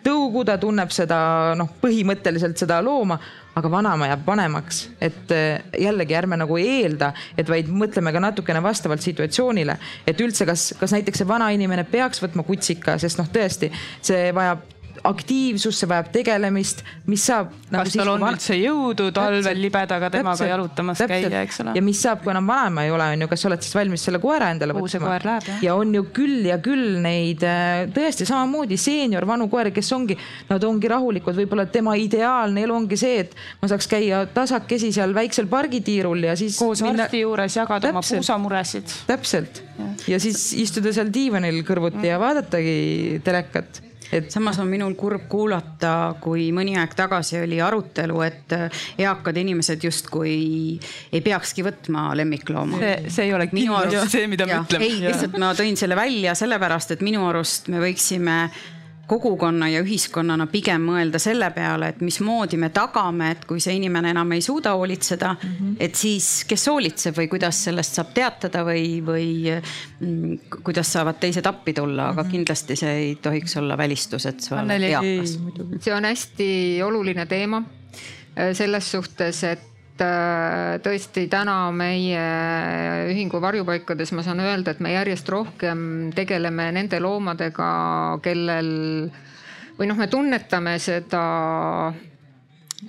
tõugu, 0.05 0.45
ta 0.45 0.57
tunneb 0.61 0.93
seda 0.93 1.19
noh, 1.57 1.73
põhimõtteliselt 1.81 2.57
seda 2.61 2.81
looma 2.85 3.19
aga 3.57 3.71
vanaema 3.71 4.11
jääb 4.11 4.25
vanemaks, 4.27 4.81
et 5.01 5.31
eh, 5.33 5.63
jällegi 5.81 6.15
ärme 6.17 6.37
nagu 6.37 6.59
eelda, 6.61 7.11
et 7.37 7.49
vaid 7.49 7.71
mõtleme 7.73 8.13
ka 8.13 8.21
natukene 8.21 8.61
vastavalt 8.63 9.01
situatsioonile, 9.01 9.77
et 10.07 10.21
üldse, 10.21 10.45
kas, 10.45 10.69
kas 10.79 10.93
näiteks 10.93 11.23
see 11.23 11.29
vana 11.29 11.49
inimene 11.55 11.87
peaks 11.89 12.21
võtma 12.21 12.45
kutsika, 12.45 12.99
sest 13.01 13.17
noh, 13.21 13.29
tõesti 13.33 13.71
see 14.05 14.29
vajab 14.35 14.76
aktiivsust, 15.07 15.81
see 15.81 15.89
vajab 15.89 16.09
tegelemist, 16.13 16.83
mis 17.09 17.23
saab 17.27 17.51
nagu. 17.71 17.83
kas 17.85 17.97
tal 17.99 18.11
on 18.13 18.23
van... 18.23 18.37
üldse 18.37 18.57
jõudu 18.57 19.09
talvel 19.15 19.61
libedaga 19.61 20.09
temaga 20.13 20.35
täpselt, 20.35 20.51
jalutamas 20.51 21.01
täpselt. 21.01 21.27
käia, 21.27 21.43
eks 21.45 21.61
ole. 21.63 21.75
ja 21.77 21.83
mis 21.85 22.01
saab, 22.03 22.23
kui 22.23 22.33
enam 22.33 22.49
vanaema 22.49 22.85
ei 22.87 22.93
ole, 22.93 23.09
on 23.15 23.25
ju, 23.25 23.29
kas 23.31 23.43
sa 23.43 23.49
oled 23.51 23.65
siis 23.65 23.77
valmis 23.77 24.05
selle 24.07 24.21
koera 24.23 24.49
endale 24.55 24.75
see 24.87 25.01
võtma? 25.03 25.37
ja 25.63 25.75
on 25.77 25.93
ju 25.95 26.05
küll 26.15 26.47
ja 26.49 26.59
küll 26.63 26.99
neid 27.03 27.45
äh, 27.47 27.85
tõesti 27.93 28.27
samamoodi 28.29 28.79
seenior 28.81 29.27
vanu 29.29 29.49
koeri, 29.51 29.73
kes 29.75 29.91
ongi, 29.97 30.17
nad 30.49 30.67
ongi 30.67 30.91
rahulikud, 30.91 31.37
võib-olla 31.37 31.67
tema 31.71 31.97
ideaalne 31.99 32.65
elu 32.65 32.77
ongi 32.77 32.99
see, 32.99 33.23
et 33.25 33.35
ma 33.61 33.71
saaks 33.71 33.89
käia 33.91 34.25
tasakesi 34.33 34.91
seal 34.95 35.15
väiksel 35.17 35.49
pargitiirul 35.51 36.29
ja 36.29 36.37
siis. 36.39 36.59
koos 36.61 36.83
minna... 36.85 37.07
arsti 37.07 37.23
juures 37.23 37.59
jagada 37.59 37.91
oma 37.93 38.03
Täpselt. 38.03 38.21
puusamuresid. 38.21 38.95
täpselt 39.07 39.63
ja 40.07 40.19
siis 40.21 40.51
istuda 40.57 40.93
seal 40.95 41.11
diivanil 41.13 41.61
kõrvuti 41.67 42.07
ja 42.09 42.19
vaadatagi 42.21 43.21
telekat 43.25 43.86
et 44.11 44.31
samas 44.31 44.59
on 44.59 44.69
minul 44.69 44.95
kurb 44.99 45.27
kuulata, 45.31 46.15
kui 46.21 46.49
mõni 46.55 46.77
aeg 46.79 46.95
tagasi 46.97 47.41
oli 47.41 47.59
arutelu, 47.63 48.21
et 48.25 48.55
eakad 49.03 49.41
inimesed 49.43 49.83
justkui 49.83 50.37
ei 51.11 51.21
peakski 51.25 51.65
võtma 51.67 52.09
lemmiklooma. 52.17 52.79
see, 52.81 53.11
see 53.13 53.27
ei 53.29 53.35
ole 53.37 53.49
kindlasti 53.51 54.03
see, 54.17 54.31
mida 54.31 54.47
me 54.49 54.61
ütleme. 54.61 54.87
ei, 54.87 55.03
lihtsalt 55.07 55.37
ma 55.41 55.53
tõin 55.57 55.77
selle 55.79 55.99
välja 55.99 56.35
sellepärast, 56.37 56.95
et 56.97 57.05
minu 57.05 57.25
arust 57.27 57.71
me 57.73 57.81
võiksime 57.83 58.39
kogukonna 59.07 59.69
ja 59.71 59.81
ühiskonnana 59.83 60.47
pigem 60.51 60.83
mõelda 60.89 61.19
selle 61.21 61.49
peale, 61.55 61.91
et 61.93 62.01
mismoodi 62.03 62.59
me 62.59 62.69
tagame, 62.75 63.31
et 63.35 63.45
kui 63.47 63.61
see 63.63 63.77
inimene 63.79 64.11
enam 64.11 64.31
ei 64.35 64.43
suuda 64.43 64.73
hoolitseda 64.75 65.33
mm, 65.33 65.53
-hmm. 65.53 65.75
et 65.79 65.95
siis 65.95 66.43
kes 66.47 66.67
hoolitseb 66.67 67.15
või 67.17 67.29
kuidas 67.31 67.63
sellest 67.69 67.99
saab 67.99 68.11
teatada 68.13 68.65
või, 68.67 68.99
või 69.05 69.29
mm, 69.51 70.59
kuidas 70.63 70.91
saavad 70.93 71.19
teised 71.19 71.45
appi 71.45 71.73
tulla, 71.73 72.09
aga 72.09 72.21
-hmm. 72.21 72.31
kindlasti 72.31 72.75
see 72.75 72.93
ei 73.05 73.15
tohiks 73.15 73.57
olla 73.57 73.77
välistus, 73.77 74.25
et 74.25 74.41
sa 74.41 74.61
oled 74.61 74.89
eakas. 74.89 75.39
see 75.79 75.93
on 75.93 76.05
hästi 76.05 76.51
oluline 76.83 77.25
teema 77.25 77.63
selles 78.53 78.91
suhtes, 78.91 79.43
et 79.43 79.76
äh, 80.03 80.77
tõesti 80.83 81.27
täna 81.31 81.69
meie 81.75 82.23
ühingu 83.11 83.41
varjupaikades 83.43 84.13
ma 84.15 84.23
saan 84.25 84.41
öelda, 84.43 84.73
et 84.73 84.81
me 84.83 84.93
järjest 84.93 85.29
rohkem 85.29 86.11
tegeleme 86.15 86.69
nende 86.75 86.99
loomadega, 87.03 87.69
kellel 88.25 88.71
või 89.77 89.89
noh, 89.89 89.99
me 89.99 90.07
tunnetame 90.11 90.77
seda, 90.81 91.23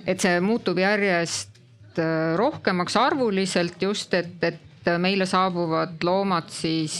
et 0.05 0.21
see 0.21 0.41
muutub 0.43 0.81
järjest 0.81 2.01
äh, 2.01 2.35
rohkemaks 2.39 2.97
arvuliselt 2.99 3.81
just, 3.81 4.13
et, 4.17 4.35
et 4.43 4.91
meile 4.99 5.27
saabuvad 5.29 6.01
loomad 6.07 6.49
siis 6.53 6.97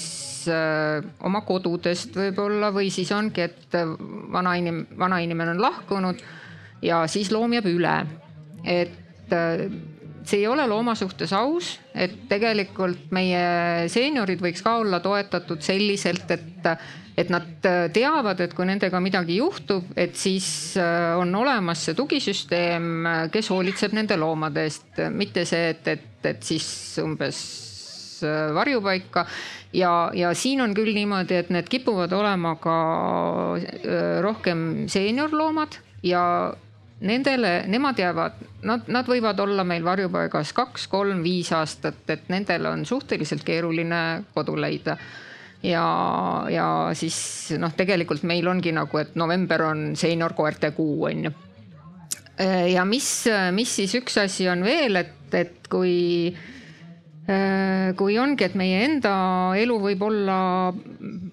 äh, 0.52 1.04
oma 1.26 1.42
kodudest 1.48 2.18
võib-olla 2.20 2.74
või 2.76 2.92
siis 2.94 3.12
ongi, 3.16 3.48
et 3.50 3.80
vana 4.34 4.56
inim-, 4.60 4.86
vana 5.00 5.22
inimene 5.26 5.58
on 5.58 5.64
lahkunud 5.64 6.24
ja 6.86 7.04
siis 7.12 7.32
loom 7.34 7.58
jääb 7.58 7.70
üle. 7.72 8.00
et 8.64 8.98
see 10.28 10.42
ei 10.44 10.48
ole 10.48 10.66
looma 10.68 10.96
suhtes 10.98 11.34
aus, 11.36 11.76
et 11.94 12.16
tegelikult 12.30 13.12
meie 13.16 13.88
seeniorid 13.92 14.42
võiks 14.44 14.64
ka 14.66 14.78
olla 14.82 15.00
toetatud 15.04 15.62
selliselt, 15.64 16.30
et, 16.36 16.70
et 17.20 17.32
nad 17.34 17.68
teavad, 17.94 18.42
et 18.44 18.54
kui 18.56 18.68
nendega 18.70 19.02
midagi 19.04 19.40
juhtub, 19.40 19.92
et 20.00 20.16
siis 20.20 20.50
äh, 20.80 21.16
on 21.20 21.34
olemas 21.42 21.86
see 21.88 21.98
tugisüsteem, 21.98 23.08
kes 23.34 23.52
hoolitseb 23.54 23.96
nende 23.98 24.20
loomade 24.20 24.68
eest, 24.68 25.04
mitte 25.16 25.46
see, 25.50 25.74
et, 25.76 25.92
et, 25.96 26.08
et 26.34 26.46
siis 26.46 26.70
umbes 27.04 27.42
äh, 28.24 28.50
varjupaika. 28.56 29.26
Ja, 29.74 30.10
ja 30.18 30.32
siin 30.34 30.64
on 30.66 30.74
küll 30.74 30.96
niimoodi, 30.98 31.44
et 31.44 31.52
need 31.54 31.70
kipuvad 31.70 32.14
olema 32.18 32.56
ka 32.62 32.80
äh, 33.60 34.18
rohkem 34.26 34.90
seeniorloomad 34.90 35.78
ja 36.04 36.24
nendele, 37.00 37.64
nemad 37.68 38.00
jäävad, 38.00 38.44
nad, 38.68 38.88
nad 38.92 39.08
võivad 39.08 39.40
olla 39.40 39.64
meil 39.68 39.84
varjupaigas 39.86 40.52
kaks, 40.56 40.88
kolm, 40.92 41.24
viis 41.24 41.52
aastat, 41.56 42.04
et 42.12 42.28
nendel 42.32 42.68
on 42.72 42.86
suhteliselt 42.86 43.46
keeruline 43.48 44.02
kodu 44.36 44.58
leida. 44.60 44.98
ja, 45.64 45.86
ja 46.52 46.68
siis 46.94 47.54
noh, 47.60 47.74
tegelikult 47.76 48.24
meil 48.24 48.48
ongi 48.48 48.72
nagu, 48.76 48.98
et 49.00 49.16
november 49.16 49.64
on 49.72 49.96
seeniorkoerte 49.96 50.72
kuu, 50.72 51.06
on 51.08 51.26
ju. 51.30 51.34
ja 52.74 52.86
mis, 52.86 53.10
mis 53.56 53.76
siis 53.76 53.96
üks 54.00 54.18
asi 54.20 54.50
on 54.50 54.64
veel, 54.64 54.96
et, 54.96 55.34
et 55.34 55.68
kui 55.72 56.36
kui 57.96 58.16
ongi, 58.18 58.42
et 58.42 58.56
meie 58.58 58.80
enda 58.88 59.12
elu 59.54 59.76
võib 59.78 60.02
olla 60.02 60.38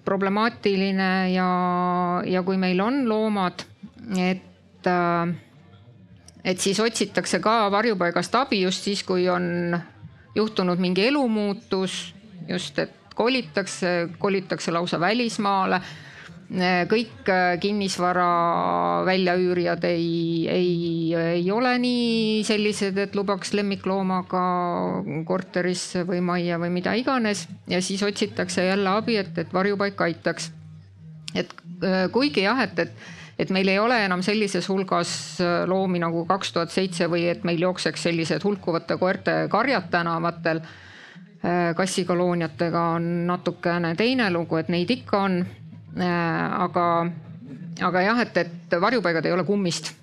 problemaatiline 0.05 1.07
ja, 1.33 1.47
ja 2.21 2.43
kui 2.45 2.59
meil 2.61 2.83
on 2.85 2.99
loomad, 3.09 3.63
et 4.13 4.85
äh, 4.85 5.31
et 6.47 6.63
siis 6.63 6.79
otsitakse 6.79 7.41
ka 7.43 7.67
varjupaigast 7.73 8.35
abi 8.39 8.61
just 8.61 8.87
siis, 8.87 9.03
kui 9.03 9.27
on 9.29 9.75
juhtunud 10.37 10.79
mingi 10.79 11.07
elumuutus, 11.09 11.97
just 12.47 12.79
et 12.79 12.93
kolitakse, 13.17 14.09
kolitakse 14.19 14.71
lausa 14.71 14.99
välismaale. 14.99 15.81
kõik 16.87 17.27
kinnisvara 17.59 18.27
väljaüürijad 19.03 19.83
ei, 19.83 20.47
ei, 20.47 21.15
ei 21.19 21.49
ole 21.51 21.73
nii 21.83 22.45
sellised, 22.47 22.95
et 23.03 23.17
lubaks 23.19 23.51
lemmikloomaga 23.51 24.43
korterisse 25.27 26.05
või 26.07 26.21
majja 26.23 26.61
või 26.61 26.71
mida 26.71 26.93
iganes 26.95 27.43
ja 27.67 27.81
siis 27.83 28.03
otsitakse 28.07 28.63
jälle 28.63 28.93
abi, 28.95 29.17
et, 29.19 29.35
et 29.43 29.51
varjupaik 29.53 30.01
aitaks. 30.07 30.51
et 31.35 31.51
kuigi 32.15 32.47
jah, 32.47 32.63
et, 32.63 32.79
et 32.79 32.95
et 33.39 33.53
meil 33.53 33.69
ei 33.69 33.77
ole 33.79 33.99
enam 34.05 34.23
sellises 34.25 34.65
hulgas 34.69 35.11
äh, 35.43 35.61
loomi 35.69 36.01
nagu 36.01 36.25
kaks 36.29 36.53
tuhat 36.55 36.73
seitse 36.73 37.07
või 37.11 37.27
et 37.29 37.45
meil 37.45 37.61
jookseks 37.61 38.07
sellised 38.09 38.43
hulkuvate 38.45 38.97
koerte 38.97 39.37
karjad 39.51 39.91
tänavatel. 39.93 40.61
Äh, 41.45 41.75
kassikolooniatega 41.77 42.83
on 42.97 43.11
natukene 43.29 43.93
teine 43.95 44.31
lugu, 44.33 44.57
et 44.57 44.73
neid 44.73 44.89
ikka 44.91 45.21
on. 45.29 45.39
Äh, 45.97 46.59
aga, 46.65 46.87
aga 47.85 48.05
jah, 48.07 48.25
et, 48.25 48.41
et 48.41 48.77
varjupaigad 48.81 49.25
ei 49.25 49.37
ole 49.37 49.45
kummist 49.45 49.93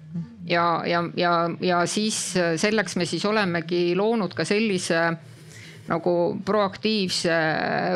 ja, 0.46 0.82
ja, 0.86 1.02
ja, 1.18 1.34
ja 1.62 1.84
siis 1.90 2.16
selleks 2.60 2.96
me 2.96 3.06
siis 3.08 3.24
olemegi 3.26 3.94
loonud 3.98 4.34
ka 4.34 4.46
sellise 4.46 5.08
nagu 5.88 6.14
proaktiivse 6.44 7.34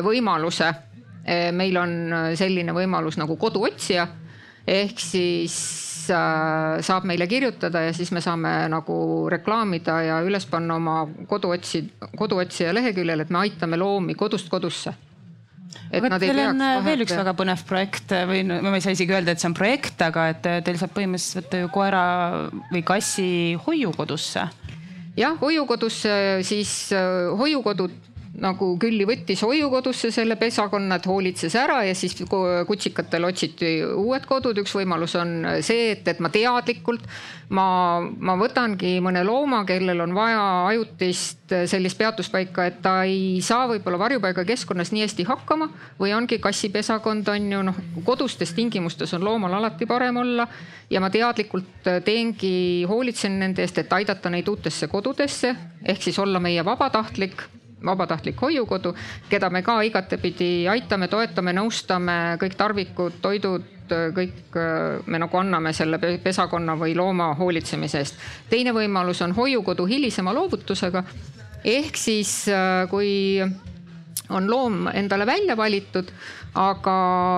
võimaluse. 0.05 0.67
meil 1.53 1.77
on 1.77 1.91
selline 2.37 2.73
võimalus 2.73 3.17
nagu 3.17 3.35
koduotsija 3.37 4.07
ehk 4.67 4.99
siis 5.01 5.55
äh, 6.13 6.79
saab 6.85 7.05
meile 7.09 7.27
kirjutada 7.27 7.85
ja 7.87 7.93
siis 7.95 8.11
me 8.15 8.21
saame 8.21 8.53
nagu 8.71 9.27
reklaamida 9.31 9.99
ja 10.05 10.21
üles 10.25 10.47
panna 10.49 10.79
oma 10.79 11.03
koduotsi, 11.27 11.85
koduotsija 12.17 12.73
leheküljel, 12.75 13.25
et 13.25 13.33
me 13.33 13.43
aitame 13.45 13.79
loomi 13.79 14.17
kodust 14.19 14.49
kodusse 14.49 14.95
aga 15.93 16.17
teil 16.21 16.39
on 16.43 16.61
äh, 16.65 16.79
veel 16.85 17.05
üks 17.05 17.13
väga 17.17 17.33
põnev 17.37 17.63
projekt 17.69 18.13
või 18.29 18.43
no, 18.47 18.59
ma 18.65 18.77
ei 18.77 18.83
saa 18.83 18.95
isegi 18.95 19.13
öelda, 19.13 19.33
et 19.33 19.41
see 19.41 19.49
on 19.49 19.57
projekt, 19.57 20.01
aga 20.01 20.29
et 20.33 20.49
äh, 20.49 20.61
teil 20.65 20.79
saab 20.81 20.95
põhimõtteliselt 20.97 21.57
ju 21.61 21.71
koera 21.73 22.03
või 22.71 22.83
kassi 22.85 23.29
hoiukodusse. 23.65 24.47
jah, 25.19 25.37
hoiukodusse 25.41 26.13
siis 26.47 26.73
hoiukodud 27.37 28.08
nagu 28.41 28.71
Külli 28.81 29.05
võttis 29.07 29.41
hoiukodusse 29.45 30.11
selle 30.13 30.37
pesakonna, 30.39 30.99
et 30.99 31.07
hoolitses 31.09 31.55
ära 31.59 31.81
ja 31.87 31.95
siis 31.97 32.15
kutsikatel 32.67 33.27
otsiti 33.27 33.79
uued 33.83 34.25
kodud. 34.29 34.57
üks 34.59 34.73
võimalus 34.75 35.15
on 35.19 35.35
see, 35.65 35.91
et, 35.93 36.07
et 36.07 36.19
ma 36.19 36.31
teadlikult, 36.33 37.05
ma, 37.55 37.65
ma 38.01 38.35
võtangi 38.39 38.97
mõne 39.03 39.23
looma, 39.27 39.63
kellel 39.67 40.01
on 40.05 40.15
vaja 40.15 40.41
ajutist 40.69 41.55
sellist 41.69 41.97
peatuspaika, 41.97 42.65
et 42.69 42.81
ta 42.85 42.95
ei 43.09 43.39
saa 43.45 43.67
võib-olla 43.69 43.99
varjupaigakeskkonnas 44.01 44.93
nii 44.93 45.05
hästi 45.05 45.25
hakkama 45.29 45.69
või 45.99 46.13
ongi 46.15 46.39
kassipesakond 46.41 47.29
on 47.33 47.51
ju 47.53 47.61
noh, 47.71 47.79
kodustes 48.05 48.53
tingimustes 48.57 49.13
on 49.17 49.25
loomal 49.25 49.53
alati 49.59 49.87
parem 49.89 50.21
olla 50.21 50.47
ja 50.89 51.01
ma 51.01 51.09
teadlikult 51.13 51.89
teengi, 52.05 52.85
hoolitsen 52.89 53.39
nende 53.41 53.65
eest, 53.65 53.81
et 53.81 53.93
aidata 53.93 54.29
neid 54.33 54.47
uutesse 54.47 54.87
kodudesse 54.91 55.55
ehk 55.85 56.03
siis 56.03 56.19
olla 56.19 56.41
meie 56.43 56.65
vabatahtlik 56.65 57.47
vabatahtlik 57.85 58.41
hoiukodu, 58.41 58.93
keda 59.29 59.49
me 59.49 59.61
ka 59.61 59.79
igatepidi 59.87 60.67
aitame, 60.71 61.07
toetame, 61.07 61.53
nõustame, 61.55 62.17
kõik 62.41 62.57
tarvikud, 62.59 63.19
toidud, 63.21 63.67
kõik 63.89 64.57
me 65.09 65.21
nagu 65.21 65.39
anname 65.39 65.73
selle 65.73 65.97
pesakonna 66.23 66.75
või 66.77 66.93
looma 66.97 67.31
hoolitsemise 67.39 68.03
eest. 68.03 68.19
teine 68.49 68.73
võimalus 68.75 69.21
on 69.25 69.33
hoiukodu 69.33 69.85
hilisema 69.85 70.33
loovutusega. 70.33 71.03
ehk 71.63 71.97
siis 71.97 72.45
kui 72.89 73.41
on 74.29 74.51
loom 74.51 74.87
endale 74.93 75.25
välja 75.25 75.57
valitud, 75.57 76.11
aga, 76.53 76.95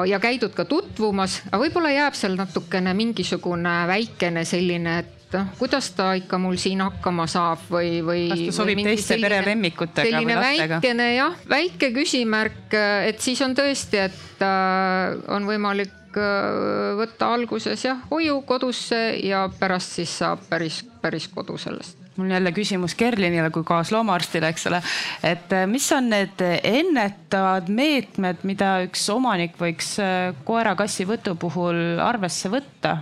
ja 0.08 0.20
käidud 0.20 0.54
ka 0.56 0.66
tutvumas, 0.66 1.42
aga 1.52 1.62
võib-olla 1.64 1.92
jääb 1.94 2.18
seal 2.18 2.36
natukene 2.36 2.94
mingisugune 2.94 3.88
väikene 3.88 4.46
selline, 4.46 4.98
et 5.00 5.21
et 5.32 5.58
kuidas 5.60 5.90
ta 5.98 6.12
ikka 6.20 6.40
mul 6.42 6.58
siin 6.62 6.82
hakkama 6.84 7.28
saab 7.32 7.64
või, 7.72 8.02
või. 8.06 8.26
kas 8.32 8.44
ta 8.50 8.58
sobib 8.60 8.84
teiste 8.86 9.18
perelemmikutega 9.22 10.22
või 10.22 10.36
lastega? 10.36 10.82
väikene 10.82 11.08
jah, 11.16 11.40
väike 11.50 11.92
küsimärk, 11.96 12.76
et 13.08 13.24
siis 13.24 13.42
on 13.46 13.56
tõesti, 13.58 14.06
et 14.10 14.46
äh, 14.46 15.18
on 15.32 15.48
võimalik 15.50 16.20
äh, 16.20 16.92
võtta 17.00 17.32
alguses 17.38 17.88
jah 17.88 18.04
hoiu 18.12 18.42
kodusse 18.48 19.02
ja 19.24 19.48
pärast 19.60 20.00
siis 20.00 20.20
saab 20.22 20.46
päris, 20.50 20.84
päris 21.02 21.30
kodu 21.32 21.58
sellest 21.62 22.02
mul 22.16 22.26
on 22.26 22.32
jälle 22.32 22.52
küsimus 22.52 22.96
Kerlinile 22.96 23.50
kui 23.50 23.64
kaasloomaarstile, 23.64 24.50
eks 24.52 24.68
ole. 24.68 24.82
et 25.24 25.54
äh, 25.54 25.68
mis 25.68 25.88
on 25.92 26.10
need 26.12 26.44
ennetavad 26.64 27.70
meetmed, 27.72 28.44
mida 28.44 28.82
üks 28.86 29.08
omanik 29.14 29.56
võiks 29.60 29.96
äh, 30.04 30.36
koera-kassi 30.46 31.08
võtu 31.10 31.36
puhul 31.40 32.00
arvesse 32.04 32.52
võtta? 32.52 32.98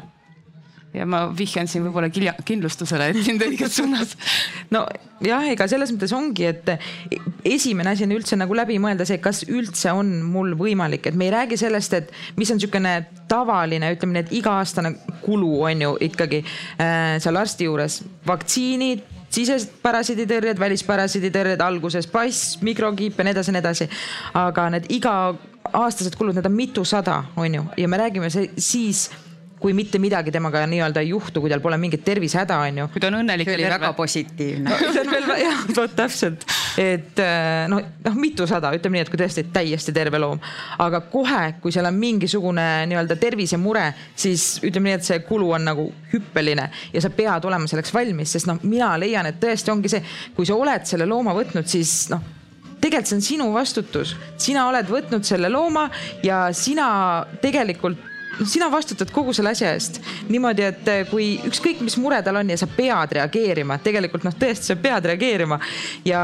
Ja 0.94 1.06
ma 1.06 1.26
vihjan 1.38 1.68
siin 1.70 1.84
võib-olla 1.86 2.10
kindlustusele, 2.10 3.12
et 3.12 3.20
mind 3.22 3.44
õiges 3.46 3.76
suunas. 3.78 4.16
no 4.74 4.86
jah, 5.26 5.46
ega 5.52 5.68
selles 5.70 5.94
mõttes 5.94 6.14
ongi, 6.16 6.48
et 6.50 6.72
esimene 7.46 7.94
asi 7.94 8.08
on 8.08 8.16
üldse 8.16 8.40
nagu 8.40 8.58
läbi 8.58 8.80
mõelda 8.82 9.06
see, 9.08 9.20
kas 9.22 9.44
üldse 9.48 9.94
on 9.96 10.12
mul 10.26 10.56
võimalik, 10.60 11.06
et 11.10 11.20
me 11.20 11.30
ei 11.30 11.36
räägi 11.36 11.60
sellest, 11.62 11.94
et 12.00 12.12
mis 12.40 12.50
on 12.50 12.60
niisugune 12.60 12.96
tavaline, 13.30 13.94
ütleme 13.96 14.18
nii, 14.18 14.26
et 14.26 14.36
iga-aastane 14.42 14.96
kulu 15.22 15.54
on 15.70 15.86
ju 15.86 15.94
ikkagi 16.10 16.42
äh, 16.42 17.16
seal 17.22 17.38
arsti 17.38 17.70
juures, 17.70 18.02
vaktsiinid 18.28 19.06
sisesed 19.30 19.78
parasiiditõrjed, 19.84 20.58
välisparasiiditõrjed, 20.58 21.62
alguses 21.62 22.10
pass, 22.10 22.58
mikrokiip 22.66 23.20
ja 23.20 23.28
nii 23.28 23.36
edasi 23.36 23.54
nii 23.54 23.62
edasi. 23.62 23.90
aga 24.34 24.70
need 24.74 24.90
iga-aastased 24.98 26.18
kulud, 26.18 26.34
need 26.38 26.50
on 26.50 26.56
mitusada, 26.58 27.24
on 27.38 27.60
ju, 27.60 27.66
ja 27.78 27.88
me 27.88 28.02
räägime 28.02 28.34
see, 28.34 28.50
siis 28.58 29.10
kui 29.60 29.74
mitte 29.76 29.99
midagi 29.99 30.32
temaga 30.32 30.64
nii-öelda 30.70 31.03
ei 31.03 31.12
juhtu, 31.12 31.41
kui 31.43 31.51
tal 31.51 31.62
pole 31.64 31.78
mingit 31.82 32.03
tervisehäda, 32.05 32.60
on 32.64 32.78
ju. 32.82 32.88
kui 32.93 33.03
ta 33.03 33.10
on 33.12 33.20
õnnelik 33.20 33.49
ja 33.49 33.57
terve. 33.57 33.74
väga 33.76 33.91
positiivne 33.97 34.70
no,. 34.70 34.78
see 34.93 35.03
on 35.03 35.12
veel 35.12 35.28
jah, 35.43 35.66
vot 35.80 35.95
täpselt, 35.97 36.45
et 36.80 37.22
noh, 37.72 37.84
noh 38.05 38.18
mitusada, 38.20 38.72
ütleme 38.78 38.99
nii, 38.99 39.05
et 39.07 39.12
kui 39.12 39.20
tõesti 39.20 39.45
täiesti 39.53 39.93
terve 39.95 40.22
loom, 40.22 40.39
aga 40.86 41.03
kohe, 41.12 41.41
kui 41.64 41.76
seal 41.76 41.89
on 41.89 41.99
mingisugune 41.99 42.68
nii-öelda 42.89 43.20
tervisemure, 43.20 43.86
siis 44.16 44.49
ütleme 44.64 44.93
nii, 44.93 44.97
et 45.01 45.07
see 45.12 45.22
kulu 45.28 45.51
on 45.60 45.70
nagu 45.72 45.89
hüppeline 46.14 46.70
ja 46.95 47.03
sa 47.03 47.12
pead 47.14 47.47
olema 47.49 47.70
selleks 47.70 47.93
valmis, 47.95 48.36
sest 48.38 48.49
noh, 48.49 48.64
mina 48.64 48.93
leian, 49.01 49.28
et 49.30 49.39
tõesti 49.43 49.76
ongi 49.76 49.91
see, 49.91 50.03
kui 50.38 50.47
sa 50.47 50.57
oled 50.60 50.88
selle 50.88 51.10
looma 51.10 51.36
võtnud, 51.38 51.68
siis 51.70 52.05
noh 52.14 52.38
tegelikult 52.80 53.10
see 53.10 53.18
on 53.18 53.24
sinu 53.26 53.47
vastutus, 53.51 54.14
sina 54.39 54.64
oled 54.70 54.88
võtnud 54.88 55.28
selle 55.28 55.49
looma 55.51 55.89
ja 56.24 56.45
sina 56.55 57.26
tegelikult 57.43 58.09
sina 58.46 58.70
vastutad 58.72 59.12
kogu 59.14 59.34
selle 59.36 59.54
asja 59.56 59.74
eest. 59.76 60.00
Niimoodi, 60.30 60.66
et 60.70 60.92
eh, 60.92 61.04
kui 61.10 61.32
ükskõik, 61.50 61.84
mis 61.86 61.98
mure 62.02 62.22
tal 62.26 62.40
on 62.42 62.50
ja 62.52 62.58
sa 62.60 62.68
pead 62.72 63.16
reageerima, 63.20 63.80
tegelikult 63.84 64.28
noh, 64.28 64.36
tõesti 64.40 64.72
sa 64.72 64.78
pead 64.80 65.10
reageerima. 65.12 65.60
Ja, 66.08 66.24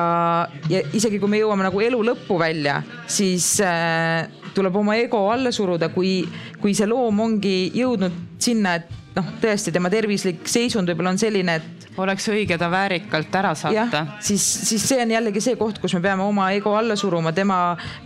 ja 0.72 0.84
isegi 0.95 1.20
kui 1.22 1.32
me 1.32 1.41
jõuame 1.41 1.68
nagu 1.68 1.82
elu 1.84 2.01
lõppu 2.11 2.39
välja, 2.41 2.82
siis 3.07 3.55
äh, 3.63 4.28
tuleb 4.55 4.76
oma 4.80 4.97
ego 4.99 5.26
alla 5.32 5.51
suruda, 5.55 5.89
kui, 5.93 6.22
kui 6.61 6.76
see 6.78 6.88
loom 6.89 7.20
ongi 7.26 7.57
jõudnud 7.76 8.39
sinna, 8.41 8.78
et 8.80 9.04
noh, 9.16 9.28
tõesti 9.41 9.72
tema 9.76 9.89
tervislik 9.91 10.45
seisund 10.49 10.89
võib-olla 10.91 11.13
on 11.13 11.20
selline, 11.20 11.55
et 11.59 11.99
oleks 12.01 12.28
õige 12.32 12.57
ta 12.59 12.68
väärikalt 12.72 13.36
ära 13.39 13.53
saata., 13.57 14.01
siis, 14.24 14.43
siis 14.70 14.84
see 14.89 14.99
on 15.03 15.13
jällegi 15.16 15.43
see 15.43 15.59
koht, 15.59 15.80
kus 15.84 15.95
me 15.95 16.01
peame 16.03 16.26
oma 16.26 16.49
ego 16.55 16.76
alla 16.76 16.97
suruma, 16.99 17.32
tema 17.36 17.59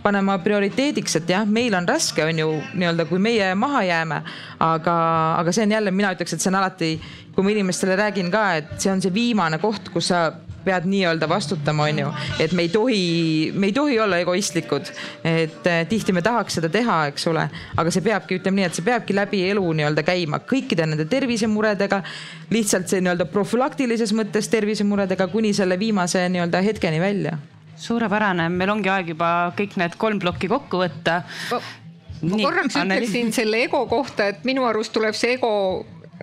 panema 0.04 0.38
prioriteediks, 0.44 1.18
et 1.20 1.32
jah, 1.34 1.46
meil 1.46 1.74
on 1.78 1.88
raske, 1.88 2.24
on 2.24 2.42
ju 2.42 2.52
nii-öelda, 2.74 3.08
kui 3.10 3.22
meie 3.22 3.52
maha 3.58 3.82
jääme. 3.88 4.22
aga, 4.60 4.94
aga 5.40 5.52
see 5.56 5.64
on 5.66 5.74
jälle, 5.76 5.90
mina 5.90 6.12
ütleks, 6.14 6.34
et 6.36 6.42
see 6.42 6.52
on 6.52 6.60
alati, 6.60 6.92
kui 7.34 7.44
ma 7.44 7.54
inimestele 7.54 7.96
räägin 7.98 8.30
ka, 8.30 8.44
et 8.60 8.76
see 8.78 8.92
on 8.92 9.02
see 9.02 9.14
viimane 9.14 9.58
koht, 9.62 9.90
kus 9.94 10.12
sa 10.12 10.28
pead 10.64 10.86
nii-öelda 10.90 11.28
vastutama, 11.28 11.88
on 11.90 11.98
ju, 12.02 12.12
et 12.42 12.52
me 12.52 12.66
ei 12.66 12.72
tohi, 12.72 13.02
me 13.54 13.70
ei 13.70 13.72
tohi 13.76 14.00
olla 14.00 14.18
egoistlikud. 14.20 14.90
et 15.24 15.66
eh, 15.66 15.86
tihti 15.88 16.12
me 16.12 16.22
tahaks 16.22 16.58
seda 16.60 16.68
teha, 16.72 16.98
eks 17.12 17.26
ole, 17.30 17.46
aga 17.76 17.90
see 17.90 18.04
peabki, 18.04 18.40
ütleme 18.40 18.60
nii, 18.60 18.70
et 18.70 18.80
see 18.80 18.86
peabki 18.86 19.16
läbi 19.16 19.44
elu 19.50 19.64
nii-öelda 19.80 20.04
käima 20.06 20.42
kõikide 20.52 20.86
nende 20.86 21.06
tervisemuredega. 21.10 22.02
lihtsalt 22.50 22.88
see 22.88 23.00
nii-öelda 23.00 23.28
profülaktilises 23.32 24.12
mõttes 24.16 24.50
tervisemuredega 24.50 25.28
kuni 25.32 25.54
selle 25.56 25.78
viimase 25.78 26.28
nii-öelda 26.28 26.62
hetkeni 26.66 27.00
välja 27.00 27.38
suurepärane, 27.80 28.48
meil 28.52 28.72
ongi 28.74 28.90
aeg 28.92 29.14
juba 29.14 29.28
kõik 29.56 29.78
need 29.80 29.96
kolm 30.00 30.20
plokki 30.22 30.50
kokku 30.52 30.82
võtta. 30.82 31.20
ma 32.20 32.42
korraks 32.42 32.76
ütleksin 32.76 33.32
selle 33.32 33.64
ego 33.64 33.86
kohta, 33.88 34.28
et 34.34 34.44
minu 34.44 34.66
arust 34.68 34.92
tuleb 34.92 35.16
see 35.16 35.38
ego 35.38 35.52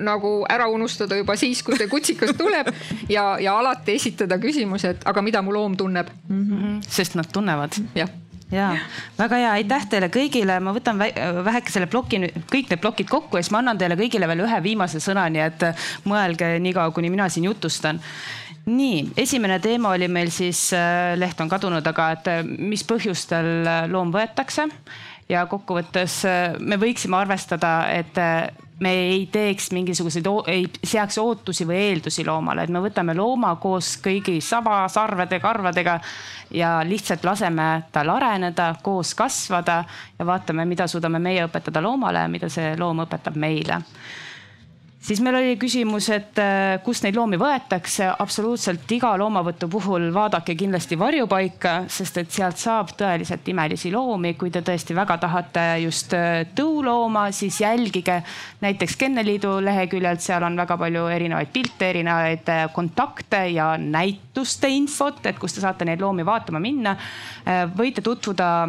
nagu 0.03 0.45
ära 0.49 0.67
unustada 0.71 1.17
juba 1.17 1.35
siis, 1.39 1.63
kui 1.65 1.77
see 1.79 1.89
kutsikas 1.91 2.35
tuleb 2.37 2.69
ja, 3.09 3.35
ja 3.41 3.57
alati 3.57 3.97
esitada 3.97 4.39
küsimus, 4.41 4.85
et 4.85 5.03
aga 5.09 5.23
mida 5.25 5.41
mu 5.41 5.55
loom 5.55 5.77
tunneb 5.77 6.09
mm. 6.29 6.45
-hmm. 6.45 6.79
sest 6.87 7.15
nad 7.15 7.29
tunnevad. 7.33 7.77
jah 7.95 8.09
ja 8.51 8.71
väga 9.17 9.35
hea, 9.35 9.51
aitäh 9.59 9.85
teile 9.91 10.07
kõigile, 10.07 10.59
ma 10.63 10.71
võtan 10.75 10.99
väheke 11.43 11.71
selle 11.71 11.87
ploki, 11.91 12.19
kõik 12.47 12.69
need 12.71 12.81
plokid 12.81 13.09
kokku 13.09 13.37
ja 13.37 13.43
siis 13.43 13.51
ma 13.51 13.59
annan 13.59 13.77
teile 13.77 13.97
kõigile 13.99 14.27
veel 14.27 14.45
ühe 14.45 14.59
viimase 14.63 15.01
sõna, 15.03 15.27
nii 15.29 15.41
et 15.43 15.65
mõelge 16.07 16.53
niikaua, 16.63 16.91
kuni 16.95 17.09
mina 17.09 17.27
siin 17.29 17.49
jutustan 17.49 17.99
nii, 18.67 19.11
esimene 19.17 19.59
teema 19.63 19.93
oli 19.95 20.07
meil 20.11 20.31
siis, 20.31 20.69
leht 21.15 21.41
on 21.41 21.49
kadunud, 21.49 21.85
aga 21.87 22.09
et 22.15 22.31
mis 22.59 22.83
põhjustel 22.87 23.67
loom 23.91 24.11
võetakse 24.15 24.67
ja 25.29 25.45
kokkuvõttes 25.47 26.21
me 26.59 26.79
võiksime 26.79 27.19
arvestada, 27.19 27.79
et 27.91 28.19
me 28.79 28.91
ei 28.93 29.25
teeks 29.31 29.71
mingisuguseid, 29.71 30.27
ei 30.47 30.65
seaks 30.83 31.17
ootusi 31.17 31.65
või 31.67 31.79
eeldusi 31.89 32.25
loomale, 32.25 32.63
et 32.63 32.73
me 32.73 32.81
võtame 32.83 33.15
looma 33.17 33.55
koos 33.61 33.95
kõigi 34.03 34.37
saba, 34.43 34.83
sarvede, 34.91 35.39
karvadega 35.41 35.97
ja 36.53 36.77
lihtsalt 36.85 37.25
laseme 37.25 37.87
tal 37.91 38.13
areneda, 38.13 38.75
koos 38.83 39.15
kasvada 39.17 39.81
ja 40.19 40.25
vaatame, 40.25 40.65
mida 40.65 40.87
suudame 40.87 41.19
meie 41.19 41.45
õpetada 41.47 41.81
loomale 41.81 42.25
ja 42.25 42.31
mida 42.31 42.49
see 42.53 42.75
loom 42.77 43.05
õpetab 43.07 43.35
meile 43.35 43.81
siis 44.99 45.21
meil 45.21 45.37
oli 45.39 45.55
küsimus, 45.59 46.09
et 46.13 46.39
äh, 46.41 46.77
kust 46.83 47.05
neid 47.05 47.15
loomi 47.17 47.37
võetakse. 47.39 48.07
absoluutselt 48.19 48.91
iga 48.91 49.13
loomavõtu 49.19 49.69
puhul 49.69 50.09
vaadake 50.13 50.55
kindlasti 50.57 50.97
varjupaika, 50.99 51.73
sest 51.87 52.17
et 52.17 52.31
sealt 52.31 52.57
saab 52.57 52.93
tõeliselt 52.97 53.47
imelisi 53.47 53.91
loomi. 53.91 54.33
kui 54.33 54.51
te 54.51 54.61
tõesti 54.61 54.95
väga 54.95 55.17
tahate 55.17 55.65
just 55.83 56.13
äh, 56.17 56.45
tõulooma, 56.55 57.31
siis 57.31 57.61
jälgige 57.61 58.21
näiteks 58.61 58.95
Kenneliidu 58.97 59.59
leheküljelt, 59.61 60.21
seal 60.21 60.43
on 60.43 60.57
väga 60.57 60.77
palju 60.77 61.05
erinevaid 61.13 61.53
pilte, 61.53 61.89
erinevaid 61.89 62.49
äh, 62.49 62.65
kontakte 62.73 63.45
ja 63.53 63.75
näituste 63.77 64.69
infot, 64.69 65.25
et 65.25 65.39
kus 65.39 65.53
te 65.53 65.61
saate 65.61 65.85
neid 65.85 66.01
loomi 66.01 66.25
vaatama 66.25 66.59
minna. 66.59 66.97
võite 67.77 68.01
tutvuda 68.01 68.67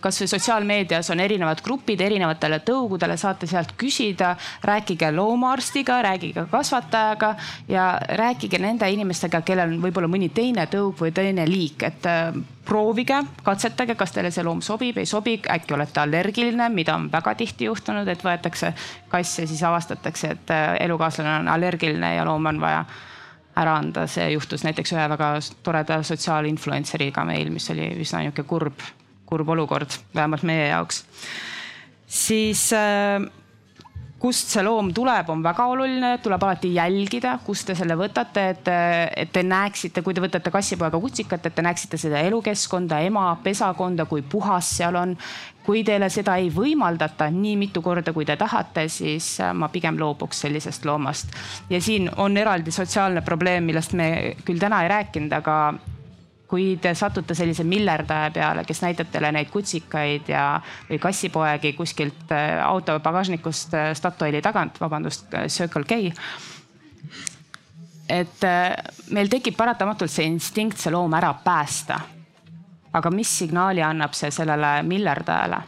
kasvõi 0.00 0.28
sotsiaalmeedias 0.30 1.10
on 1.10 1.20
erinevad 1.20 1.60
grupid 1.64 2.00
erinevatele 2.00 2.60
tõugudele, 2.66 3.16
saate 3.20 3.46
sealt 3.46 3.74
küsida, 3.78 4.34
rääkige 4.64 5.12
loomaarstiga, 5.14 6.00
rääkige 6.02 6.46
kasvatajaga 6.50 7.34
ja 7.68 7.86
rääkige 8.18 8.58
nende 8.62 8.90
inimestega, 8.90 9.40
kellel 9.46 9.74
on 9.74 9.82
võib-olla 9.82 10.10
mõni 10.10 10.30
teine 10.34 10.66
tõug 10.72 10.98
või 11.00 11.12
teine 11.14 11.46
liik, 11.48 11.82
et 11.86 12.06
äh, 12.10 12.36
proovige, 12.66 13.22
katsetage, 13.46 13.94
kas 13.94 14.14
teile 14.14 14.30
see 14.34 14.44
loom 14.44 14.62
sobib, 14.64 14.98
ei 14.98 15.06
sobi, 15.06 15.38
äkki 15.50 15.74
olete 15.76 16.02
allergiline, 16.02 16.68
mida 16.74 16.96
on 16.98 17.10
väga 17.12 17.36
tihti 17.38 17.70
juhtunud, 17.70 18.08
et 18.08 18.24
võetakse 18.24 18.72
kass 19.08 19.42
ja 19.42 19.46
siis 19.46 19.62
avastatakse, 19.62 20.32
et 20.36 20.54
äh, 20.54 20.72
elukaaslane 20.86 21.38
on 21.42 21.52
allergiline 21.54 22.14
ja 22.16 22.24
loom 22.26 22.50
on 22.52 22.60
vaja 22.60 22.84
ära 23.56 23.78
anda, 23.80 24.04
see 24.10 24.28
juhtus 24.34 24.66
näiteks 24.66 24.92
ühe 24.92 25.08
väga 25.08 25.32
toreda 25.64 26.02
sotsiaalinfluencer'iga 26.04 27.24
meil, 27.24 27.50
mis 27.54 27.70
oli 27.72 27.88
üsna 28.02 28.20
niisugune 28.24 28.48
kurb 28.50 28.88
kurb 29.26 29.48
olukord, 29.56 29.98
vähemalt 30.14 30.46
meie 30.46 30.68
jaoks. 30.68 31.04
siis 32.06 32.70
äh, 32.72 33.26
kust 34.18 34.48
see 34.50 34.62
loom 34.64 34.88
tuleb, 34.96 35.28
on 35.30 35.42
väga 35.44 35.66
oluline, 35.68 36.10
tuleb 36.24 36.44
alati 36.46 36.72
jälgida, 36.74 37.36
kust 37.44 37.68
te 37.68 37.76
selle 37.76 37.96
võtate, 37.98 38.44
et, 38.54 38.70
et 39.22 39.32
te 39.32 39.42
näeksite, 39.44 40.02
kui 40.02 40.16
te 40.16 40.24
võtate 40.24 40.50
kassipoega 40.52 41.00
kutsikat, 41.02 41.46
et 41.46 41.56
te 41.56 41.64
näeksite 41.64 42.00
seda 42.00 42.22
elukeskkonda, 42.24 43.02
ema 43.04 43.28
pesakonda, 43.44 44.08
kui 44.08 44.24
puhas 44.24 44.72
seal 44.78 44.98
on. 45.02 45.16
kui 45.66 45.80
teile 45.82 46.06
seda 46.14 46.36
ei 46.38 46.46
võimaldata 46.54 47.26
nii 47.34 47.56
mitu 47.58 47.80
korda, 47.82 48.12
kui 48.14 48.24
te 48.24 48.36
tahate, 48.38 48.84
siis 48.88 49.32
äh, 49.42 49.50
ma 49.50 49.66
pigem 49.68 49.98
loobuks 49.98 50.44
sellisest 50.44 50.86
loomast. 50.86 51.34
ja 51.70 51.80
siin 51.82 52.08
on 52.16 52.36
eraldi 52.36 52.70
sotsiaalne 52.70 53.20
probleem, 53.26 53.66
millest 53.66 53.92
me 53.92 54.36
küll 54.44 54.62
täna 54.62 54.84
ei 54.84 54.88
rääkinud, 54.94 55.32
aga 55.32 55.56
kui 56.48 56.76
te 56.82 56.94
satute 56.94 57.34
sellise 57.34 57.64
millerdaja 57.66 58.30
peale, 58.30 58.64
kes 58.66 58.82
näitab 58.84 59.10
teile 59.10 59.32
neid 59.34 59.50
kutsikaid 59.50 60.30
ja, 60.30 60.60
või 60.90 60.98
kassipoegi 61.02 61.72
kuskilt 61.78 62.32
äh, 62.34 62.58
auto 62.62 62.98
pagasnikust 63.02 63.74
äh, 63.74 63.90
Statoili 63.98 64.42
tagant, 64.42 64.80
vabandust, 64.80 65.26
äh, 65.34 65.46
Circle 65.50 65.84
K. 65.84 66.12
et 68.08 68.44
meil 69.10 69.28
tekib 69.28 69.56
paratamatult 69.58 70.10
see 70.10 70.28
instinkt 70.30 70.78
see 70.78 70.92
loom 70.94 71.14
ära 71.18 71.32
päästa. 71.44 72.00
aga 72.92 73.10
mis 73.10 73.38
signaali 73.38 73.82
annab 73.82 74.14
see 74.14 74.30
sellele 74.30 74.82
millerdajale? 74.82 75.62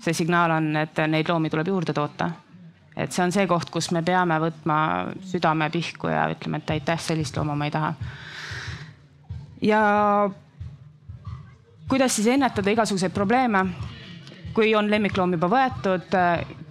see 0.00 0.12
signaal 0.12 0.50
on, 0.50 0.76
et 0.76 1.00
neid 1.08 1.28
loomi 1.28 1.50
tuleb 1.50 1.68
juurde 1.68 1.92
toota 1.92 2.30
et 2.96 3.12
see 3.12 3.24
on 3.24 3.32
see 3.32 3.46
koht, 3.46 3.70
kus 3.70 3.90
me 3.92 4.02
peame 4.02 4.38
võtma 4.40 4.78
südame 5.28 5.70
pihku 5.70 6.08
ja 6.08 6.28
ütlema, 6.32 6.62
et 6.62 6.70
aitäh, 6.78 7.00
sellist 7.00 7.36
looma 7.36 7.54
ma 7.54 7.68
ei 7.68 7.74
taha 7.74 7.94
ja 9.62 10.30
kuidas 11.88 12.16
siis 12.16 12.26
ennetada 12.26 12.70
igasuguseid 12.70 13.12
probleeme? 13.12 13.66
kui 14.56 14.70
on 14.72 14.86
lemmikloom 14.88 15.34
juba 15.36 15.50
võetud, 15.52 16.14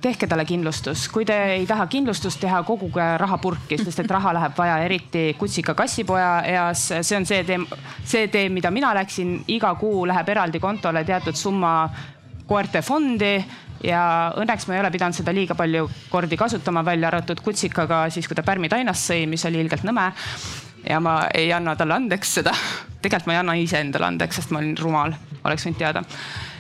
tehke 0.01 0.25
talle 0.25 0.41
kindlustus, 0.49 1.03
kui 1.13 1.21
te 1.25 1.35
ei 1.53 1.67
taha 1.69 1.85
kindlustust 1.85 2.39
teha, 2.41 2.63
koguge 2.65 3.03
raha 3.21 3.37
purki, 3.37 3.77
sest 3.77 4.01
et 4.01 4.09
raha 4.09 4.31
läheb 4.33 4.55
vaja, 4.57 4.79
eriti 4.87 5.35
kutsika 5.37 5.75
kassipoja 5.77 6.31
eas. 6.49 6.87
see 7.01 7.17
on 7.19 7.29
see 7.29 7.43
tee, 7.45 7.59
see 8.01 8.25
tee, 8.33 8.49
mida 8.49 8.71
mina 8.73 8.89
läksin, 8.97 9.35
iga 9.53 9.75
kuu 9.77 10.07
läheb 10.09 10.33
eraldi 10.33 10.59
kontole 10.63 11.03
teatud 11.05 11.37
summa 11.37 11.75
koerte 12.47 12.81
fondi 12.85 13.33
ja 13.83 14.01
õnneks 14.37 14.67
ma 14.67 14.75
ei 14.75 14.83
ole 14.83 14.91
pidanud 14.93 15.17
seda 15.17 15.33
liiga 15.35 15.55
palju 15.57 15.87
kordi 16.09 16.37
kasutama, 16.39 16.83
välja 16.85 17.09
arvatud 17.09 17.41
kutsikaga 17.43 18.05
siis, 18.13 18.27
kui 18.27 18.37
ta 18.37 18.45
pärmi 18.45 18.69
tainast 18.71 19.09
sõi, 19.09 19.25
mis 19.29 19.45
oli 19.49 19.61
ilgelt 19.63 19.85
nõme 19.87 20.09
ja 20.89 20.99
ma 21.01 21.17
ei 21.33 21.51
anna 21.53 21.75
talle 21.75 21.97
andeks 21.97 22.35
seda. 22.39 22.53
tegelikult 23.01 23.29
ma 23.29 23.35
ei 23.35 23.39
anna 23.39 23.55
iseendale 23.59 24.09
andeks, 24.09 24.39
sest 24.39 24.53
ma 24.53 24.61
olin 24.61 24.77
rumal, 24.77 25.13
oleks 25.43 25.65
võinud 25.65 25.79
teada. 25.81 26.03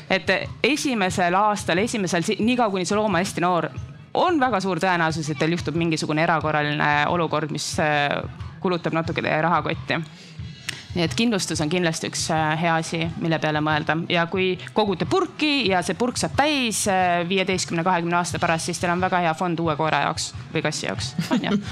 et 0.09 0.29
esimesel 0.63 1.35
aastal, 1.35 1.81
esimesel, 1.81 2.25
niikaua 2.39 2.69
kuni 2.73 2.85
see 2.85 2.97
loom 2.97 3.13
on 3.13 3.21
hästi 3.21 3.41
noor, 3.41 3.69
on 4.13 4.39
väga 4.39 4.61
suur 4.61 4.79
tõenäosus, 4.79 5.29
et 5.31 5.39
teil 5.39 5.57
juhtub 5.57 5.75
mingisugune 5.75 6.23
erakorraline 6.23 7.07
olukord, 7.11 7.51
mis 7.51 7.73
äh, 7.83 8.21
kulutab 8.61 8.93
natuke 8.93 9.21
teie 9.21 9.41
rahakotti 9.41 10.01
nii 10.95 11.03
et 11.05 11.15
kindlustus 11.17 11.61
on 11.63 11.71
kindlasti 11.71 12.09
üks 12.11 12.27
äh, 12.33 12.53
hea 12.61 12.75
asi, 12.79 13.01
mille 13.21 13.39
peale 13.43 13.61
mõelda 13.63 13.97
ja 14.11 14.25
kui 14.31 14.53
kogute 14.73 15.07
purki 15.09 15.67
ja 15.69 15.81
see 15.85 15.97
purk 15.99 16.19
saab 16.21 16.37
täis 16.39 16.85
äh, 16.91 17.21
viieteistkümne, 17.27 17.83
kahekümne 17.85 18.19
aasta 18.19 18.41
pärast, 18.41 18.69
siis 18.69 18.79
teil 18.81 18.95
on 18.95 19.03
väga 19.03 19.21
hea 19.27 19.35
fond 19.37 19.59
uue 19.59 19.75
koera 19.79 20.05
jaoks 20.07 20.31
või 20.53 20.63
kassi 20.65 20.87
jaoks, 20.89 21.13
on 21.35 21.49
ju 21.49 21.59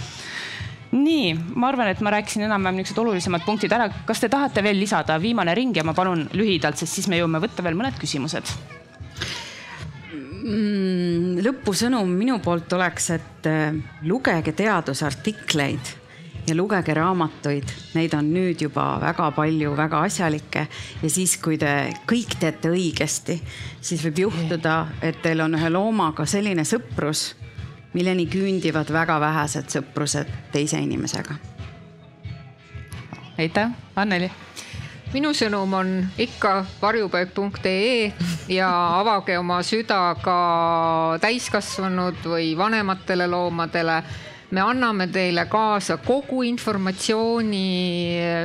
nii, 0.94 1.34
ma 1.58 1.72
arvan, 1.72 1.90
et 1.90 2.04
ma 2.06 2.14
rääkisin 2.14 2.46
enam-vähem 2.46 2.78
niisugused 2.82 3.02
olulisemad 3.02 3.46
punktid 3.46 3.74
ära. 3.74 3.90
kas 4.06 4.22
te 4.22 4.30
tahate 4.30 4.64
veel 4.64 4.78
lisada, 4.80 5.18
viimane 5.22 5.56
ring 5.58 5.76
ja 5.76 5.86
ma 5.88 5.96
palun 5.98 6.28
lühidalt, 6.38 6.78
sest 6.78 7.00
siis 7.00 7.10
me 7.10 7.18
jõuame 7.18 7.42
võtta 7.44 7.66
veel 7.66 7.80
mõned 7.80 7.98
küsimused 8.02 8.54
mm,. 10.44 11.42
lõpusõnum 11.48 12.14
minu 12.20 12.40
poolt 12.44 12.76
oleks, 12.78 13.10
et 13.18 13.50
äh, 13.50 13.76
lugege 14.06 14.54
teadusartikleid 14.58 16.03
ja 16.48 16.56
lugege 16.56 16.94
raamatuid, 16.94 17.72
neid 17.96 18.14
on 18.18 18.34
nüüd 18.34 18.62
juba 18.66 18.98
väga 19.02 19.30
palju, 19.36 19.76
väga 19.78 20.02
asjalikke. 20.08 20.68
ja 21.04 21.10
siis, 21.10 21.38
kui 21.38 21.58
te 21.58 21.94
kõik 22.10 22.36
teete 22.40 22.72
õigesti, 22.74 23.40
siis 23.82 24.04
võib 24.06 24.26
juhtuda, 24.28 24.76
et 25.02 25.22
teil 25.22 25.42
on 25.42 25.56
ühe 25.56 25.70
loomaga 25.70 26.26
selline 26.26 26.66
sõprus 26.68 27.34
milleni 27.94 28.26
küündivad 28.26 28.90
väga 28.90 29.20
vähesed 29.22 29.70
sõprused 29.70 30.30
teise 30.52 30.80
inimesega. 30.82 31.36
aitäh, 33.38 33.72
Anneli 33.96 34.32
minu 35.14 35.30
sõnum 35.38 35.74
on 35.78 35.90
ikka 36.18 36.66
varjupaik.ee 36.82 38.12
ja 38.50 38.70
avage 39.00 39.38
oma 39.38 39.60
süda 39.66 40.16
ka 40.22 40.38
täiskasvanud 41.22 42.26
või 42.26 42.54
vanematele 42.58 43.28
loomadele 43.30 44.02
me 44.54 44.62
anname 44.62 45.08
teile 45.10 45.48
kaasa 45.50 45.98
kogu 46.04 46.44
informatsiooni, 46.46 47.66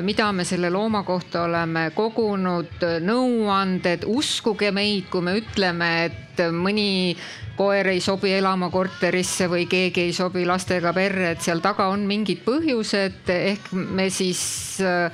mida 0.06 0.30
me 0.32 0.46
selle 0.48 0.70
looma 0.72 1.02
kohta 1.04 1.44
oleme 1.44 1.90
kogunud, 1.96 2.80
nõuanded, 3.04 4.06
uskuge 4.08 4.72
meid, 4.72 5.10
kui 5.12 5.24
me 5.24 5.36
ütleme, 5.42 5.90
et 6.08 6.42
mõni 6.54 7.16
koer 7.58 7.90
ei 7.92 8.00
sobi 8.00 8.32
elama 8.38 8.70
korterisse 8.72 9.48
või 9.50 9.66
keegi 9.68 10.06
ei 10.06 10.14
sobi 10.16 10.46
lastega 10.48 10.94
perre, 10.96 11.34
et 11.34 11.44
seal 11.44 11.60
taga 11.60 11.90
on 11.92 12.06
mingid 12.08 12.44
põhjused, 12.46 13.28
ehk 13.34 13.72
me 13.74 14.08
siis 14.14 14.42
äh, 14.80 15.10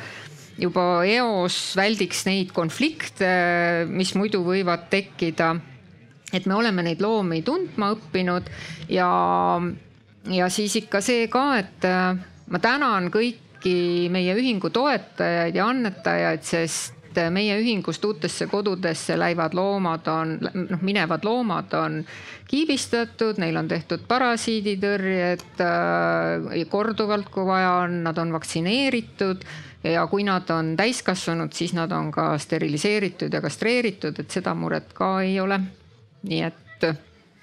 juba 0.61 1.03
eos 1.09 1.57
väldiks 1.79 2.23
neid 2.29 2.53
konflikte, 2.55 3.31
mis 3.91 4.15
muidu 4.15 4.45
võivad 4.47 4.91
tekkida. 4.93 5.57
et 6.35 6.47
me 6.51 6.55
oleme 6.55 6.83
neid 6.83 7.01
loomi 7.03 7.43
tundma 7.47 7.93
õppinud 7.95 8.49
ja, 8.91 9.09
ja 10.31 10.49
siis 10.49 10.77
ikka 10.77 11.01
see 11.05 11.29
ka, 11.33 11.45
et 11.61 11.87
äh, 11.89 12.17
ma 12.51 12.61
tänan 12.63 13.11
kõiki 13.13 14.09
meie 14.13 14.37
ühingu 14.37 14.71
toetajaid 14.73 15.57
ja 15.57 15.69
annetajaid, 15.73 16.45
sest 16.45 16.93
meie 17.31 17.55
ühingust 17.61 18.05
uutesse 18.05 18.49
kodudesse 18.51 19.15
läivad 19.19 19.55
loomad 19.55 20.09
on, 20.11 20.33
noh, 20.43 20.81
minevad 20.83 21.23
loomad 21.25 21.75
on 21.79 22.01
kiibistatud, 22.51 23.39
neil 23.39 23.57
on 23.57 23.69
tehtud 23.71 24.03
parasiiditõrjed 24.09 25.63
äh, 25.63 26.65
korduvalt, 26.71 27.31
kui 27.31 27.47
vaja 27.47 27.77
on, 27.85 28.03
nad 28.09 28.19
on 28.19 28.35
vaktsineeritud 28.35 29.47
ja 29.85 30.07
kui 30.11 30.25
nad 30.27 30.51
on 30.51 30.75
täiskasvanud, 30.77 31.53
siis 31.53 31.75
nad 31.77 31.93
on 31.93 32.11
ka 32.15 32.33
steriliseeritud 32.41 33.33
ja 33.33 33.43
kastreeritud, 33.45 34.19
et 34.19 34.31
seda 34.31 34.55
muret 34.59 34.93
ka 34.97 35.19
ei 35.23 35.39
ole. 35.41 35.61
nii 36.25 36.43
et 36.43 36.87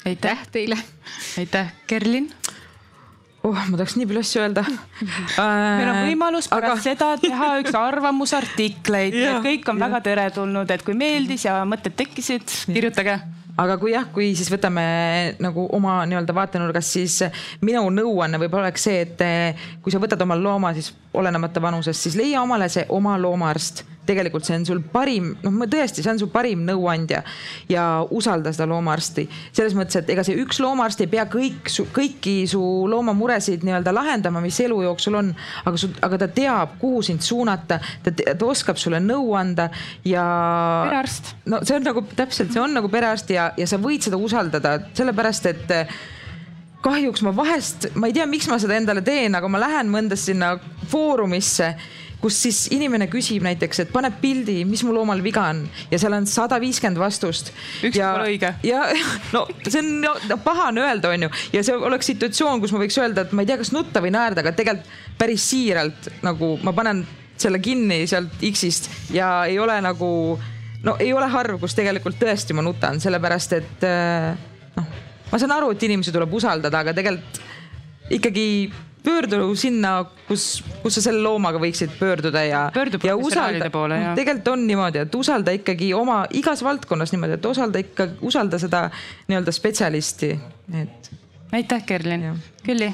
aitäh 0.05 0.47
teile. 0.51 0.77
aitäh, 1.37 1.73
Kerlin 1.87 2.31
oh, 3.47 3.57
ma 3.57 3.77
tahaks 3.77 3.97
nii 3.97 4.07
palju 4.09 4.23
asju 4.25 4.43
öelda. 4.45 4.63
Meil 5.37 5.91
on 5.91 5.99
võimalus 6.07 6.49
pärast 6.51 6.73
aga... 6.73 6.85
seda 6.85 7.11
teha 7.21 7.51
üks 7.63 7.77
arvamusartikleid, 7.77 9.17
kõik 9.47 9.69
on 9.73 9.81
ja. 9.81 9.87
väga 9.87 10.01
teretulnud, 10.09 10.73
et 10.73 10.85
kui 10.87 10.97
meeldis 10.97 11.47
ja 11.47 11.61
mõtted 11.67 11.97
tekkisid, 11.99 12.57
kirjutage 12.71 13.19
aga 13.57 13.77
kui 13.81 13.93
jah, 13.93 14.07
kui 14.13 14.31
siis 14.37 14.51
võtame 14.51 14.83
nagu 15.43 15.67
oma 15.75 16.01
nii-öelda 16.09 16.35
vaatenurgast, 16.35 16.97
siis 16.97 17.19
minu 17.65 17.83
nõuanne 17.93 18.39
võib-olla 18.41 18.69
oleks 18.69 18.87
see, 18.87 19.05
et 19.05 19.23
kui 19.83 19.93
sa 19.93 20.01
võtad 20.01 20.21
omale 20.23 20.43
looma, 20.43 20.73
siis 20.77 20.93
olenemata 21.13 21.61
vanusest, 21.61 22.07
siis 22.07 22.19
leia 22.19 22.41
omale 22.41 22.69
see 22.71 22.85
oma 22.89 23.17
loomaarst 23.19 23.85
tegelikult 24.05 24.45
see 24.45 24.57
on 24.57 24.65
sul 24.65 24.81
parim, 24.93 25.31
noh, 25.43 25.57
tõesti, 25.69 26.03
see 26.03 26.11
on 26.11 26.19
su 26.21 26.27
parim 26.33 26.63
nõuandja 26.65 27.21
ja 27.69 27.85
usalda 28.13 28.53
seda 28.53 28.67
loomaarsti. 28.71 29.27
selles 29.53 29.75
mõttes, 29.77 29.99
et 30.01 30.09
ega 30.13 30.25
see 30.25 30.39
üks 30.41 30.59
loomaarst 30.63 31.03
ei 31.03 31.09
pea 31.11 31.27
kõik 31.29 31.69
kõiki 31.93 32.35
su 32.49 32.61
loomamuresid 32.91 33.65
nii-öelda 33.67 33.93
lahendama, 33.93 34.41
mis 34.43 34.57
elu 34.63 34.81
jooksul 34.87 35.19
on, 35.21 35.31
aga 35.65 35.81
su, 35.81 35.91
aga 36.01 36.21
ta 36.23 36.29
teab, 36.33 36.77
kuhu 36.81 37.03
sind 37.05 37.25
suunata, 37.25 37.79
ta, 38.03 38.13
ta 38.13 38.47
oskab 38.47 38.79
sulle 38.81 39.01
nõu 39.03 39.35
anda 39.37 39.69
ja. 40.07 40.25
perearst. 40.89 41.35
no 41.51 41.61
see 41.67 41.77
on 41.77 41.85
nagu 41.85 42.05
täpselt, 42.15 42.53
see 42.53 42.63
on 42.63 42.73
nagu 42.77 42.89
perearst 42.91 43.29
ja, 43.33 43.40
ja 43.57 43.67
sa 43.69 43.79
võid 43.81 44.07
seda 44.07 44.19
usaldada, 44.21 44.77
sellepärast 44.97 45.49
et 45.51 45.73
kahjuks 46.81 47.21
ma 47.25 47.33
vahest, 47.37 47.91
ma 47.95 48.09
ei 48.09 48.15
tea, 48.15 48.25
miks 48.29 48.49
ma 48.49 48.57
seda 48.61 48.77
endale 48.77 49.03
teen, 49.05 49.35
aga 49.37 49.49
ma 49.51 49.61
lähen 49.61 49.91
mõndas 49.93 50.25
sinna 50.29 50.55
foorumisse 50.89 51.75
kus 52.21 52.37
siis 52.43 52.59
inimene 52.73 53.07
küsib 53.11 53.43
näiteks, 53.45 53.83
et 53.83 53.91
paneb 53.93 54.19
pildi, 54.21 54.61
mis 54.69 54.83
mu 54.85 54.93
loomal 54.93 55.23
viga 55.25 55.47
on 55.51 55.63
ja 55.91 55.99
seal 56.01 56.13
on 56.13 56.27
sada 56.29 56.59
viiskümmend 56.61 57.01
vastust. 57.01 57.51
üks 57.81 57.97
pole 57.97 58.27
õige. 58.35 58.53
ja 58.67 58.83
no 59.35 59.47
see 59.65 59.81
on 59.81 59.89
no, 60.05 60.37
pahane 60.45 60.85
öelda, 60.85 61.13
onju, 61.15 61.31
ja 61.55 61.65
see 61.65 61.77
oleks 61.89 62.11
situatsioon, 62.13 62.61
kus 62.61 62.75
ma 62.75 62.83
võiks 62.83 62.99
öelda, 63.01 63.25
et 63.25 63.33
ma 63.33 63.43
ei 63.43 63.49
tea, 63.49 63.57
kas 63.61 63.73
nutta 63.73 64.03
või 64.03 64.13
naerda, 64.13 64.45
aga 64.45 64.53
tegelikult 64.57 65.17
päris 65.17 65.49
siiralt 65.51 66.11
nagu 66.25 66.55
ma 66.65 66.73
panen 66.77 67.03
selle 67.41 67.59
kinni 67.61 68.03
sealt 68.09 68.41
X-ist 68.51 68.89
ja 69.15 69.33
ei 69.49 69.57
ole 69.59 69.79
nagu 69.81 70.11
no 70.83 70.95
ei 70.99 71.13
ole 71.13 71.27
harv, 71.31 71.59
kus 71.61 71.75
tegelikult 71.77 72.19
tõesti 72.21 72.55
ma 72.57 72.65
nutan, 72.65 72.99
sellepärast 73.03 73.57
et 73.59 73.87
äh, 73.87 74.31
noh, 74.77 74.93
ma 75.31 75.41
saan 75.41 75.55
aru, 75.57 75.73
et 75.75 75.89
inimesi 75.89 76.13
tuleb 76.15 76.33
usaldada, 76.39 76.83
aga 76.83 76.95
tegelikult 76.97 77.41
ikkagi 78.11 78.47
pöördu 79.03 79.55
sinna, 79.55 80.05
kus, 80.27 80.63
kus 80.83 80.97
sa 80.97 81.03
selle 81.07 81.23
loomaga 81.25 81.59
võiksid 81.61 81.93
pöörduda 81.99 82.43
ja. 82.45 82.63
ja 83.03 83.15
usalda, 83.17 83.69
tegelikult 84.17 84.51
on 84.53 84.65
niimoodi, 84.67 85.01
et 85.05 85.15
usalda 85.17 85.55
ikkagi 85.57 85.91
oma 85.97 86.23
igas 86.37 86.61
valdkonnas 86.65 87.13
niimoodi, 87.15 87.39
et 87.39 87.47
usalda 87.49 87.81
ikka, 87.81 88.09
usalda 88.27 88.59
seda 88.61 88.83
nii-öelda 89.29 89.53
spetsialisti, 89.55 90.35
et. 90.83 91.11
aitäh, 91.57 91.85
Kerlin. 91.85 92.27
Külli. 92.65 92.91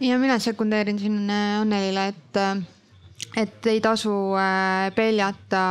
ja 0.00 0.18
mina 0.18 0.38
sekundeerin 0.38 0.98
siin 0.98 1.28
Annelile, 1.30 2.08
et, 2.14 2.40
äh, 2.40 2.56
et 3.36 3.66
ei 3.66 3.80
tasu 3.84 4.14
äh, 4.38 4.88
peljata 4.94 5.64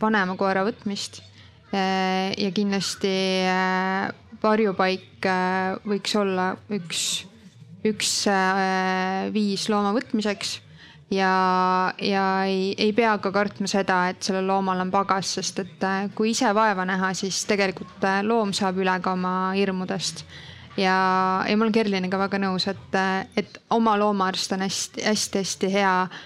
vanema 0.00 0.36
koera 0.36 0.64
võtmist. 0.68 1.22
ja 1.72 2.50
kindlasti 2.52 3.10
varjupaik 4.42 5.24
võiks 5.88 6.16
olla 6.20 6.50
üks 6.68 7.22
üks 7.86 8.10
äh, 8.30 9.30
viis 9.34 9.66
looma 9.70 9.92
võtmiseks 9.96 10.56
ja, 11.12 11.32
ja 11.98 12.24
ei, 12.46 12.72
ei 12.78 12.92
pea 12.94 13.16
ka 13.22 13.32
kartma 13.34 13.68
seda, 13.70 14.04
et 14.12 14.22
sellel 14.22 14.46
loomal 14.48 14.84
on 14.84 14.92
pagas, 14.94 15.34
sest 15.38 15.62
et 15.64 15.86
äh, 15.86 16.06
kui 16.16 16.32
ise 16.32 16.52
vaeva 16.54 16.86
näha, 16.88 17.12
siis 17.18 17.42
tegelikult 17.50 18.06
äh, 18.06 18.22
loom 18.26 18.54
saab 18.56 18.78
üle 18.82 18.94
ka 19.02 19.16
oma 19.18 19.52
hirmudest. 19.58 20.24
ja, 20.76 20.96
ja 21.48 21.56
ma 21.56 21.66
olen 21.66 21.74
Kerliniga 21.74 22.20
väga 22.22 22.40
nõus, 22.42 22.68
et, 22.70 23.00
et 23.36 23.58
oma 23.70 23.96
loomaarst 23.98 24.54
on 24.54 24.62
hästi-hästi-hästi 24.64 25.72
hea 25.74 25.96
äh, 26.06 26.22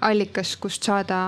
allikas, 0.00 0.56
kust 0.58 0.82
saada 0.82 1.20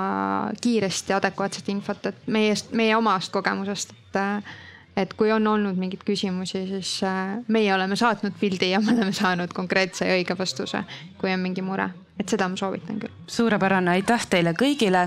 kiiresti 0.60 1.14
adekvaatset 1.14 1.68
infot, 1.70 2.06
et 2.10 2.26
meie, 2.26 2.54
meie 2.74 2.96
omast 2.96 3.32
kogemusest, 3.32 3.94
et 3.94 4.20
äh, 4.20 4.54
et 4.96 5.14
kui 5.16 5.30
on 5.32 5.46
olnud 5.48 5.78
mingeid 5.80 6.02
küsimusi, 6.04 6.66
siis 6.68 6.98
äh, 7.06 7.38
meie 7.48 7.72
oleme 7.74 7.96
saatnud 7.96 8.36
pildi 8.40 8.72
ja 8.74 8.80
me 8.80 8.92
oleme 8.92 9.12
saanud 9.16 9.54
konkreetse 9.56 10.08
ja 10.08 10.18
õige 10.18 10.36
vastuse, 10.38 10.84
kui 11.20 11.32
on 11.32 11.40
mingi 11.40 11.64
mure 11.64 11.88
et 12.20 12.28
seda 12.28 12.46
ma 12.48 12.58
soovitan 12.58 12.98
küll. 13.00 13.12
suurepärane, 13.32 13.90
aitäh 13.96 14.26
teile 14.30 14.52
kõigile. 14.58 15.06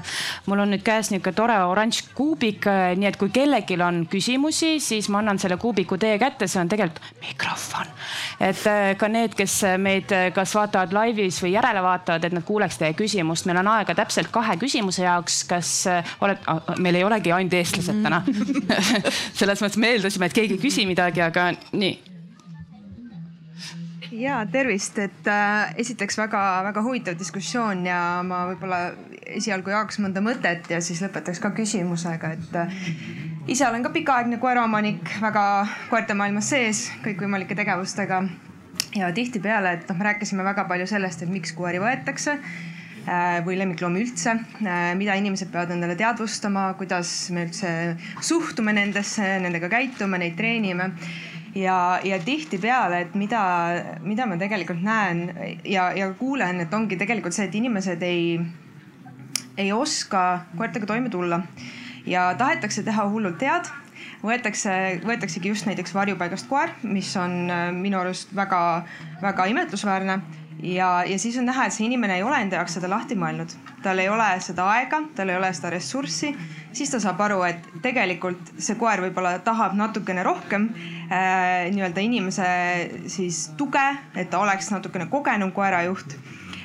mul 0.50 0.64
on 0.64 0.72
nüüd 0.74 0.84
käes 0.86 1.12
niisugune 1.12 1.38
tore 1.38 1.58
oranž 1.70 2.02
kuubik, 2.18 2.66
nii 2.66 3.10
et 3.10 3.18
kui 3.22 3.30
kellelgi 3.34 3.78
on 3.82 4.06
küsimusi, 4.10 4.80
siis 4.82 5.10
ma 5.14 5.22
annan 5.22 5.40
selle 5.40 5.58
kuubiku 5.62 5.98
teie 6.02 6.18
kätte, 6.22 6.48
see 6.48 6.62
on 6.62 6.72
tegelikult 6.72 7.04
mikrofon. 7.22 7.92
et 8.40 8.66
äh, 8.72 8.96
ka 8.98 9.10
need, 9.12 9.36
kes 9.38 9.62
meid 9.78 10.12
kas 10.34 10.56
vaatavad 10.58 10.96
laivis 10.96 11.42
või 11.44 11.54
järele 11.56 11.84
vaatavad, 11.86 12.26
et 12.26 12.34
nad 12.34 12.48
kuuleks 12.48 12.82
teie 12.82 12.98
küsimust. 12.98 13.46
meil 13.46 13.62
on 13.62 13.72
aega 13.76 13.96
täpselt 13.96 14.32
kahe 14.34 14.58
küsimuse 14.62 15.06
jaoks, 15.06 15.44
kas 15.50 15.76
äh, 15.92 16.16
oled, 16.26 16.42
meil 16.80 17.02
ei 17.02 17.06
olegi 17.06 17.32
ainult 17.32 17.54
eestlased 17.54 18.02
täna 18.02 18.24
selles 19.40 19.62
mõttes 19.62 19.78
me 19.78 19.94
eeldasime, 19.94 20.26
et 20.26 20.42
keegi 20.42 20.58
ei 20.58 20.66
küsi 20.66 20.90
midagi, 20.90 21.22
aga 21.22 21.52
nii 21.72 22.15
ja 24.20 24.40
tervist, 24.52 24.98
et 25.02 25.28
äh, 25.30 25.74
esiteks 25.82 26.18
väga-väga 26.20 26.84
huvitav 26.86 27.18
diskussioon 27.20 27.86
ja 27.88 28.00
ma 28.26 28.46
võib-olla 28.52 28.80
esialgu 29.36 29.74
jagaks 29.74 30.00
mõnda 30.04 30.24
mõtet 30.24 30.70
ja 30.72 30.82
siis 30.84 31.02
lõpetaks 31.04 31.42
ka 31.44 31.52
küsimusega, 31.58 32.36
et 32.36 32.60
äh, 32.60 32.78
ise 33.52 33.68
olen 33.68 33.84
ka 33.86 33.92
pikaaegne 33.96 34.40
koeraomanik 34.42 35.18
väga 35.22 35.46
koertemaailmas 35.90 36.54
sees 36.54 36.86
kõikvõimalike 37.06 37.58
tegevustega. 37.58 38.24
ja 38.96 39.12
tihtipeale, 39.12 39.74
et 39.76 39.90
noh, 39.90 39.98
me 39.98 40.08
rääkisime 40.12 40.44
väga 40.44 40.66
palju 40.70 40.88
sellest, 40.88 41.24
et 41.24 41.30
miks 41.30 41.52
koeri 41.58 41.82
võetakse 41.84 42.38
äh, 42.38 43.44
või 43.46 43.58
lemmikloomi 43.60 44.04
üldse, 44.06 44.38
äh, 44.64 44.92
mida 44.96 45.16
inimesed 45.20 45.52
peavad 45.52 45.76
endale 45.76 45.96
teadvustama, 46.00 46.74
kuidas 46.80 47.32
me 47.36 47.48
üldse 47.50 47.72
suhtume 48.22 48.74
nendesse, 48.74 49.40
nendega 49.44 49.72
käitume, 49.72 50.22
neid 50.22 50.38
treenime 50.40 50.94
ja, 51.56 52.00
ja 52.04 52.20
tihtipeale, 52.20 53.00
et 53.06 53.16
mida, 53.16 53.42
mida 54.04 54.28
ma 54.28 54.38
tegelikult 54.40 54.84
näen 54.84 55.26
ja, 55.64 55.90
ja 55.96 56.12
kuulen, 56.20 56.62
et 56.66 56.74
ongi 56.74 57.00
tegelikult 57.00 57.36
see, 57.36 57.48
et 57.50 57.56
inimesed 57.56 58.04
ei, 58.06 58.38
ei 59.58 59.72
oska 59.74 60.46
koertega 60.58 60.90
toime 60.90 61.10
tulla. 61.10 61.42
Ja 62.06 62.34
tahetakse 62.38 62.84
teha 62.86 63.08
hullult 63.10 63.42
head. 63.42 63.72
Võetakse, 64.26 64.72
võetaksegi 65.06 65.50
just 65.52 65.68
näiteks 65.70 65.94
varjupaigast 65.94 66.48
koer, 66.50 66.72
mis 66.84 67.12
on 67.18 67.46
äh, 67.52 67.68
minu 67.74 68.00
arust 68.00 68.32
väga-väga 68.36 69.46
imetlusväärne. 69.52 70.20
Ja, 70.66 71.04
ja 71.06 71.18
siis 71.20 71.38
on 71.38 71.46
näha, 71.50 71.66
et 71.66 71.76
see 71.76 71.86
inimene 71.86 72.16
ei 72.18 72.24
ole 72.26 72.38
enda 72.42 72.58
jaoks 72.58 72.78
seda 72.78 72.90
lahti 72.90 73.18
mõelnud, 73.20 73.52
tal 73.84 74.00
ei 74.02 74.08
ole 74.10 74.28
seda 74.42 74.66
aega, 74.72 75.02
tal 75.16 75.30
ei 75.30 75.38
ole 75.38 75.52
seda 75.54 75.74
ressurssi, 75.74 76.32
siis 76.76 76.92
ta 76.92 77.00
saab 77.04 77.22
aru, 77.28 77.42
et 77.48 77.68
tegelikult 77.84 78.54
see 78.58 78.78
koer 78.80 79.04
võib-olla 79.06 79.38
tahab 79.46 79.76
natukene 79.78 80.24
rohkem 80.26 80.70
äh, 80.76 81.68
nii-öelda 81.74 82.04
inimese 82.04 82.48
siis 83.12 83.50
tuge, 83.58 83.86
et 84.16 84.32
ta 84.32 84.42
oleks 84.44 84.72
natukene 84.74 85.10
kogenum 85.12 85.54
koerajuht 85.56 86.18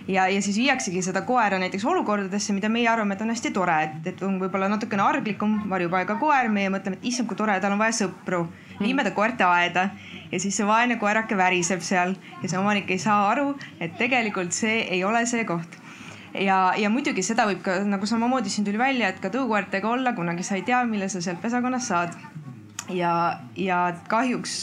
ja, 0.09 0.29
ja 0.29 0.43
siis 0.43 0.59
viiaksegi 0.59 1.03
seda 1.03 1.23
koera 1.27 1.59
näiteks 1.59 1.85
olukordadesse, 1.85 2.55
mida 2.57 2.69
meie 2.73 2.89
arvame, 2.89 3.15
et 3.15 3.23
on 3.25 3.33
hästi 3.33 3.53
tore, 3.55 3.77
et, 3.87 4.07
et 4.13 4.23
on 4.27 4.39
võib-olla 4.41 4.71
natukene 4.73 5.05
arglikum 5.05 5.61
varjupaiga 5.71 6.17
koer, 6.21 6.51
meie 6.53 6.71
mõtleme, 6.73 6.99
et 6.99 7.11
issand, 7.13 7.29
kui 7.31 7.39
tore, 7.39 7.59
tal 7.61 7.77
on 7.77 7.83
vaja 7.83 7.99
sõpru. 8.05 8.47
viime 8.81 9.05
ta 9.05 9.11
koerte 9.13 9.45
aeda 9.45 9.91
ja 10.31 10.41
siis 10.41 10.57
see 10.57 10.67
vaene 10.67 10.97
koerake 10.97 11.37
väriseb 11.37 11.83
seal 11.85 12.15
ja 12.43 12.49
see 12.49 12.59
omanik 12.59 12.91
ei 12.91 12.99
saa 12.99 13.29
aru, 13.31 13.55
et 13.81 13.99
tegelikult 13.99 14.57
see 14.57 14.81
ei 14.89 15.05
ole 15.05 15.27
see 15.27 15.45
koht 15.45 15.80
ja, 16.35 16.59
ja 16.79 16.91
muidugi 16.91 17.23
seda 17.27 17.47
võib 17.49 17.63
ka 17.65 17.81
nagu 17.87 18.07
samamoodi 18.07 18.53
siin 18.53 18.67
tuli 18.67 18.79
välja, 18.79 19.11
et 19.11 19.21
ka 19.23 19.33
tõukoertega 19.33 19.89
olla, 19.91 20.13
kunagi 20.17 20.47
sa 20.47 20.59
ei 20.59 20.67
tea, 20.67 20.83
mille 20.89 21.09
sa 21.09 21.23
sealt 21.25 21.43
pesakonnas 21.43 21.89
saad 21.91 22.15
ja, 22.95 23.39
ja 23.57 23.79
kahjuks 24.11 24.55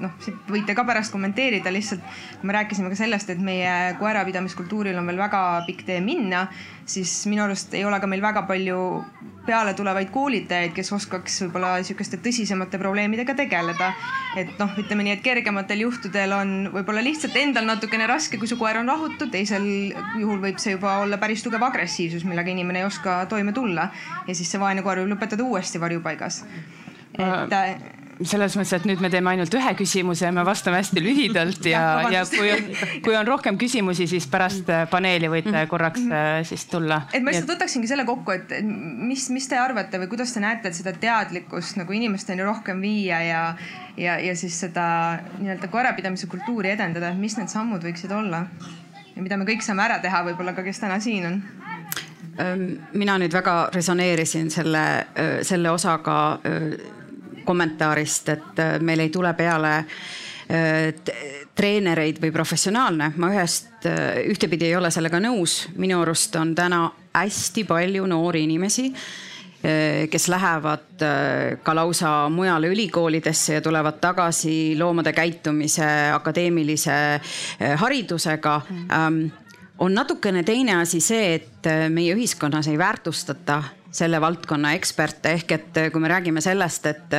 noh, 0.00 0.14
siit 0.24 0.50
võite 0.50 0.74
ka 0.76 0.84
pärast 0.88 1.12
kommenteerida 1.14 1.72
lihtsalt, 1.74 2.04
me 2.42 2.56
rääkisime 2.56 2.90
ka 2.92 2.98
sellest, 2.98 3.30
et 3.32 3.40
meie 3.42 3.94
koerapidamiskultuuril 4.00 4.98
on 4.98 5.08
veel 5.08 5.20
väga 5.20 5.42
pikk 5.66 5.86
tee 5.88 6.00
minna, 6.04 6.46
siis 6.88 7.12
minu 7.30 7.44
arust 7.44 7.74
ei 7.76 7.84
ole 7.84 8.00
ka 8.00 8.08
meil 8.10 8.22
väga 8.24 8.44
palju 8.48 8.78
peale 9.48 9.72
tulevaid 9.76 10.10
koolitajaid, 10.12 10.74
kes 10.76 10.90
oskaks 10.92 11.38
võib-olla 11.46 11.78
sihukeste 11.84 12.18
tõsisemate 12.24 12.80
probleemidega 12.80 13.34
tegeleda. 13.36 13.92
et 14.36 14.50
noh, 14.60 14.74
ütleme 14.78 15.06
nii, 15.06 15.14
et 15.16 15.22
kergematel 15.24 15.86
juhtudel 15.86 16.34
on 16.36 16.50
võib-olla 16.74 17.02
lihtsalt 17.04 17.36
endal 17.40 17.64
natukene 17.68 18.06
raske, 18.06 18.38
kui 18.38 18.50
su 18.50 18.58
koer 18.60 18.80
on 18.82 18.92
rahutu, 18.92 19.30
teisel 19.32 19.64
juhul 20.20 20.42
võib 20.42 20.60
see 20.60 20.76
juba 20.76 20.98
olla 21.04 21.16
päris 21.18 21.42
tugev 21.42 21.64
agressiivsus, 21.64 22.26
millega 22.28 22.52
inimene 22.52 22.84
ei 22.84 22.88
oska 22.88 23.22
toime 23.32 23.56
tulla 23.56 23.88
ja 24.26 24.34
siis 24.34 24.50
see 24.52 24.60
vaene 24.60 24.84
koer 24.84 25.00
võib 25.02 25.16
lõpetada 25.16 25.48
uuesti 25.48 25.80
varjupaigas 25.80 26.44
et 27.18 27.52
äh, 27.52 27.72
selles 28.26 28.54
mõttes, 28.58 28.72
et 28.74 28.86
nüüd 28.88 29.02
me 29.02 29.10
teeme 29.12 29.30
ainult 29.30 29.52
ühe 29.54 29.72
küsimuse 29.78 30.26
ja 30.26 30.30
me 30.34 30.42
vastame 30.46 30.80
hästi 30.80 31.02
lühidalt 31.02 31.66
ja, 31.68 31.82
ja 32.10 32.24
kui 32.30 32.50
on, 32.50 32.64
kui 33.04 33.14
on 33.18 33.28
rohkem 33.28 33.58
küsimusi, 33.60 34.08
siis 34.10 34.26
pärast 34.30 34.70
äh, 34.72 34.86
paneeli 34.90 35.30
võite 35.30 35.52
mm 35.52 35.66
korraks 35.68 36.04
äh, 36.06 36.40
siis 36.46 36.64
tulla. 36.70 37.00
et 37.12 37.22
ma 37.22 37.32
lihtsalt 37.32 37.50
võtaksingi 37.50 37.88
selle 37.90 38.04
kokku, 38.08 38.32
et 38.34 38.52
mis, 38.62 39.28
mis 39.34 39.48
te 39.50 39.58
arvate 39.58 39.98
või 40.00 40.10
kuidas 40.10 40.32
te 40.34 40.42
näete, 40.42 40.70
et 40.70 40.78
seda 40.78 40.92
teadlikkust 40.92 41.78
nagu 41.80 41.92
inimesteni 41.92 42.44
rohkem 42.46 42.80
viia 42.82 43.20
ja, 43.26 43.42
ja, 43.98 44.18
ja 44.22 44.34
siis 44.38 44.58
seda 44.60 45.18
nii-öelda 45.38 45.70
koerapidamise 45.70 46.30
kultuuri 46.30 46.72
edendada, 46.74 47.12
et 47.12 47.20
mis 47.20 47.36
need 47.38 47.50
sammud 47.52 47.84
võiksid 47.84 48.14
olla? 48.14 48.44
ja 49.14 49.22
mida 49.22 49.36
me 49.36 49.46
kõik 49.48 49.66
saame 49.66 49.84
ära 49.84 49.98
teha, 50.02 50.22
võib-olla 50.30 50.54
ka, 50.56 50.66
kes 50.66 50.82
täna 50.82 51.00
siin 51.02 51.26
on 51.26 51.40
mina 52.94 53.16
nüüd 53.18 53.34
väga 53.34 53.54
resoneerisin 53.74 54.46
selle, 54.54 54.84
selle 55.42 55.72
osaga 55.74 56.38
kommentaarist, 57.48 58.32
et 58.34 58.60
äh, 58.62 58.76
meil 58.84 59.04
ei 59.04 59.12
tule 59.14 59.32
peale 59.38 59.72
äh, 59.78 60.92
treenereid 61.58 62.20
või 62.22 62.32
professionaalne, 62.34 63.12
ma 63.16 63.32
ühest, 63.32 63.72
äh, 63.88 64.20
ühtepidi 64.28 64.68
ei 64.68 64.76
ole 64.78 64.92
sellega 64.94 65.20
nõus, 65.22 65.62
minu 65.80 66.02
arust 66.04 66.36
on 66.40 66.54
täna 66.58 66.84
hästi 67.18 67.64
palju 67.68 68.06
noori 68.06 68.44
inimesi 68.48 68.92
kes 69.58 70.28
lähevad 70.30 71.02
ka 71.66 71.72
lausa 71.74 72.10
mujale 72.30 72.68
ülikoolidesse 72.70 73.56
ja 73.56 73.60
tulevad 73.60 73.96
tagasi 73.98 74.76
loomade 74.78 75.10
käitumise 75.12 75.88
akadeemilise 76.14 76.98
haridusega. 77.82 78.52
Mm. 78.70 79.30
on 79.78 79.94
natukene 79.94 80.44
teine 80.46 80.76
asi 80.78 81.00
see, 81.02 81.34
et 81.34 81.66
meie 81.90 82.14
ühiskonnas 82.14 82.70
ei 82.70 82.78
väärtustata 82.78 83.58
selle 83.90 84.20
valdkonna 84.20 84.74
eksperte, 84.76 85.32
ehk 85.38 85.52
et 85.56 85.78
kui 85.92 86.02
me 86.02 86.10
räägime 86.10 86.42
sellest, 86.44 86.86
et, 86.90 87.14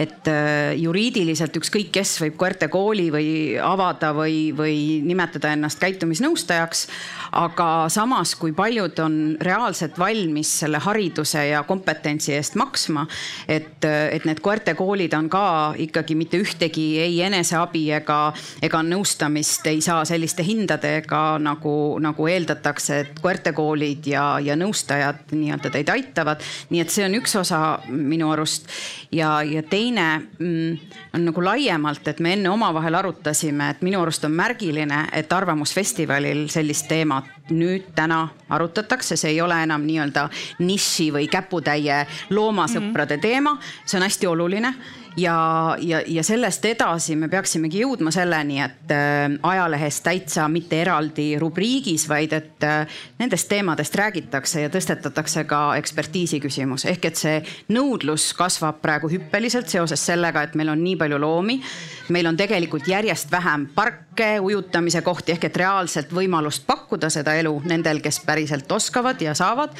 et 0.00 0.28
juriidiliselt 0.76 1.56
ükskõik 1.56 1.88
kes 1.94 2.18
võib 2.20 2.36
koerte 2.40 2.68
kooli 2.72 3.08
või 3.12 3.30
avada 3.56 4.12
või, 4.16 4.50
või 4.56 5.00
nimetada 5.06 5.54
ennast 5.56 5.80
käitumisnõustajaks. 5.80 6.86
aga 7.32 7.88
samas, 7.88 8.34
kui 8.36 8.52
paljud 8.52 8.98
on 9.00 9.36
reaalselt 9.40 9.98
valmis 9.98 10.50
selle 10.60 10.78
hariduse 10.84 11.46
ja 11.48 11.62
kompetentsi 11.64 12.34
eest 12.36 12.58
maksma, 12.60 13.06
et, 13.48 13.80
et 13.84 14.24
need 14.28 14.40
koertekoolid 14.44 15.14
on 15.16 15.30
ka 15.32 15.46
ikkagi 15.80 16.14
mitte 16.14 16.36
ühtegi 16.36 16.86
ei 17.00 17.22
eneseabi 17.24 17.86
ega, 17.96 18.20
ega 18.62 18.82
nõustamist 18.84 19.66
ei 19.66 19.80
saa 19.80 20.04
selliste 20.04 20.44
hindadega 20.44 21.38
nagu, 21.40 21.96
nagu 22.04 22.28
eeldatakse, 22.28 23.00
et 23.00 23.20
koertekoolid 23.24 24.12
ja, 24.12 24.36
ja 24.44 24.56
nõustajad 24.60 25.32
nii-öelda 25.32 25.72
teid 25.72 25.88
aitavad 25.88 26.01
aitavad. 26.02 26.42
nii 26.70 26.80
et 26.82 26.90
see 26.90 27.04
on 27.06 27.14
üks 27.16 27.36
osa 27.38 27.78
minu 27.88 28.30
arust 28.32 28.68
ja, 29.12 29.42
ja 29.42 29.62
teine 29.62 30.06
mm, 30.38 30.78
on 31.14 31.26
nagu 31.28 31.44
laiemalt, 31.44 32.06
et 32.08 32.20
me 32.20 32.34
enne 32.36 32.50
omavahel 32.50 32.94
arutasime, 32.98 33.70
et 33.70 33.82
minu 33.82 34.02
arust 34.02 34.24
on 34.24 34.34
märgiline, 34.36 35.06
et 35.12 35.32
Arvamusfestivalil 35.32 36.48
sellist 36.52 36.88
teemat 36.88 37.50
nüüd 37.52 37.92
täna 37.96 38.26
arutatakse, 38.52 39.16
see 39.16 39.34
ei 39.34 39.40
ole 39.44 39.56
enam 39.62 39.84
nii-öelda 39.86 40.28
niši 40.62 41.10
või 41.14 41.28
käputäie 41.30 42.04
loomasõprade 42.30 43.16
mm 43.16 43.20
-hmm. 43.20 43.22
teema, 43.22 43.56
see 43.84 43.98
on 43.98 44.08
hästi 44.08 44.26
oluline 44.26 44.74
ja, 45.16 45.76
ja, 45.80 46.02
ja 46.06 46.22
sellest 46.24 46.64
edasi 46.64 47.16
me 47.16 47.28
peaksimegi 47.32 47.82
jõudma 47.82 48.12
selleni, 48.14 48.60
et 48.64 48.92
äh, 48.94 49.34
ajalehes 49.42 50.00
täitsa 50.04 50.46
mitte 50.52 50.80
eraldi 50.82 51.32
rubriigis, 51.40 52.06
vaid 52.10 52.32
et 52.36 52.66
äh, 52.66 53.00
nendest 53.20 53.48
teemadest 53.50 53.96
räägitakse 53.98 54.64
ja 54.64 54.72
tõstetatakse 54.72 55.44
ka 55.48 55.62
ekspertiisi 55.80 56.40
küsimus. 56.42 56.86
ehk 56.88 57.10
et 57.10 57.20
see 57.20 57.40
nõudlus 57.72 58.32
kasvab 58.38 58.80
praegu 58.82 59.10
hüppeliselt 59.12 59.68
seoses 59.68 60.00
sellega, 60.06 60.42
et 60.42 60.54
meil 60.58 60.72
on 60.72 60.82
nii 60.84 60.96
palju 60.96 61.18
loomi. 61.18 61.60
meil 62.08 62.26
on 62.26 62.36
tegelikult 62.36 62.88
järjest 62.88 63.30
vähem 63.30 63.68
parke, 63.74 64.11
ujutamise 64.40 65.02
kohti 65.02 65.32
ehk 65.32 65.44
et 65.48 65.56
reaalselt 65.56 66.12
võimalust 66.12 66.66
pakkuda 66.66 67.10
seda 67.10 67.34
elu 67.40 67.54
nendel, 67.64 68.00
kes 68.04 68.20
päriselt 68.26 68.72
oskavad 68.72 69.20
ja 69.22 69.34
saavad. 69.34 69.70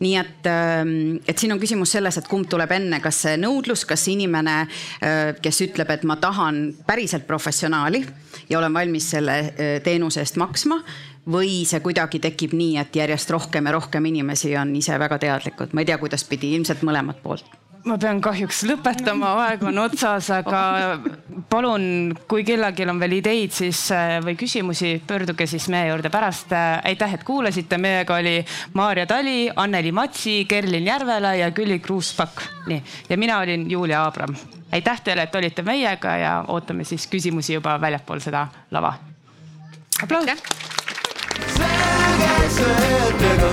nii 0.00 0.16
et, 0.16 0.46
ähm, 0.46 1.16
et 1.26 1.38
siin 1.38 1.52
on 1.52 1.60
küsimus 1.60 1.92
selles, 1.92 2.18
et 2.18 2.28
kumb 2.28 2.48
tuleb 2.48 2.70
enne, 2.72 3.00
kas 3.00 3.22
see 3.22 3.36
nõudlus, 3.36 3.86
kas 3.86 4.08
inimene 4.08 4.58
Äh, 4.98 5.34
kes 5.42 5.60
ütleb, 5.62 5.90
et 5.94 6.04
ma 6.08 6.16
tahan 6.18 6.72
päriselt 6.86 7.26
professionaali 7.26 8.02
ja 8.48 8.58
olen 8.58 8.74
valmis 8.74 9.10
selle 9.14 9.38
äh, 9.38 9.76
teenuse 9.84 10.24
eest 10.24 10.38
maksma 10.40 10.80
või 11.28 11.62
see 11.68 11.80
kuidagi 11.84 12.20
tekib 12.24 12.56
nii, 12.56 12.78
et 12.82 12.96
järjest 12.96 13.30
rohkem 13.30 13.68
ja 13.68 13.76
rohkem 13.76 14.10
inimesi 14.10 14.54
on 14.58 14.74
ise 14.76 14.98
väga 14.98 15.20
teadlikud, 15.22 15.74
ma 15.76 15.84
ei 15.84 15.90
tea, 15.90 16.00
kuidas 16.00 16.24
pidi, 16.28 16.54
ilmselt 16.56 16.82
mõlemat 16.88 17.22
poolt 17.22 17.67
ma 17.88 17.96
pean 18.00 18.20
kahjuks 18.22 18.62
lõpetama, 18.68 19.32
aeg 19.46 19.64
on 19.68 19.80
otsas, 19.82 20.28
aga 20.34 20.60
palun, 21.50 22.14
kui 22.28 22.44
kellelgi 22.46 22.86
on 22.88 23.00
veel 23.00 23.18
ideid, 23.18 23.54
siis 23.54 23.80
äh, 23.94 24.18
või 24.24 24.36
küsimusi, 24.38 24.96
pöörduge 25.08 25.46
siis 25.48 25.68
meie 25.72 25.90
juurde 25.90 26.12
pärast. 26.12 26.52
aitäh, 26.84 27.14
et 27.14 27.24
kuulasite, 27.24 27.78
meiega 27.80 28.18
oli 28.20 28.36
Maarja 28.74 29.06
Tali, 29.06 29.48
Anneli 29.56 29.92
Matsi, 29.92 30.44
Kerlin 30.48 30.86
Järvela 30.86 31.34
ja 31.34 31.50
Külli 31.50 31.80
Kruuspakk. 31.80 32.42
nii, 32.68 32.82
ja 33.08 33.18
mina 33.18 33.38
olin 33.38 33.70
Julia 33.70 34.04
Abram 34.04 34.36
aitäh 34.72 35.00
teile, 35.00 35.22
et 35.22 35.34
olite 35.34 35.62
meiega 35.62 36.16
ja 36.16 36.44
ootame 36.48 36.84
siis 36.84 37.06
küsimusi 37.06 37.52
juba 37.56 37.80
väljapool 37.80 38.20
seda 38.20 38.48
lava. 38.70 38.94
aplaus. 40.02 40.26
selge 41.56 42.50
see, 42.50 43.08
et 43.08 43.22
ega 43.32 43.48